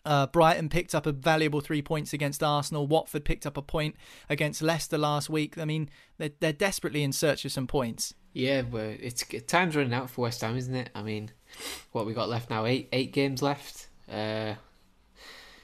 uh, 0.03 0.27
Brighton 0.27 0.67
picked 0.67 0.93
up 0.93 1.05
a 1.05 1.11
valuable 1.11 1.61
three 1.61 1.81
points 1.81 2.11
against 2.11 2.43
Arsenal. 2.43 2.87
Watford 2.87 3.23
picked 3.23 3.45
up 3.45 3.55
a 3.55 3.61
point 3.61 3.95
against 4.29 4.61
Leicester 4.61 4.97
last 4.97 5.29
week. 5.29 5.57
I 5.57 5.65
mean, 5.65 5.89
they're, 6.17 6.31
they're 6.39 6.53
desperately 6.53 7.03
in 7.03 7.13
search 7.13 7.45
of 7.45 7.51
some 7.51 7.67
points. 7.67 8.13
Yeah, 8.33 8.63
well, 8.69 8.95
it's 8.99 9.23
time's 9.47 9.75
running 9.75 9.93
out 9.93 10.09
for 10.09 10.21
West 10.21 10.41
Ham, 10.41 10.57
isn't 10.57 10.75
it? 10.75 10.89
I 10.95 11.01
mean, 11.01 11.31
what 11.91 12.05
we 12.05 12.13
got 12.13 12.29
left 12.29 12.49
now? 12.49 12.65
Eight 12.65 12.87
eight 12.93 13.11
games 13.11 13.41
left. 13.41 13.89
Uh, 14.09 14.55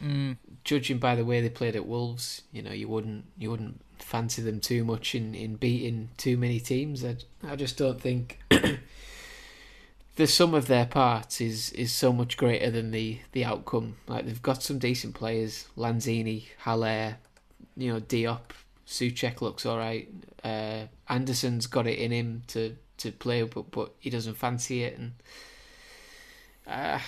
Mm. 0.03 0.37
Judging 0.63 0.99
by 0.99 1.15
the 1.15 1.25
way 1.25 1.41
they 1.41 1.49
played 1.49 1.75
at 1.75 1.85
Wolves, 1.85 2.43
you 2.51 2.61
know, 2.61 2.71
you 2.71 2.87
wouldn't 2.87 3.25
you 3.37 3.49
wouldn't 3.49 3.81
fancy 3.99 4.41
them 4.41 4.59
too 4.59 4.83
much 4.83 5.15
in, 5.15 5.33
in 5.33 5.55
beating 5.55 6.09
too 6.17 6.37
many 6.37 6.59
teams. 6.59 7.03
I, 7.03 7.17
I 7.43 7.55
just 7.55 7.77
don't 7.77 7.99
think 7.99 8.39
the 10.15 10.27
sum 10.27 10.53
of 10.53 10.67
their 10.67 10.85
parts 10.85 11.41
is 11.41 11.71
is 11.71 11.91
so 11.91 12.11
much 12.13 12.37
greater 12.37 12.69
than 12.69 12.91
the 12.91 13.19
the 13.31 13.45
outcome. 13.45 13.97
Like 14.07 14.25
they've 14.25 14.41
got 14.41 14.63
some 14.63 14.79
decent 14.79 15.15
players, 15.15 15.67
Lanzini, 15.77 16.45
Haller, 16.59 17.17
you 17.75 17.93
know, 17.93 17.99
Diop, 17.99 18.51
Soucek 18.87 19.41
looks 19.41 19.65
all 19.65 19.77
right. 19.77 20.09
Uh, 20.43 20.87
Anderson's 21.09 21.67
got 21.67 21.87
it 21.87 21.99
in 21.99 22.11
him 22.11 22.43
to 22.47 22.75
to 22.97 23.11
play, 23.11 23.43
but 23.43 23.71
but 23.71 23.93
he 23.99 24.09
doesn't 24.09 24.35
fancy 24.35 24.83
it, 24.83 24.97
and 24.97 25.13
uh, 26.65 26.99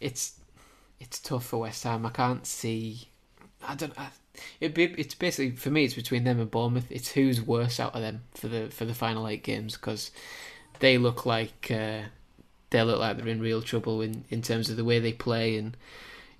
it's 0.00 0.34
it's 1.02 1.18
tough 1.18 1.46
for 1.46 1.58
West 1.58 1.82
Ham. 1.84 2.06
I 2.06 2.10
can't 2.10 2.46
see. 2.46 3.08
I 3.66 3.74
don't. 3.74 3.92
I, 3.98 4.08
it 4.60 4.74
be, 4.74 4.84
it's 4.84 5.14
basically 5.14 5.56
for 5.56 5.70
me. 5.70 5.84
It's 5.84 5.94
between 5.94 6.24
them 6.24 6.40
and 6.40 6.50
Bournemouth. 6.50 6.90
It's 6.90 7.10
who's 7.10 7.42
worse 7.42 7.78
out 7.80 7.94
of 7.94 8.00
them 8.00 8.22
for 8.34 8.48
the 8.48 8.68
for 8.70 8.84
the 8.84 8.94
final 8.94 9.28
eight 9.28 9.42
games 9.42 9.76
because 9.76 10.10
they 10.78 10.98
look 10.98 11.26
like 11.26 11.70
uh, 11.70 12.02
they 12.70 12.82
look 12.82 12.98
like 12.98 13.16
they're 13.16 13.28
in 13.28 13.40
real 13.40 13.62
trouble 13.62 14.00
in, 14.00 14.24
in 14.30 14.42
terms 14.42 14.70
of 14.70 14.76
the 14.76 14.84
way 14.84 14.98
they 14.98 15.12
play 15.12 15.56
and 15.56 15.76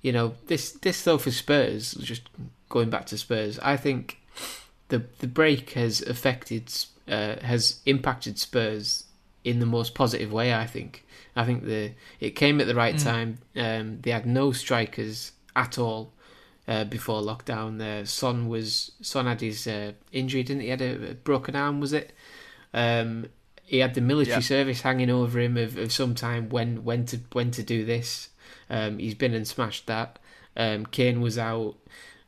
you 0.01 0.13
know 0.13 0.35
this 0.47 0.73
this 0.73 1.05
though 1.05 1.19
for 1.19 1.31
Spurs 1.31 1.93
just 1.95 2.23
going 2.69 2.91
back 2.91 3.07
to 3.07 3.19
Spurs 3.19 3.59
I 3.61 3.77
think 3.77 4.19
the 4.89 5.05
the 5.19 5.29
break 5.29 5.71
has 5.71 6.01
affected 6.03 6.73
uh, 7.07 7.37
has 7.41 7.81
impacted 7.87 8.39
Spurs 8.39 9.05
in 9.45 9.59
the 9.59 9.67
most 9.67 9.95
positive 9.95 10.33
way 10.33 10.55
I 10.55 10.67
think 10.67 11.05
I 11.35 11.45
think 11.45 11.65
the 11.65 11.93
it 12.21 12.31
came 12.31 12.61
at 12.61 12.67
the 12.67 12.75
right 12.75 12.97
mm. 12.97 13.03
time 13.03 13.39
um, 13.57 14.01
they 14.03 14.11
had 14.11 14.27
no 14.27 14.53
strikers 14.53 15.33
at 15.55 15.79
all 15.79 16.13
uh, 16.69 16.85
before 16.85 17.21
lockdown 17.21 17.81
uh, 17.81 18.05
Son 18.05 18.49
was 18.49 18.93
Son 19.01 19.27
had 19.27 19.41
his 19.41 19.67
uh, 19.67 19.93
injury 20.13 20.43
didn't 20.43 20.61
he? 20.61 20.67
he 20.67 20.71
had 20.71 20.83
a, 20.83 21.11
a 21.11 21.15
broken 21.15 21.57
arm 21.57 21.81
was 21.81 21.93
it 21.93 22.13
um, 22.75 23.27
he 23.73 23.79
had 23.79 23.95
the 23.95 24.01
military 24.03 24.37
yeah. 24.37 24.41
service 24.41 24.83
hanging 24.83 25.09
over 25.09 25.41
him 25.41 25.57
of, 25.57 25.79
of 25.79 25.93
some 25.93 26.15
time 26.15 26.51
when 26.51 26.85
when 26.85 27.07
to 27.07 27.21
when 27.33 27.51
to 27.53 27.63
do 27.63 27.87
this. 27.87 28.29
Um, 28.69 28.99
he's 28.99 29.15
been 29.15 29.33
and 29.33 29.49
smashed 29.49 29.87
that. 29.87 30.19
Um, 30.57 30.85
Kane 30.85 31.23
was 31.23 31.39
out. 31.39 31.77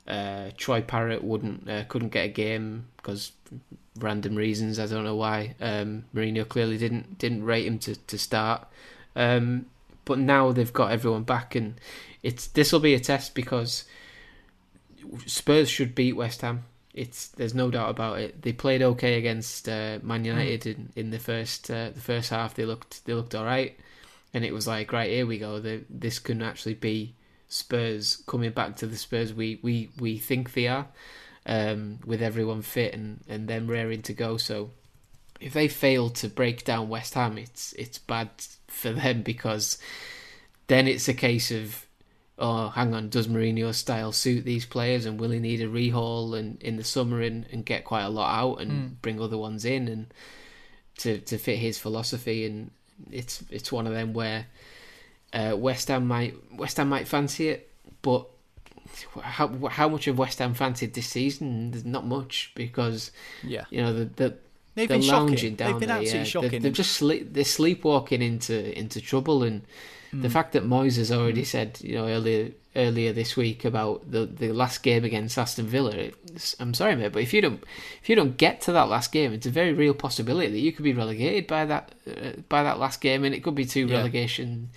Uh, 0.07 0.51
Troy 0.57 0.81
Parrott 0.81 1.23
wouldn't 1.23 1.69
uh, 1.69 1.85
couldn't 1.85 2.11
get 2.11 2.25
a 2.25 2.29
game 2.29 2.87
because 2.97 3.33
random 3.99 4.35
reasons. 4.35 4.79
I 4.79 4.87
don't 4.87 5.05
know 5.05 5.17
why. 5.17 5.55
Um, 5.61 6.05
Mourinho 6.15 6.49
clearly 6.49 6.79
didn't 6.79 7.19
didn't 7.19 7.45
rate 7.45 7.67
him 7.67 7.79
to 7.81 7.97
to 7.97 8.19
start. 8.19 8.67
Um, 9.17 9.67
but 10.05 10.19
now 10.19 10.53
they've 10.53 10.73
got 10.73 10.93
everyone 10.93 11.23
back, 11.23 11.55
and 11.55 11.81
it's 12.23 12.47
this 12.49 12.73
will 12.73 12.81
be 12.81 12.95
a 12.95 13.01
test 13.01 13.35
because 13.35 13.85
Spurs 15.27 15.69
should 15.69 15.95
beat 15.95 16.15
West 16.15 16.43
Ham. 16.43 16.65
It's 16.93 17.29
there's 17.29 17.55
no 17.55 17.71
doubt 17.71 17.91
about 17.91 18.19
it. 18.21 18.43
They 18.43 18.53
played 18.53 18.83
okay 18.83 19.19
against 19.19 19.69
uh, 19.69 19.99
Man 20.03 20.21
hmm. 20.21 20.27
United 20.27 20.67
in, 20.67 20.93
in 20.97 21.11
the 21.11 21.19
first 21.19 21.71
uh, 21.71 21.91
the 21.91 22.01
first 22.01 22.31
half. 22.31 22.55
They 22.55 22.65
looked 22.65 23.05
they 23.07 23.15
looked 23.15 23.35
all 23.35 23.45
right, 23.45 23.79
and 24.33 24.45
it 24.45 24.53
was 24.53 24.67
like 24.67 24.93
right 24.93 25.11
here 25.11 25.27
we 25.27 25.39
go. 25.39 25.61
The, 25.61 25.83
this 25.89 26.19
can 26.19 26.43
actually 26.43 26.75
be 26.75 27.15
Spurs 27.49 28.23
coming 28.27 28.51
back 28.51 28.77
to 28.77 28.87
the 28.87 28.97
Spurs 28.97 29.33
we 29.33 29.59
we, 29.63 29.91
we 29.99 30.19
think 30.19 30.53
they 30.53 30.69
are, 30.69 30.87
um, 31.47 31.99
with 32.05 32.23
everyone 32.23 32.63
fit 32.63 32.95
and, 32.95 33.21
and 33.29 33.49
them 33.49 33.67
raring 33.69 34.03
to 34.03 34.13
go. 34.13 34.37
So 34.37 34.71
if 35.41 35.53
they 35.53 35.69
fail 35.69 36.11
to 36.11 36.29
break 36.29 36.65
down 36.65 36.89
West 36.89 37.15
Ham, 37.15 37.39
it's 37.39 37.73
it's 37.75 37.99
bad 37.99 38.31
for 38.67 38.93
them 38.93 39.23
because 39.23 39.79
then 40.67 40.89
it's 40.89 41.09
a 41.09 41.15
case 41.15 41.51
of 41.51 41.87
oh, 42.37 42.69
hang 42.71 42.95
on, 42.95 43.09
does 43.09 43.29
Mourinho's 43.29 43.77
style 43.77 44.11
suit 44.11 44.45
these 44.45 44.67
players 44.67 45.07
and 45.07 45.21
will 45.21 45.31
he 45.31 45.39
need 45.39 45.61
a 45.61 45.69
rehaul 45.69 46.37
and 46.37 46.61
in 46.61 46.77
the 46.77 46.83
summer 46.83 47.21
and, 47.21 47.47
and 47.53 47.65
get 47.65 47.85
quite 47.85 48.03
a 48.03 48.09
lot 48.09 48.37
out 48.37 48.61
and 48.61 48.73
mm. 48.73 49.03
bring 49.03 49.21
other 49.21 49.39
ones 49.39 49.65
in 49.65 49.87
and 49.87 50.13
to 50.99 51.19
to 51.19 51.39
fit 51.39 51.59
his 51.59 51.79
philosophy 51.79 52.45
and 52.45 52.71
it's 53.11 53.43
it's 53.51 53.71
one 53.71 53.87
of 53.87 53.93
them 53.93 54.13
where 54.13 54.47
uh, 55.33 55.57
West 55.57 55.89
Ham 55.89 56.07
might 56.07 56.35
West 56.53 56.77
Ham 56.77 56.89
might 56.89 57.09
fancy 57.09 57.49
it, 57.49 57.71
but 58.03 58.27
how 59.23 59.49
how 59.69 59.89
much 59.89 60.07
of 60.07 60.19
West 60.19 60.39
Ham 60.39 60.55
fancied 60.55 60.95
this 60.95 61.07
season? 61.07 61.71
There's 61.71 61.85
not 61.85 62.07
much 62.07 62.53
because 62.55 63.11
yeah, 63.43 63.65
you 63.71 63.83
know 63.83 63.93
the 63.93 64.05
the. 64.05 64.35
They've 64.77 64.89
they're 64.89 64.99
been 64.99 65.07
lounging 65.07 65.37
shocking. 65.37 65.55
down 65.55 65.71
They've 65.71 65.81
been 65.81 65.89
there. 65.89 65.99
absolutely 65.99 66.19
yeah. 66.19 66.25
shocking. 66.25 66.51
They're, 66.51 66.61
they're 66.61 66.71
just 66.73 66.93
sleep, 66.93 67.33
they're 67.33 67.45
sleepwalking 67.45 68.23
into 68.23 68.77
into 68.77 69.01
trouble, 69.01 69.45
and 69.45 69.63
the 70.13 70.27
mm. 70.29 70.33
fact 70.33 70.53
that 70.53 70.65
Moyes 70.65 70.97
has 70.97 71.13
already 71.13 71.43
mm. 71.43 71.47
said, 71.47 71.79
you 71.81 71.95
know, 71.95 72.09
earlier 72.09 72.51
earlier 72.77 73.13
this 73.13 73.37
week 73.37 73.65
about 73.65 74.11
the 74.11 74.27
the 74.27 74.53
last 74.53 74.83
game 74.83 75.05
against 75.05 75.39
Aston 75.39 75.67
Villa, 75.67 76.11
I'm 76.59 76.75
sorry, 76.75 76.97
mate, 76.97 77.13
but 77.13 77.23
if 77.23 77.33
you 77.33 77.41
don't 77.41 77.63
if 78.03 78.09
you 78.09 78.17
don't 78.17 78.37
get 78.37 78.61
to 78.63 78.73
that 78.73 78.89
last 78.89 79.13
game, 79.13 79.33
it's 79.33 79.47
a 79.47 79.51
very 79.51 79.73
real 79.73 79.95
possibility 79.95 80.51
that 80.51 80.59
you 80.59 80.73
could 80.73 80.85
be 80.85 80.93
relegated 80.93 81.47
by 81.47 81.65
that 81.67 81.95
uh, 82.09 82.41
by 82.49 82.63
that 82.63 82.79
last 82.79 83.01
game, 83.01 83.25
and 83.25 83.35
it 83.35 83.43
could 83.43 83.55
be 83.55 83.65
two 83.65 83.87
yeah. 83.87 83.97
relegation 83.97 84.71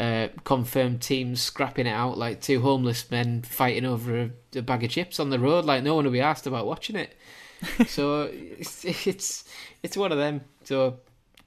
uh, 0.00 0.28
confirmed 0.44 1.02
teams 1.02 1.42
scrapping 1.42 1.86
it 1.86 1.90
out 1.90 2.16
like 2.16 2.40
two 2.40 2.62
homeless 2.62 3.10
men 3.10 3.42
fighting 3.42 3.84
over 3.84 4.18
a, 4.18 4.30
a, 4.58 4.62
bag 4.62 4.82
of 4.82 4.88
chips 4.88 5.20
on 5.20 5.28
the 5.28 5.38
road. 5.38 5.66
Like 5.66 5.82
no 5.82 5.94
one 5.94 6.06
will 6.06 6.12
be 6.12 6.22
asked 6.22 6.46
about 6.46 6.66
watching 6.66 6.96
it. 6.96 7.14
so 7.86 8.30
it's, 8.32 8.82
it's 9.06 9.44
it's 9.82 9.98
one 9.98 10.10
of 10.10 10.16
them. 10.16 10.40
So 10.64 11.00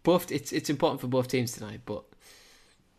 both 0.03 0.31
it's 0.31 0.51
it's 0.51 0.69
important 0.69 1.01
for 1.01 1.07
both 1.07 1.29
teams 1.29 1.53
tonight, 1.53 1.81
but 1.83 2.03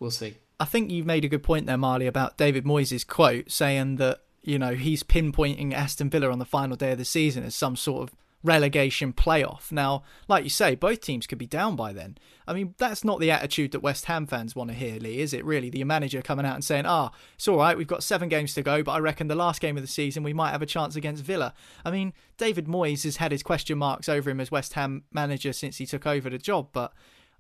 we'll 0.01 0.11
see. 0.11 0.35
I 0.59 0.65
think 0.65 0.91
you've 0.91 1.07
made 1.07 1.25
a 1.25 1.29
good 1.29 1.45
point 1.45 1.67
there, 1.67 1.79
Marley, 1.79 2.09
about 2.09 2.37
David 2.37 2.65
Moyes' 2.65 3.07
quote 3.07 3.53
saying 3.53 3.97
that 3.97 4.23
you 4.43 4.59
know 4.59 4.75
he's 4.75 5.05
pinpointing 5.05 5.73
Aston 5.73 6.11
Villa 6.11 6.33
on 6.33 6.41
the 6.41 6.45
final 6.45 6.77
day 6.77 6.91
of 6.93 6.99
the 6.99 7.05
season 7.05 7.45
as 7.45 7.55
some 7.55 7.77
sort 7.77 8.03
of 8.03 8.17
relegation 8.45 9.13
playoff. 9.13 9.73
Now, 9.73 10.05
like 10.29 10.45
you 10.45 10.51
say, 10.51 10.77
both 10.77 11.01
teams 11.01 11.27
could 11.27 11.39
be 11.39 11.47
down 11.47 11.75
by 11.75 11.93
then. 11.93 12.19
I 12.47 12.53
mean, 12.53 12.75
that's 12.79 13.03
not 13.03 13.19
the 13.19 13.31
attitude 13.31 13.73
that 13.73 13.81
West 13.81 14.05
Ham 14.05 14.27
fans 14.27 14.55
want 14.55 14.71
to 14.71 14.77
hear, 14.77 15.01
Lee, 15.01 15.21
is 15.21 15.33
it 15.33 15.45
really? 15.45 15.71
The 15.71 15.83
manager 15.85 16.23
coming 16.23 16.45
out 16.45 16.55
and 16.55 16.65
saying, 16.65 16.85
ah, 16.87 17.11
it's 17.35 17.49
all 17.49 17.57
right, 17.57 17.77
we've 17.77 17.87
got 17.87 18.05
seven 18.05 18.29
games 18.29 18.55
to 18.55 18.63
go, 18.63 18.83
but 18.83 18.93
I 18.93 18.99
reckon 18.99 19.27
the 19.29 19.35
last 19.35 19.61
game 19.61 19.77
of 19.77 19.83
the 19.83 19.89
season 19.89 20.23
we 20.23 20.35
might 20.35 20.51
have 20.51 20.63
a 20.63 20.67
chance 20.67 20.95
against 20.95 21.25
Villa. 21.25 21.55
I 21.85 21.91
mean, 21.91 22.13
David 22.37 22.67
Moyes 22.67 23.05
has 23.05 23.17
had 23.17 23.33
his 23.33 23.43
question 23.43 23.79
marks 23.79 24.09
over 24.09 24.31
him 24.31 24.41
as 24.41 24.51
West 24.51 24.75
Ham 24.75 25.05
manager 25.11 25.53
since 25.53 25.79
he 25.79 25.87
took 25.87 26.07
over 26.07 26.29
the 26.29 26.39
job, 26.39 26.69
but 26.73 26.93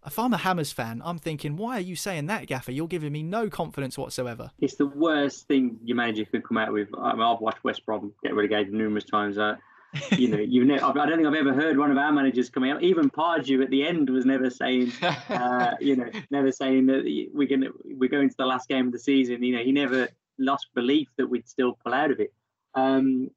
if 0.07 0.19
I'm 0.19 0.35
a 0.35 0.39
Hammers 0.39 0.73
fan, 0.73 1.01
I'm 1.05 1.19
thinking, 1.19 1.57
why 1.57 1.79
are 1.79 1.81
you 1.81 1.97
saying 1.97 2.27
that, 2.27 2.47
Gaffer? 2.47 2.73
You're 2.73 2.89
giving 2.89 3.13
me 3.13 3.23
no 3.23 3.49
confidence 3.49 3.97
whatsoever. 3.97 4.51
It's 4.61 4.75
the 4.75 4.87
worst 4.87 5.49
thing 5.49 5.79
your 5.83 5.97
manager 5.97 6.27
could 6.27 6.47
come 6.47 6.59
out 6.59 6.73
with. 6.73 6.89
I 6.99 7.13
mean, 7.13 7.23
I've 7.23 7.41
watched 7.41 7.65
West 7.65 7.87
Brom 7.87 8.13
get 8.23 8.35
relegated 8.35 8.73
numerous 8.73 9.05
times. 9.05 9.39
Uh, 9.39 9.57
you 10.13 10.29
know, 10.29 10.39
you 10.39 10.65
know, 10.65 10.77
I 10.77 10.93
don't 10.93 11.17
think 11.17 11.27
I've 11.27 11.35
ever 11.35 11.53
heard 11.53 11.79
one 11.79 11.91
of 11.91 11.99
our 11.99 12.13
managers 12.13 12.51
coming 12.51 12.71
out. 12.71 12.83
Even 12.83 13.11
Pardew 13.11 13.63
at 13.63 13.71
the 13.71 13.87
end 13.87 14.11
was 14.11 14.25
never 14.25 14.51
saying, 14.51 14.93
uh, 15.03 15.75
you 15.81 15.97
know, 15.97 16.11
never 16.31 16.53
saying 16.53 16.87
that 16.87 17.05
we're 17.33 17.49
going 17.49 17.63
to 17.63 17.73
we're 17.85 18.11
going 18.11 18.29
to 18.29 18.37
the 18.37 18.47
last 18.47 18.69
game 18.69 18.87
of 18.87 18.93
the 18.93 18.99
season. 18.99 19.43
You 19.43 19.57
know, 19.57 19.63
he 19.63 19.73
never 19.73 20.09
lost 20.39 20.69
belief 20.75 21.09
that 21.17 21.27
we'd 21.27 21.49
still 21.49 21.79
pull 21.85 21.95
out 21.95 22.11
of 22.11 22.21
it. 22.21 22.33
Um, 22.75 23.31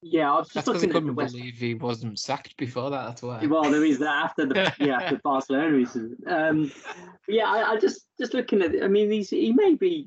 yeah, 0.00 0.32
I 0.32 0.38
was 0.38 0.48
just 0.48 0.66
looking 0.66 0.90
I 0.90 0.92
couldn't 0.92 1.14
believe 1.14 1.54
he 1.54 1.74
wasn't 1.74 2.18
sacked 2.18 2.56
before 2.56 2.90
that. 2.90 3.06
That's 3.06 3.22
why. 3.22 3.44
Well, 3.46 3.68
there 3.68 3.84
is 3.84 3.98
that 3.98 4.24
after 4.24 4.46
the 4.46 4.72
yeah 4.80 5.00
after 5.00 5.16
Barcelona 5.18 5.72
recently. 5.72 6.24
Um, 6.26 6.70
yeah, 7.26 7.50
I, 7.50 7.72
I, 7.72 7.78
just 7.78 8.06
just 8.18 8.32
looking 8.32 8.62
at. 8.62 8.82
I 8.82 8.88
mean, 8.88 9.10
he's 9.10 9.30
he 9.30 9.52
may 9.52 9.74
be 9.74 10.06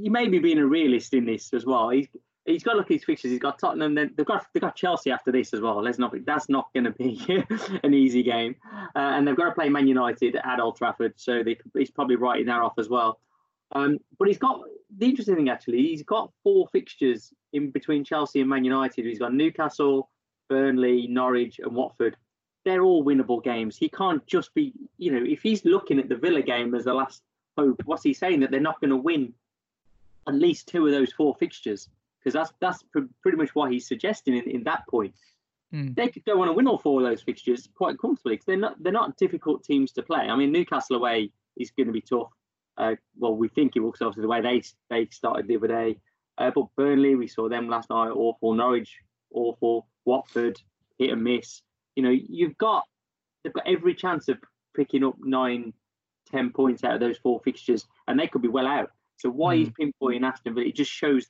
he 0.00 0.10
may 0.10 0.28
be 0.28 0.40
being 0.40 0.58
a 0.58 0.66
realist 0.66 1.14
in 1.14 1.24
this 1.24 1.54
as 1.54 1.64
well. 1.64 1.88
He's 1.88 2.08
he's 2.44 2.62
got 2.62 2.72
to 2.72 2.78
look 2.78 2.86
at 2.86 2.94
his 2.94 3.04
fixtures. 3.04 3.30
He's 3.30 3.40
got 3.40 3.58
Tottenham. 3.58 3.94
Then 3.94 4.12
they've 4.16 4.26
got 4.26 4.46
they've 4.52 4.60
got 4.60 4.76
Chelsea 4.76 5.10
after 5.10 5.32
this 5.32 5.54
as 5.54 5.60
well. 5.60 5.82
Let's 5.82 5.98
not 5.98 6.14
that's 6.24 6.48
not 6.48 6.72
going 6.74 6.84
to 6.84 6.90
be 6.90 7.20
an 7.82 7.94
easy 7.94 8.22
game. 8.22 8.56
Uh, 8.94 8.98
and 8.98 9.26
they've 9.26 9.36
got 9.36 9.46
to 9.46 9.52
play 9.52 9.68
Man 9.68 9.86
United 9.86 10.36
at 10.36 10.60
Old 10.60 10.76
Trafford, 10.76 11.14
so 11.16 11.42
they, 11.42 11.58
he's 11.74 11.90
probably 11.90 12.16
writing 12.16 12.46
that 12.46 12.60
off 12.60 12.74
as 12.78 12.88
well. 12.88 13.20
Um, 13.72 13.98
but 14.18 14.28
he's 14.28 14.38
got 14.38 14.62
the 14.96 15.06
interesting 15.06 15.36
thing 15.36 15.48
actually. 15.48 15.82
He's 15.82 16.02
got 16.02 16.30
four 16.42 16.68
fixtures 16.68 17.32
in 17.52 17.70
between 17.70 18.04
Chelsea 18.04 18.40
and 18.40 18.48
Man 18.48 18.64
United. 18.64 19.06
He's 19.06 19.18
got 19.18 19.34
Newcastle, 19.34 20.10
Burnley, 20.48 21.06
Norwich, 21.08 21.58
and 21.58 21.74
Watford. 21.74 22.16
They're 22.64 22.82
all 22.82 23.04
winnable 23.04 23.42
games. 23.42 23.76
He 23.76 23.88
can't 23.88 24.24
just 24.26 24.54
be, 24.54 24.72
you 24.96 25.12
know, 25.12 25.22
if 25.22 25.42
he's 25.42 25.64
looking 25.64 25.98
at 25.98 26.08
the 26.08 26.16
Villa 26.16 26.40
game 26.40 26.74
as 26.74 26.84
the 26.84 26.94
last 26.94 27.22
hope, 27.58 27.82
what's 27.84 28.02
he 28.02 28.14
saying 28.14 28.40
that 28.40 28.50
they're 28.50 28.60
not 28.60 28.80
going 28.80 28.90
to 28.90 28.96
win 28.96 29.34
at 30.26 30.34
least 30.34 30.68
two 30.68 30.86
of 30.86 30.92
those 30.92 31.12
four 31.12 31.34
fixtures? 31.34 31.88
Because 32.24 32.34
that's 32.34 32.52
that's 32.60 32.82
pr- 32.84 33.10
pretty 33.22 33.36
much 33.36 33.54
what 33.54 33.70
he's 33.70 33.86
suggesting 33.86 34.36
in, 34.36 34.48
in 34.48 34.64
that 34.64 34.86
point. 34.88 35.14
Mm. 35.74 35.94
They 35.94 36.08
could 36.08 36.24
go 36.24 36.40
on 36.40 36.48
and 36.48 36.56
win 36.56 36.68
all 36.68 36.78
four 36.78 37.02
of 37.02 37.06
those 37.06 37.22
fixtures 37.22 37.68
quite 37.74 37.98
comfortably 37.98 38.34
because 38.34 38.46
they're 38.46 38.56
not 38.56 38.82
they're 38.82 38.92
not 38.92 39.16
difficult 39.16 39.64
teams 39.64 39.92
to 39.92 40.02
play. 40.02 40.20
I 40.20 40.36
mean, 40.36 40.52
Newcastle 40.52 40.96
away 40.96 41.30
is 41.56 41.70
going 41.70 41.88
to 41.88 41.92
be 41.92 42.00
tough. 42.00 42.30
Uh, 42.76 42.94
well, 43.18 43.36
we 43.36 43.48
think 43.48 43.76
it 43.76 43.80
will, 43.80 43.90
because 43.90 44.02
obviously 44.02 44.22
the 44.22 44.28
way 44.28 44.40
they 44.40 44.62
they 44.88 45.08
started 45.10 45.46
the 45.46 45.56
other 45.56 45.68
day. 45.68 45.98
Uh, 46.38 46.50
but 46.54 46.66
Burnley, 46.76 47.14
we 47.14 47.28
saw 47.28 47.48
them 47.48 47.68
last 47.68 47.90
night, 47.90 48.10
awful. 48.10 48.54
Norwich, 48.54 48.98
awful. 49.32 49.86
Watford, 50.04 50.60
hit 50.98 51.10
and 51.10 51.22
miss. 51.22 51.62
You 51.96 52.02
know, 52.02 52.10
you've 52.10 52.58
got 52.58 52.84
they've 53.42 53.52
got 53.52 53.66
every 53.66 53.94
chance 53.94 54.28
of 54.28 54.38
picking 54.76 55.04
up 55.04 55.16
nine, 55.20 55.72
ten 56.30 56.50
points 56.50 56.84
out 56.84 56.94
of 56.94 57.00
those 57.00 57.18
four 57.18 57.40
fixtures, 57.44 57.86
and 58.08 58.18
they 58.18 58.26
could 58.26 58.42
be 58.42 58.48
well 58.48 58.66
out. 58.66 58.90
So 59.16 59.30
why 59.30 59.56
mm. 59.56 59.58
he's 59.58 59.70
pinpointing 59.70 60.24
Aston 60.24 60.54
Villa, 60.54 60.66
it 60.66 60.74
just 60.74 60.90
shows 60.90 61.26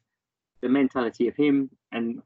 the 0.65 0.69
mentality 0.71 1.29
of 1.29 1.37
him. 1.37 1.71
And 1.93 2.23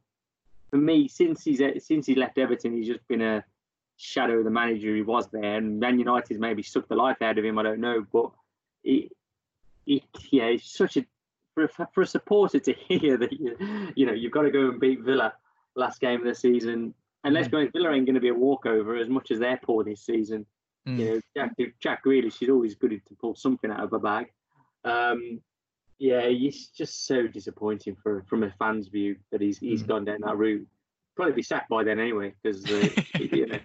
for 0.70 0.76
me, 0.76 1.08
since 1.08 1.44
he's 1.44 1.60
since 1.84 2.06
he 2.06 2.14
left 2.14 2.38
Everton, 2.38 2.72
he's 2.72 2.86
just 2.86 3.06
been 3.08 3.20
a 3.20 3.44
shadow 3.96 4.38
of 4.38 4.44
the 4.44 4.50
manager 4.50 4.94
he 4.94 5.02
was 5.02 5.28
there. 5.28 5.56
And 5.56 5.78
Man 5.80 5.98
United 5.98 6.40
maybe 6.40 6.62
sucked 6.62 6.88
the 6.88 6.94
life 6.94 7.20
out 7.20 7.36
of 7.36 7.44
him. 7.44 7.58
I 7.58 7.64
don't 7.64 7.80
know, 7.80 8.06
but 8.10 8.30
it, 8.84 9.12
it 9.86 10.02
yeah, 10.30 10.44
it's 10.44 10.70
such 10.70 10.96
a 10.96 11.04
for 11.54 11.64
a, 11.64 11.88
for 11.92 12.02
a 12.02 12.06
supporter 12.06 12.60
to 12.60 12.72
hear 12.88 13.18
that 13.18 13.32
you, 13.32 13.92
you 13.96 14.06
know 14.06 14.12
you've 14.12 14.32
got 14.32 14.42
to 14.42 14.50
go 14.50 14.70
and 14.70 14.80
beat 14.80 15.00
Villa 15.00 15.34
last 15.74 16.00
game 16.00 16.20
of 16.20 16.26
the 16.26 16.34
season. 16.34 16.94
And 17.24 17.34
let's 17.34 17.48
mm. 17.48 17.72
be 17.72 17.78
Villa 17.78 17.92
ain't 17.92 18.06
going 18.06 18.14
to 18.14 18.20
be 18.20 18.28
a 18.28 18.34
walkover 18.34 18.96
as 18.96 19.08
much 19.08 19.32
as 19.32 19.40
they're 19.40 19.60
poor 19.62 19.82
this 19.82 20.06
season. 20.06 20.46
Mm. 20.86 20.98
You 20.98 21.04
know, 21.04 21.20
Jack, 21.36 21.56
Jack 21.80 22.04
Grealish, 22.04 22.38
she's 22.38 22.48
always 22.48 22.76
good 22.76 22.90
to 22.90 23.14
pull 23.16 23.34
something 23.34 23.70
out 23.70 23.80
of 23.80 23.92
a 23.92 23.98
bag. 23.98 24.32
Um, 24.84 25.40
yeah, 25.98 26.20
it's 26.22 26.68
just 26.68 27.06
so 27.06 27.26
disappointing 27.26 27.96
for 28.02 28.24
from 28.28 28.44
a 28.44 28.52
fan's 28.58 28.88
view 28.88 29.16
that 29.32 29.40
he's 29.40 29.58
he's 29.58 29.82
mm. 29.82 29.88
gone 29.88 30.04
down 30.04 30.20
that 30.22 30.36
route. 30.36 30.66
Probably 31.16 31.34
be 31.34 31.42
sacked 31.42 31.68
by 31.68 31.82
then 31.82 31.98
anyway, 31.98 32.34
because 32.42 32.64
uh, 32.70 32.88
you 33.18 33.46
know, 33.46 33.58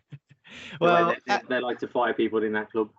well, 0.81 1.09
they, 1.09 1.17
they, 1.27 1.41
they 1.49 1.59
like 1.59 1.79
to 1.79 1.87
fire 1.87 2.13
people 2.13 2.43
in 2.43 2.53
that 2.53 2.71
club. 2.71 2.89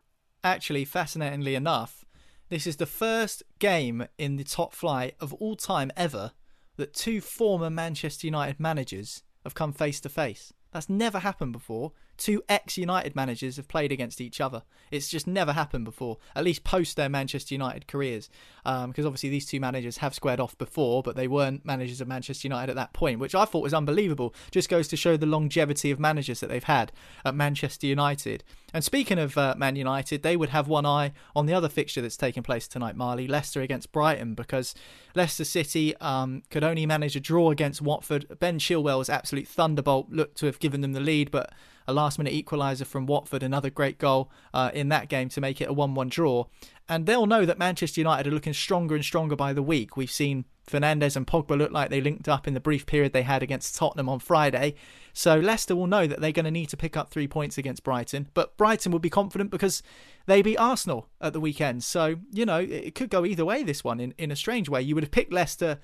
Actually, 0.44 0.84
fascinatingly 0.84 1.54
enough, 1.54 2.04
this 2.48 2.66
is 2.66 2.76
the 2.76 2.86
first 2.86 3.42
game 3.58 4.06
in 4.18 4.36
the 4.36 4.44
top 4.44 4.74
flight 4.74 5.16
of 5.20 5.32
all 5.34 5.56
time 5.56 5.90
ever 5.96 6.32
that 6.76 6.94
two 6.94 7.20
former 7.20 7.70
Manchester 7.70 8.26
United 8.26 8.60
managers 8.60 9.22
have 9.42 9.54
come 9.54 9.72
face 9.72 10.00
to 10.00 10.08
face. 10.08 10.52
That's 10.72 10.88
never 10.88 11.20
happened 11.20 11.52
before. 11.52 11.92
Two 12.16 12.42
ex 12.48 12.78
United 12.78 13.16
managers 13.16 13.56
have 13.56 13.68
played 13.68 13.92
against 13.92 14.20
each 14.20 14.40
other. 14.40 14.62
It's 14.90 15.08
just 15.08 15.26
never 15.26 15.52
happened 15.52 15.84
before, 15.84 16.18
at 16.36 16.44
least 16.44 16.62
post 16.62 16.96
their 16.96 17.08
Manchester 17.08 17.54
United 17.54 17.88
careers. 17.88 18.30
Because 18.62 18.84
um, 18.84 19.06
obviously 19.06 19.30
these 19.30 19.46
two 19.46 19.60
managers 19.60 19.98
have 19.98 20.14
squared 20.14 20.40
off 20.40 20.56
before, 20.56 21.02
but 21.02 21.16
they 21.16 21.26
weren't 21.26 21.64
managers 21.64 22.00
of 22.00 22.08
Manchester 22.08 22.46
United 22.46 22.70
at 22.70 22.76
that 22.76 22.92
point, 22.92 23.18
which 23.18 23.34
I 23.34 23.44
thought 23.44 23.62
was 23.62 23.74
unbelievable. 23.74 24.34
Just 24.50 24.68
goes 24.68 24.88
to 24.88 24.96
show 24.96 25.16
the 25.16 25.26
longevity 25.26 25.90
of 25.90 25.98
managers 25.98 26.40
that 26.40 26.48
they've 26.48 26.62
had 26.62 26.92
at 27.24 27.34
Manchester 27.34 27.86
United. 27.86 28.44
And 28.72 28.82
speaking 28.82 29.18
of 29.18 29.36
uh, 29.38 29.54
Man 29.56 29.76
United, 29.76 30.22
they 30.22 30.36
would 30.36 30.48
have 30.48 30.66
one 30.66 30.86
eye 30.86 31.12
on 31.34 31.46
the 31.46 31.54
other 31.54 31.68
fixture 31.68 32.00
that's 32.00 32.16
taking 32.16 32.42
place 32.42 32.66
tonight, 32.66 32.96
Marley 32.96 33.28
Leicester 33.28 33.60
against 33.60 33.92
Brighton, 33.92 34.34
because 34.34 34.74
Leicester 35.14 35.44
City 35.44 35.96
um, 35.98 36.42
could 36.50 36.64
only 36.64 36.86
manage 36.86 37.14
a 37.16 37.20
draw 37.20 37.50
against 37.50 37.82
Watford. 37.82 38.26
Ben 38.40 38.58
Chilwell's 38.58 39.08
absolute 39.08 39.46
thunderbolt 39.46 40.10
looked 40.10 40.38
to 40.38 40.46
have 40.46 40.58
given 40.58 40.80
them 40.80 40.92
the 40.92 41.00
lead, 41.00 41.30
but 41.30 41.52
a 41.86 41.92
last 41.92 42.18
minute 42.18 42.32
equaliser 42.32 42.86
from 42.86 43.06
Watford, 43.06 43.42
another 43.42 43.70
great 43.70 43.98
goal 43.98 44.30
uh, 44.52 44.70
in 44.72 44.88
that 44.88 45.08
game 45.08 45.28
to 45.30 45.40
make 45.40 45.60
it 45.60 45.68
a 45.68 45.72
1 45.72 45.94
1 45.94 46.08
draw. 46.08 46.46
And 46.88 47.06
they'll 47.06 47.26
know 47.26 47.46
that 47.46 47.58
Manchester 47.58 48.00
United 48.00 48.26
are 48.26 48.34
looking 48.34 48.52
stronger 48.52 48.94
and 48.94 49.04
stronger 49.04 49.36
by 49.36 49.52
the 49.52 49.62
week. 49.62 49.96
We've 49.96 50.10
seen 50.10 50.44
Fernandes 50.68 51.16
and 51.16 51.26
Pogba 51.26 51.56
look 51.56 51.72
like 51.72 51.90
they 51.90 52.00
linked 52.00 52.28
up 52.28 52.46
in 52.46 52.54
the 52.54 52.60
brief 52.60 52.86
period 52.86 53.12
they 53.12 53.22
had 53.22 53.42
against 53.42 53.76
Tottenham 53.76 54.08
on 54.08 54.18
Friday. 54.18 54.74
So 55.12 55.38
Leicester 55.38 55.76
will 55.76 55.86
know 55.86 56.06
that 56.06 56.20
they're 56.20 56.32
going 56.32 56.44
to 56.44 56.50
need 56.50 56.68
to 56.70 56.76
pick 56.76 56.96
up 56.96 57.10
three 57.10 57.28
points 57.28 57.58
against 57.58 57.84
Brighton. 57.84 58.28
But 58.34 58.56
Brighton 58.56 58.92
will 58.92 58.98
be 58.98 59.10
confident 59.10 59.50
because 59.50 59.82
they 60.26 60.42
beat 60.42 60.56
Arsenal 60.56 61.08
at 61.20 61.32
the 61.32 61.40
weekend. 61.40 61.84
So, 61.84 62.16
you 62.32 62.46
know, 62.46 62.58
it 62.58 62.94
could 62.94 63.10
go 63.10 63.24
either 63.24 63.44
way 63.44 63.62
this 63.62 63.84
one 63.84 64.00
in, 64.00 64.14
in 64.18 64.30
a 64.30 64.36
strange 64.36 64.68
way. 64.68 64.82
You 64.82 64.94
would 64.94 65.04
have 65.04 65.10
picked 65.10 65.32
Leicester 65.32 65.78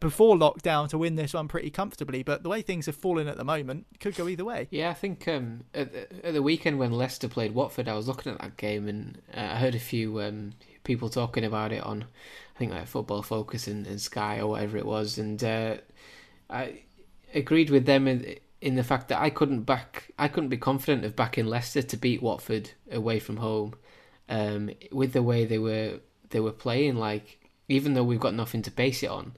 before 0.00 0.36
lockdown 0.36 0.88
to 0.90 0.98
win 0.98 1.14
this 1.14 1.32
one 1.32 1.48
pretty 1.48 1.70
comfortably. 1.70 2.22
But 2.22 2.42
the 2.42 2.48
way 2.48 2.62
things 2.62 2.86
have 2.86 2.96
fallen 2.96 3.28
at 3.28 3.36
the 3.36 3.44
moment, 3.44 3.86
could 3.98 4.14
go 4.14 4.28
either 4.28 4.44
way. 4.44 4.68
Yeah, 4.70 4.90
I 4.90 4.94
think 4.94 5.26
um, 5.26 5.64
at, 5.74 5.92
the, 5.92 6.26
at, 6.26 6.34
the, 6.34 6.42
weekend 6.42 6.78
when 6.78 6.92
Leicester 6.92 7.28
played 7.28 7.54
Watford, 7.54 7.88
I 7.88 7.94
was 7.94 8.06
looking 8.06 8.32
at 8.32 8.40
that 8.40 8.56
game 8.56 8.88
and 8.88 9.20
uh, 9.34 9.40
I 9.40 9.56
heard 9.56 9.74
a 9.74 9.80
few 9.80 10.20
um, 10.20 10.52
people 10.84 11.08
talking 11.08 11.44
about 11.44 11.72
it 11.72 11.82
on, 11.82 12.04
I 12.54 12.58
think 12.58 12.72
like 12.72 12.86
Football 12.86 13.22
Focus 13.22 13.66
and, 13.66 13.86
and 13.86 14.00
Sky 14.00 14.38
or 14.40 14.48
whatever 14.48 14.76
it 14.76 14.86
was, 14.86 15.18
and 15.18 15.42
uh, 15.42 15.76
I 16.50 16.82
agreed 17.34 17.70
with 17.70 17.86
them 17.86 18.06
in, 18.06 18.36
in 18.60 18.74
the 18.74 18.84
fact 18.84 19.08
that 19.08 19.20
I 19.20 19.30
couldn't 19.30 19.62
back, 19.62 20.12
I 20.18 20.28
couldn't 20.28 20.50
be 20.50 20.58
confident 20.58 21.04
of 21.04 21.16
backing 21.16 21.46
Leicester 21.46 21.82
to 21.82 21.96
beat 21.96 22.22
Watford 22.22 22.72
away 22.92 23.18
from 23.18 23.38
home, 23.38 23.74
um, 24.28 24.70
with 24.92 25.14
the 25.14 25.22
way 25.22 25.46
they 25.46 25.58
were 25.58 26.00
they 26.28 26.40
were 26.40 26.52
playing. 26.52 26.96
Like 26.96 27.38
even 27.68 27.94
though 27.94 28.04
we've 28.04 28.20
got 28.20 28.34
nothing 28.34 28.62
to 28.62 28.70
base 28.70 29.02
it 29.02 29.10
on 29.10 29.32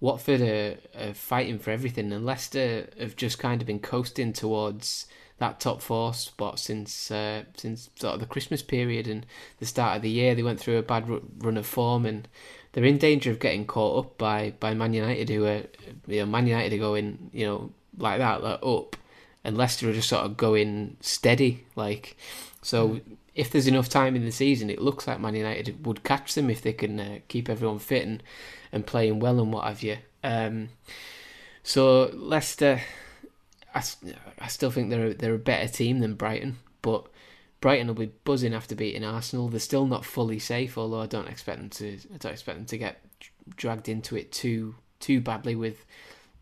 Watford 0.00 0.40
are, 0.40 0.76
are, 0.98 1.14
fighting 1.14 1.58
for 1.58 1.70
everything, 1.70 2.12
and 2.12 2.24
Leicester 2.24 2.88
have 3.00 3.16
just 3.16 3.38
kind 3.38 3.60
of 3.60 3.66
been 3.66 3.80
coasting 3.80 4.32
towards 4.32 5.06
that 5.38 5.60
top 5.60 5.80
four 5.80 6.14
spot 6.14 6.58
since 6.58 7.10
uh, 7.10 7.44
since 7.56 7.90
sort 7.96 8.14
of 8.14 8.20
the 8.20 8.26
Christmas 8.26 8.62
period 8.62 9.08
and 9.08 9.26
the 9.58 9.66
start 9.66 9.96
of 9.96 10.02
the 10.02 10.10
year. 10.10 10.34
They 10.34 10.42
went 10.42 10.60
through 10.60 10.78
a 10.78 10.82
bad 10.82 11.08
run 11.38 11.56
of 11.56 11.66
form, 11.66 12.06
and 12.06 12.28
they're 12.72 12.84
in 12.84 12.98
danger 12.98 13.32
of 13.32 13.40
getting 13.40 13.66
caught 13.66 14.04
up 14.04 14.18
by, 14.18 14.54
by 14.60 14.74
Man 14.74 14.94
United, 14.94 15.28
who 15.30 15.46
are 15.46 15.62
you 16.06 16.20
know 16.20 16.26
Man 16.26 16.46
United 16.46 16.72
are 16.74 16.78
going 16.78 17.30
you 17.32 17.46
know 17.46 17.70
like 17.98 18.18
that, 18.18 18.42
like 18.42 18.60
up, 18.62 18.96
and 19.42 19.58
Leicester 19.58 19.90
are 19.90 19.94
just 19.94 20.08
sort 20.08 20.24
of 20.24 20.36
going 20.36 20.96
steady, 21.00 21.64
like 21.74 22.16
so. 22.62 23.00
If 23.34 23.52
there's 23.52 23.68
enough 23.68 23.88
time 23.88 24.16
in 24.16 24.24
the 24.24 24.32
season, 24.32 24.68
it 24.68 24.80
looks 24.80 25.06
like 25.06 25.20
Man 25.20 25.36
United 25.36 25.86
would 25.86 26.02
catch 26.02 26.34
them 26.34 26.50
if 26.50 26.60
they 26.60 26.72
can 26.72 26.98
uh, 26.98 27.18
keep 27.28 27.48
everyone 27.48 27.78
fit 27.78 28.04
and 28.04 28.20
and 28.72 28.86
playing 28.86 29.20
well 29.20 29.40
and 29.40 29.52
what 29.52 29.64
have 29.64 29.82
you. 29.82 29.98
Um, 30.22 30.70
so 31.62 32.10
Leicester, 32.14 32.80
I, 33.74 33.82
I 34.38 34.48
still 34.48 34.70
think 34.70 34.90
they're 34.90 35.14
they're 35.14 35.34
a 35.34 35.38
better 35.38 35.68
team 35.68 36.00
than 36.00 36.14
Brighton, 36.14 36.56
but 36.82 37.06
Brighton 37.60 37.88
will 37.88 37.94
be 37.94 38.12
buzzing 38.24 38.54
after 38.54 38.74
beating 38.74 39.04
Arsenal. 39.04 39.48
They're 39.48 39.60
still 39.60 39.86
not 39.86 40.04
fully 40.04 40.38
safe, 40.38 40.78
although 40.78 41.00
I 41.00 41.06
don't 41.06 41.28
expect 41.28 41.58
them 41.58 41.70
to. 41.70 41.98
I 42.14 42.16
don't 42.18 42.32
expect 42.32 42.58
them 42.58 42.66
to 42.66 42.78
get 42.78 43.00
dragged 43.56 43.88
into 43.88 44.16
it 44.16 44.32
too 44.32 44.76
too 45.00 45.20
badly. 45.20 45.54
With 45.54 45.84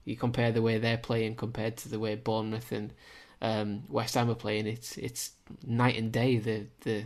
you 0.05 0.17
compare 0.17 0.53
the 0.53 0.63
way 0.63 0.79
they're 0.79 0.97
playing 0.97 1.37
compared 1.37 1.77
to 1.79 1.89
the 1.89 1.99
way 1.99 2.15
Bournemouth 2.15 2.71
and 2.71 2.93
um, 3.43 3.83
West 3.89 4.15
Ham 4.15 4.31
are 4.31 4.35
playing, 4.35 4.67
it's 4.67 4.97
it's 4.97 5.33
night 5.67 5.97
and 5.97 6.13
day 6.13 6.39
the 6.39 6.67
the 6.81 7.05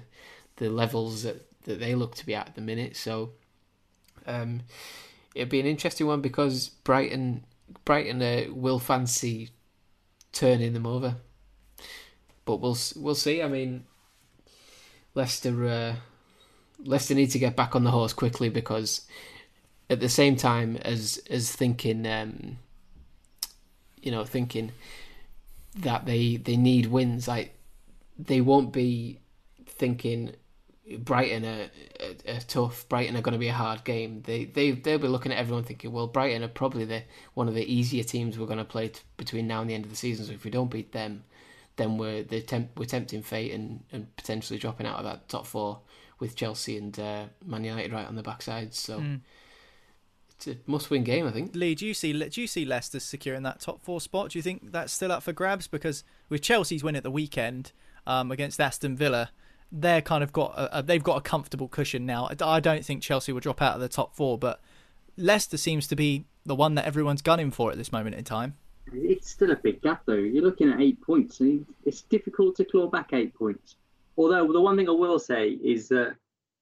the 0.56 0.68
levels 0.68 1.22
that, 1.22 1.46
that 1.64 1.80
they 1.80 1.94
look 1.94 2.14
to 2.16 2.26
be 2.26 2.34
at, 2.34 2.48
at 2.48 2.54
the 2.54 2.60
minute. 2.60 2.96
So 2.96 3.30
um, 4.26 4.62
it'd 5.34 5.48
be 5.48 5.60
an 5.60 5.66
interesting 5.66 6.06
one 6.06 6.20
because 6.20 6.68
Brighton 6.68 7.44
Brighton 7.84 8.22
uh, 8.22 8.52
will 8.52 8.78
fancy 8.78 9.50
turning 10.32 10.72
them 10.72 10.86
over, 10.86 11.16
but 12.44 12.56
we'll 12.56 12.78
we'll 12.96 13.14
see. 13.14 13.42
I 13.42 13.48
mean, 13.48 13.84
Leicester 15.14 15.66
uh, 15.66 15.94
Leicester 16.84 17.14
need 17.14 17.30
to 17.30 17.38
get 17.38 17.56
back 17.56 17.74
on 17.76 17.84
the 17.84 17.90
horse 17.90 18.12
quickly 18.12 18.48
because 18.48 19.06
at 19.88 20.00
the 20.00 20.08
same 20.08 20.36
time 20.36 20.76
as 20.82 21.22
as 21.30 21.54
thinking, 21.54 22.06
um, 22.06 22.58
you 24.00 24.10
know, 24.10 24.24
thinking 24.24 24.72
that 25.76 26.06
they 26.06 26.36
they 26.36 26.56
need 26.56 26.86
wins, 26.86 27.28
like 27.28 27.54
they 28.18 28.40
won't 28.40 28.72
be 28.72 29.20
thinking 29.66 30.32
Brighton 30.98 31.44
are, 31.44 31.70
are, 32.00 32.34
are, 32.34 32.40
tough. 32.40 32.88
Brighton 32.88 33.16
are 33.16 33.20
going 33.22 33.32
to 33.32 33.38
be 33.38 33.48
a 33.48 33.52
hard 33.52 33.84
game. 33.84 34.22
They 34.22 34.44
they 34.44 34.72
they'll 34.72 34.98
be 34.98 35.08
looking 35.08 35.32
at 35.32 35.38
everyone 35.38 35.64
thinking, 35.64 35.92
well, 35.92 36.06
Brighton 36.06 36.42
are 36.42 36.48
probably 36.48 36.84
the 36.84 37.02
one 37.34 37.48
of 37.48 37.54
the 37.54 37.72
easier 37.72 38.02
teams 38.02 38.38
we're 38.38 38.46
going 38.46 38.58
to 38.58 38.64
play 38.64 38.88
t- 38.88 39.00
between 39.16 39.46
now 39.46 39.60
and 39.60 39.70
the 39.70 39.74
end 39.74 39.84
of 39.84 39.90
the 39.90 39.96
season. 39.96 40.26
So 40.26 40.32
if 40.32 40.44
we 40.44 40.50
don't 40.50 40.70
beat 40.70 40.92
them, 40.92 41.24
then 41.76 41.96
we're 41.96 42.22
the 42.22 42.40
temp- 42.40 42.76
we're 42.76 42.86
tempting 42.86 43.22
fate 43.22 43.52
and, 43.52 43.84
and 43.92 44.14
potentially 44.16 44.58
dropping 44.58 44.86
out 44.86 44.98
of 44.98 45.04
that 45.04 45.28
top 45.28 45.46
four 45.46 45.80
with 46.18 46.34
Chelsea 46.34 46.76
and 46.76 46.98
uh, 46.98 47.24
Man 47.44 47.64
United 47.64 47.92
right 47.92 48.06
on 48.06 48.16
the 48.16 48.22
backside. 48.22 48.74
So. 48.74 49.00
Mm. 49.00 49.20
It's 50.36 50.46
a 50.46 50.56
must-win 50.64 51.04
game, 51.04 51.26
I 51.26 51.32
think. 51.32 51.54
Lee, 51.54 51.74
do 51.74 51.86
you 51.86 51.92
see 51.92 52.14
do 52.14 52.40
you 52.40 52.46
see 52.46 52.64
Leicester 52.64 52.98
securing 52.98 53.42
that 53.42 53.60
top 53.60 53.82
four 53.82 54.00
spot? 54.00 54.30
Do 54.30 54.38
you 54.38 54.42
think 54.42 54.72
that's 54.72 54.90
still 54.90 55.12
up 55.12 55.22
for 55.22 55.34
grabs? 55.34 55.66
Because 55.66 56.02
with 56.30 56.40
Chelsea's 56.40 56.82
win 56.82 56.96
at 56.96 57.02
the 57.02 57.10
weekend 57.10 57.72
um, 58.06 58.30
against 58.32 58.58
Aston 58.58 58.96
Villa, 58.96 59.32
they're 59.72 60.02
kind 60.02 60.22
of 60.24 60.32
got 60.32 60.54
a, 60.56 60.82
they've 60.82 61.02
got 61.02 61.16
a 61.16 61.20
comfortable 61.20 61.68
cushion 61.68 62.06
now. 62.06 62.28
I 62.40 62.60
don't 62.60 62.84
think 62.84 63.02
Chelsea 63.02 63.32
will 63.32 63.40
drop 63.40 63.62
out 63.62 63.74
of 63.74 63.80
the 63.80 63.88
top 63.88 64.14
four, 64.14 64.38
but 64.38 64.60
Leicester 65.16 65.56
seems 65.56 65.86
to 65.88 65.96
be 65.96 66.24
the 66.44 66.56
one 66.56 66.74
that 66.74 66.86
everyone's 66.86 67.22
gunning 67.22 67.50
for 67.50 67.70
at 67.70 67.78
this 67.78 67.92
moment 67.92 68.16
in 68.16 68.24
time. 68.24 68.54
It's 68.92 69.30
still 69.30 69.52
a 69.52 69.56
big 69.56 69.82
gap, 69.82 70.02
though. 70.06 70.14
You're 70.14 70.42
looking 70.42 70.70
at 70.70 70.80
eight 70.80 71.00
points. 71.00 71.40
It's 71.84 72.02
difficult 72.02 72.56
to 72.56 72.64
claw 72.64 72.88
back 72.88 73.10
eight 73.12 73.34
points. 73.34 73.76
Although 74.16 74.52
the 74.52 74.60
one 74.60 74.76
thing 74.76 74.88
I 74.88 74.92
will 74.92 75.18
say 75.18 75.50
is 75.50 75.88
that 75.88 76.16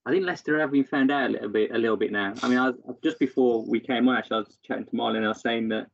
I 0.04 0.11
think 0.11 0.26
Leicester 0.26 0.59
have 0.61 0.72
been 0.72 0.84
found 0.84 1.11
out 1.11 1.30
a 1.30 1.32
little 1.32 1.48
bit, 1.48 1.70
a 1.70 1.78
little 1.78 1.96
bit 1.96 2.12
now. 2.12 2.34
I 2.42 2.48
mean, 2.48 2.59
I 2.59 2.70
was, 2.70 2.96
just 3.02 3.18
before 3.18 3.64
we 3.64 3.80
came 3.80 4.09
on, 4.09 4.16
actually, 4.16 4.36
I 4.36 4.40
was 4.40 4.59
chatting 4.66 4.84
to 4.86 4.90
Marlon 4.92 5.16
and 5.16 5.24
I 5.24 5.28
was 5.28 5.40
saying 5.40 5.68
that 5.68 5.86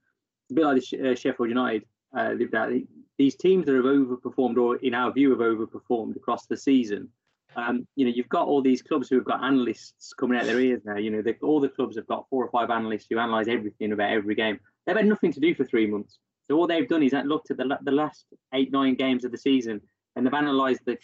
a 0.50 0.54
bit 0.54 0.64
like 0.64 0.82
the 0.82 1.10
uh, 1.10 1.14
Sheffield 1.14 1.48
United, 1.48 1.84
uh, 2.16 2.34
that 2.52 2.86
these 3.18 3.36
teams 3.36 3.66
that 3.66 3.74
have 3.74 3.84
overperformed, 3.84 4.56
or 4.56 4.76
in 4.76 4.94
our 4.94 5.12
view, 5.12 5.30
have 5.30 5.40
overperformed 5.40 6.16
across 6.16 6.46
the 6.46 6.56
season. 6.56 7.08
Um, 7.56 7.86
you 7.94 8.04
know, 8.04 8.12
you've 8.14 8.28
got 8.28 8.48
all 8.48 8.62
these 8.62 8.82
clubs 8.82 9.08
who 9.08 9.14
have 9.16 9.24
got 9.24 9.44
analysts 9.44 10.12
coming 10.12 10.36
out 10.36 10.46
their 10.46 10.60
ears 10.60 10.82
now. 10.84 10.96
You 10.96 11.10
know, 11.10 11.22
all 11.42 11.60
the 11.60 11.68
clubs 11.68 11.96
have 11.96 12.08
got 12.08 12.28
four 12.28 12.44
or 12.44 12.50
five 12.50 12.70
analysts 12.70 13.06
who 13.08 13.18
analyse 13.18 13.46
everything 13.46 13.92
about 13.92 14.10
every 14.10 14.34
game. 14.34 14.58
They've 14.86 14.96
had 14.96 15.06
nothing 15.06 15.32
to 15.32 15.40
do 15.40 15.54
for 15.54 15.64
three 15.64 15.86
months. 15.86 16.18
So 16.48 16.56
all 16.56 16.66
they've 16.66 16.88
done 16.88 17.02
is 17.02 17.12
looked 17.12 17.50
at 17.50 17.56
the, 17.56 17.78
the 17.82 17.92
last 17.92 18.26
eight, 18.52 18.72
nine 18.72 18.96
games 18.96 19.24
of 19.24 19.30
the 19.30 19.38
season, 19.38 19.80
and 20.16 20.26
they've 20.26 20.32
analysed 20.32 20.84
the 20.84 20.98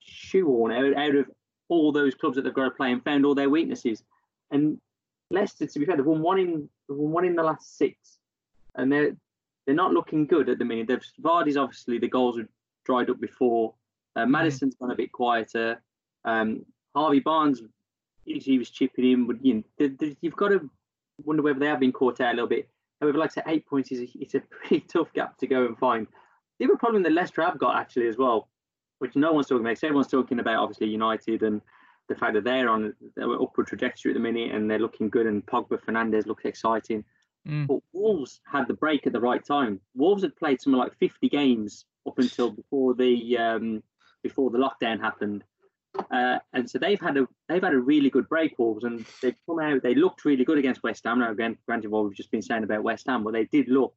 shoehorn 0.00 0.72
out, 0.72 0.96
out 0.96 1.14
of 1.14 1.26
all 1.68 1.92
those 1.92 2.14
clubs 2.14 2.36
that 2.36 2.42
they've 2.42 2.54
got 2.54 2.64
to 2.64 2.70
play 2.70 2.90
and 2.90 3.04
found 3.04 3.26
all 3.26 3.34
their 3.34 3.50
weaknesses. 3.50 4.02
And 4.50 4.80
Leicester, 5.30 5.66
to 5.66 5.78
be 5.78 5.84
fair, 5.84 5.96
they've 5.96 6.06
won 6.06 6.22
one 6.22 6.38
in 6.38 6.68
won 6.88 7.12
one 7.12 7.24
in 7.24 7.36
the 7.36 7.42
last 7.42 7.76
six, 7.76 8.18
and 8.74 8.90
they're 8.90 9.16
they're 9.68 9.74
not 9.74 9.92
looking 9.92 10.24
good 10.24 10.48
at 10.48 10.58
the 10.58 10.64
minute. 10.64 10.86
They've 10.86 11.04
Vardy's 11.22 11.58
obviously 11.58 11.98
the 11.98 12.08
goals 12.08 12.38
have 12.38 12.48
dried 12.86 13.10
up 13.10 13.20
before. 13.20 13.74
Uh, 14.16 14.20
mm-hmm. 14.20 14.30
Maddison's 14.30 14.74
mm. 14.74 14.78
gone 14.78 14.92
a 14.92 14.96
bit 14.96 15.12
quieter. 15.12 15.82
Um, 16.24 16.64
Harvey 16.96 17.20
Barnes, 17.20 17.60
he 18.24 18.58
was 18.58 18.70
chipping 18.70 19.12
in, 19.12 19.26
but 19.26 19.44
you 19.44 19.62
know, 19.78 19.90
you've 20.22 20.36
got 20.36 20.48
to 20.48 20.70
wonder 21.22 21.42
whether 21.42 21.58
they 21.58 21.66
have 21.66 21.80
been 21.80 21.92
caught 21.92 22.18
out 22.22 22.32
a 22.32 22.36
little 22.36 22.48
bit. 22.48 22.66
However, 23.02 23.18
like 23.18 23.32
I 23.32 23.34
said, 23.34 23.44
eight 23.46 23.66
points 23.66 23.92
is 23.92 24.00
a, 24.00 24.08
it's 24.18 24.34
a 24.34 24.40
pretty 24.50 24.80
tough 24.88 25.12
gap 25.12 25.36
to 25.36 25.46
go 25.46 25.66
and 25.66 25.76
find. 25.76 26.06
The 26.58 26.64
other 26.64 26.76
problem 26.76 27.02
that 27.02 27.12
Leicester 27.12 27.42
have 27.42 27.58
got 27.58 27.76
actually 27.76 28.08
as 28.08 28.16
well, 28.16 28.48
which 29.00 29.16
no 29.16 29.32
one's 29.32 29.48
talking 29.48 29.66
about, 29.66 29.84
everyone's 29.84 30.08
talking 30.08 30.40
about 30.40 30.62
obviously 30.62 30.88
United 30.88 31.42
and 31.42 31.60
the 32.08 32.14
fact 32.14 32.32
that 32.32 32.44
they're 32.44 32.70
on 32.70 32.94
an 33.16 33.38
upward 33.38 33.66
trajectory 33.66 34.12
at 34.12 34.14
the 34.14 34.20
minute 34.20 34.54
and 34.54 34.70
they're 34.70 34.78
looking 34.78 35.10
good 35.10 35.26
and 35.26 35.44
Pogba 35.44 35.78
Fernandes 35.78 36.24
looks 36.24 36.46
exciting. 36.46 37.04
Mm. 37.46 37.66
But 37.66 37.80
Wolves 37.92 38.40
had 38.50 38.68
the 38.68 38.74
break 38.74 39.06
at 39.06 39.12
the 39.12 39.20
right 39.20 39.44
time. 39.44 39.80
Wolves 39.94 40.22
had 40.22 40.36
played 40.36 40.60
something 40.60 40.78
like 40.78 40.98
50 40.98 41.28
games 41.28 41.84
up 42.06 42.18
until 42.18 42.50
before 42.50 42.94
the 42.94 43.38
um, 43.38 43.82
before 44.22 44.50
the 44.50 44.58
lockdown 44.58 45.00
happened. 45.00 45.44
Uh, 46.10 46.38
and 46.52 46.68
so 46.68 46.78
they've 46.78 47.00
had 47.00 47.16
a 47.16 47.26
they've 47.48 47.62
had 47.62 47.72
a 47.72 47.78
really 47.78 48.10
good 48.10 48.28
break, 48.28 48.58
Wolves, 48.58 48.84
and 48.84 49.04
they've 49.22 49.36
come 49.46 49.58
out. 49.58 49.82
They 49.82 49.94
looked 49.94 50.24
really 50.24 50.44
good 50.44 50.58
against 50.58 50.82
West 50.82 51.04
Ham. 51.04 51.20
Now, 51.20 51.30
again, 51.30 51.56
granted, 51.66 51.90
what 51.90 52.04
we've 52.04 52.16
just 52.16 52.30
been 52.30 52.42
saying 52.42 52.64
about 52.64 52.82
West 52.82 53.06
Ham, 53.06 53.24
but 53.24 53.32
they 53.32 53.44
did 53.44 53.68
look 53.68 53.94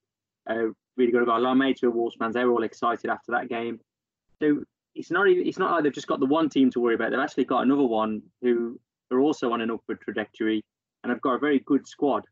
uh, 0.49 0.67
really 0.97 1.11
good. 1.11 1.21
I've 1.21 1.27
got 1.27 1.39
a 1.39 1.43
lot 1.43 1.51
of 1.51 1.57
mates 1.57 1.81
who 1.81 1.87
are 1.87 1.91
Wolves 1.91 2.15
fans. 2.17 2.35
They 2.35 2.45
were 2.45 2.51
all 2.51 2.63
excited 2.63 3.09
after 3.09 3.33
that 3.33 3.49
game. 3.49 3.79
So 4.41 4.63
it's 4.95 5.11
not 5.11 5.27
even, 5.27 5.47
it's 5.47 5.59
not 5.59 5.71
like 5.71 5.83
they've 5.83 5.93
just 5.93 6.07
got 6.07 6.19
the 6.19 6.25
one 6.25 6.49
team 6.49 6.71
to 6.71 6.79
worry 6.79 6.95
about. 6.95 7.11
They've 7.11 7.19
actually 7.19 7.45
got 7.45 7.63
another 7.63 7.83
one 7.83 8.23
who 8.41 8.79
are 9.11 9.19
also 9.19 9.51
on 9.51 9.61
an 9.61 9.71
upward 9.71 10.01
trajectory, 10.01 10.63
and 11.03 11.11
have 11.11 11.21
got 11.21 11.35
a 11.35 11.39
very 11.39 11.59
good 11.59 11.87
squad. 11.87 12.25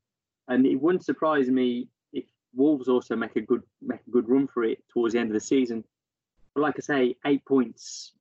And 0.49 0.65
it 0.65 0.75
wouldn't 0.75 1.05
surprise 1.05 1.47
me 1.49 1.87
if 2.11 2.25
Wolves 2.53 2.89
also 2.89 3.15
make 3.15 3.37
a 3.37 3.41
good 3.41 3.63
make 3.81 4.01
a 4.05 4.11
good 4.11 4.27
run 4.27 4.47
for 4.47 4.63
it 4.63 4.83
towards 4.91 5.13
the 5.13 5.19
end 5.19 5.29
of 5.29 5.33
the 5.33 5.39
season. 5.39 5.85
But 6.53 6.61
like 6.61 6.75
I 6.77 6.81
say, 6.81 7.15
eight 7.25 7.45
points. 7.45 8.11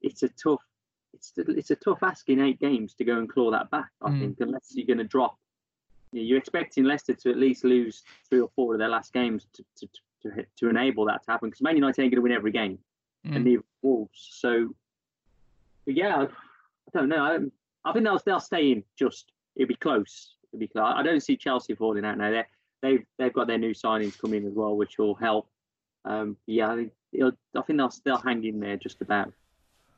It's 0.00 0.22
a 0.22 0.28
tough 0.28 0.62
it's 1.14 1.32
it's 1.36 1.70
a 1.70 1.76
tough 1.76 2.02
ask 2.02 2.28
in 2.28 2.40
eight 2.40 2.60
games 2.60 2.94
to 2.94 3.04
go 3.04 3.18
and 3.18 3.28
claw 3.28 3.50
that 3.50 3.70
back. 3.70 3.90
I 4.02 4.10
mm. 4.10 4.20
think 4.20 4.36
unless 4.40 4.72
you're 4.74 4.86
going 4.86 4.98
to 4.98 5.04
drop, 5.04 5.36
you 6.12 6.34
are 6.34 6.38
expecting 6.38 6.84
Leicester 6.84 7.14
to 7.14 7.30
at 7.30 7.36
least 7.36 7.64
lose 7.64 8.02
three 8.28 8.40
or 8.40 8.50
four 8.54 8.74
of 8.74 8.78
their 8.78 8.88
last 8.88 9.12
games 9.12 9.46
to 9.54 9.64
to 9.78 9.88
to, 10.22 10.46
to 10.56 10.68
enable 10.68 11.04
that 11.06 11.24
to 11.24 11.30
happen. 11.30 11.48
Because 11.48 11.62
Man 11.62 11.76
United 11.76 12.02
ain't 12.02 12.12
going 12.12 12.18
to 12.18 12.22
win 12.22 12.32
every 12.32 12.52
game, 12.52 12.78
mm. 13.26 13.36
and 13.36 13.44
neither 13.44 13.62
Wolves. 13.82 14.28
So, 14.32 14.74
yeah, 15.86 16.26
I 16.26 16.98
don't 16.98 17.08
know. 17.08 17.22
I, 17.24 17.88
I 17.88 17.92
think 17.92 18.04
they'll 18.04 18.20
they'll 18.24 18.40
stay 18.40 18.72
in. 18.72 18.84
Just 18.98 19.32
it'll 19.56 19.68
be 19.68 19.76
close. 19.76 20.34
It'll 20.52 20.60
be 20.60 20.68
close. 20.68 20.94
I 20.96 21.02
don't 21.02 21.22
see 21.22 21.36
Chelsea 21.36 21.74
falling 21.74 22.04
out 22.04 22.18
now. 22.18 22.30
They 22.30 22.44
they've 22.82 23.04
they've 23.18 23.32
got 23.32 23.46
their 23.46 23.58
new 23.58 23.74
signings 23.74 24.18
coming 24.18 24.46
as 24.46 24.54
well, 24.54 24.76
which 24.76 24.98
will 24.98 25.14
help. 25.14 25.48
Um, 26.04 26.36
yeah, 26.46 26.72
I 26.72 26.76
think, 26.76 26.92
I 27.14 27.62
think 27.62 27.78
they'll 27.78 27.92
they'll 28.04 28.18
hang 28.18 28.44
in 28.44 28.60
there 28.60 28.76
just 28.76 29.00
about. 29.02 29.32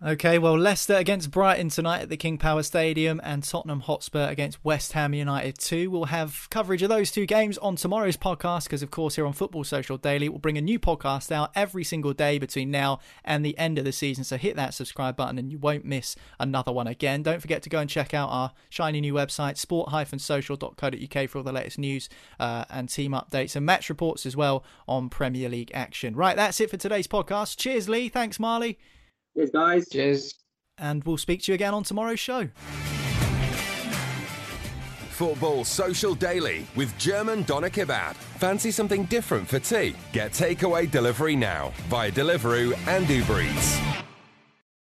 Okay, 0.03 0.38
well, 0.38 0.59
Leicester 0.59 0.94
against 0.94 1.30
Brighton 1.30 1.68
tonight 1.68 2.01
at 2.01 2.09
the 2.09 2.16
King 2.16 2.38
Power 2.38 2.62
Stadium 2.62 3.20
and 3.22 3.42
Tottenham 3.44 3.80
Hotspur 3.80 4.28
against 4.30 4.64
West 4.64 4.92
Ham 4.92 5.12
United 5.12 5.59
2. 5.59 5.90
We'll 5.90 6.05
have 6.07 6.48
coverage 6.48 6.82
of 6.82 6.88
those 6.88 7.11
two 7.11 7.26
games 7.26 7.59
on 7.59 7.76
tomorrow's 7.76 8.16
podcast 8.16 8.64
because, 8.64 8.82
of 8.82 8.90
course, 8.90 9.16
here 9.16 9.26
on 9.26 9.34
Football 9.34 9.62
Social 9.62 9.98
Daily, 9.98 10.30
we'll 10.30 10.38
bring 10.38 10.57
a 10.57 10.62
new 10.62 10.78
podcast 10.78 11.30
out 11.30 11.51
every 11.55 11.84
single 11.84 12.14
day 12.14 12.38
between 12.38 12.70
now 12.70 12.98
and 13.26 13.44
the 13.44 13.59
end 13.59 13.76
of 13.76 13.84
the 13.84 13.92
season. 13.92 14.24
So 14.24 14.38
hit 14.38 14.57
that 14.57 14.72
subscribe 14.72 15.16
button 15.16 15.36
and 15.36 15.53
you 15.53 15.59
won't 15.59 15.84
miss 15.84 16.16
another 16.38 16.72
one 16.72 16.86
again. 16.86 17.22
Don't 17.22 17.42
forget 17.42 17.62
to 17.64 17.68
go 17.68 17.80
and 17.80 17.90
check 17.90 18.14
out 18.14 18.30
our 18.30 18.53
shiny 18.70 19.03
new 19.03 19.12
website, 19.12 19.59
sport-social.co.uk 19.59 21.28
for 21.28 21.38
all 21.38 21.44
the 21.44 21.53
latest 21.53 21.78
news 21.78 22.09
uh, 22.38 22.64
and 22.70 22.88
team 22.88 23.12
updates 23.12 23.55
and 23.55 23.66
match 23.66 23.90
reports 23.90 24.24
as 24.24 24.34
well 24.34 24.64
on 24.88 25.11
Premier 25.11 25.51
League 25.51 25.72
action. 25.74 26.16
Right, 26.16 26.36
that's 26.36 26.59
it 26.59 26.70
for 26.70 26.78
today's 26.78 27.07
podcast. 27.07 27.59
Cheers, 27.59 27.86
Lee. 27.86 28.09
Thanks, 28.09 28.40
Marley. 28.40 28.78
Cheers, 29.37 29.51
guys. 29.51 29.89
Cheers. 29.89 30.35
And 30.78 31.05
we'll 31.05 31.18
speak 31.18 31.43
to 31.43 31.53
you 31.53 31.55
again 31.55 31.74
on 31.74 31.85
tomorrow's 31.85 32.20
show. 32.20 32.49
Football 35.11 35.64
Social 35.64 36.14
Daily 36.14 36.66
with 36.74 36.97
German 36.97 37.43
Doner 37.43 37.68
Kebab. 37.68 38.14
Fancy 38.14 38.70
something 38.70 39.05
different 39.05 39.47
for 39.47 39.59
tea? 39.59 39.95
Get 40.12 40.33
takeaway 40.33 40.91
delivery 40.91 41.37
now 41.37 41.74
via 41.89 42.11
Deliveroo 42.11 42.74
and 42.89 43.09
Uber 43.09 43.43
Eats. 43.43 43.78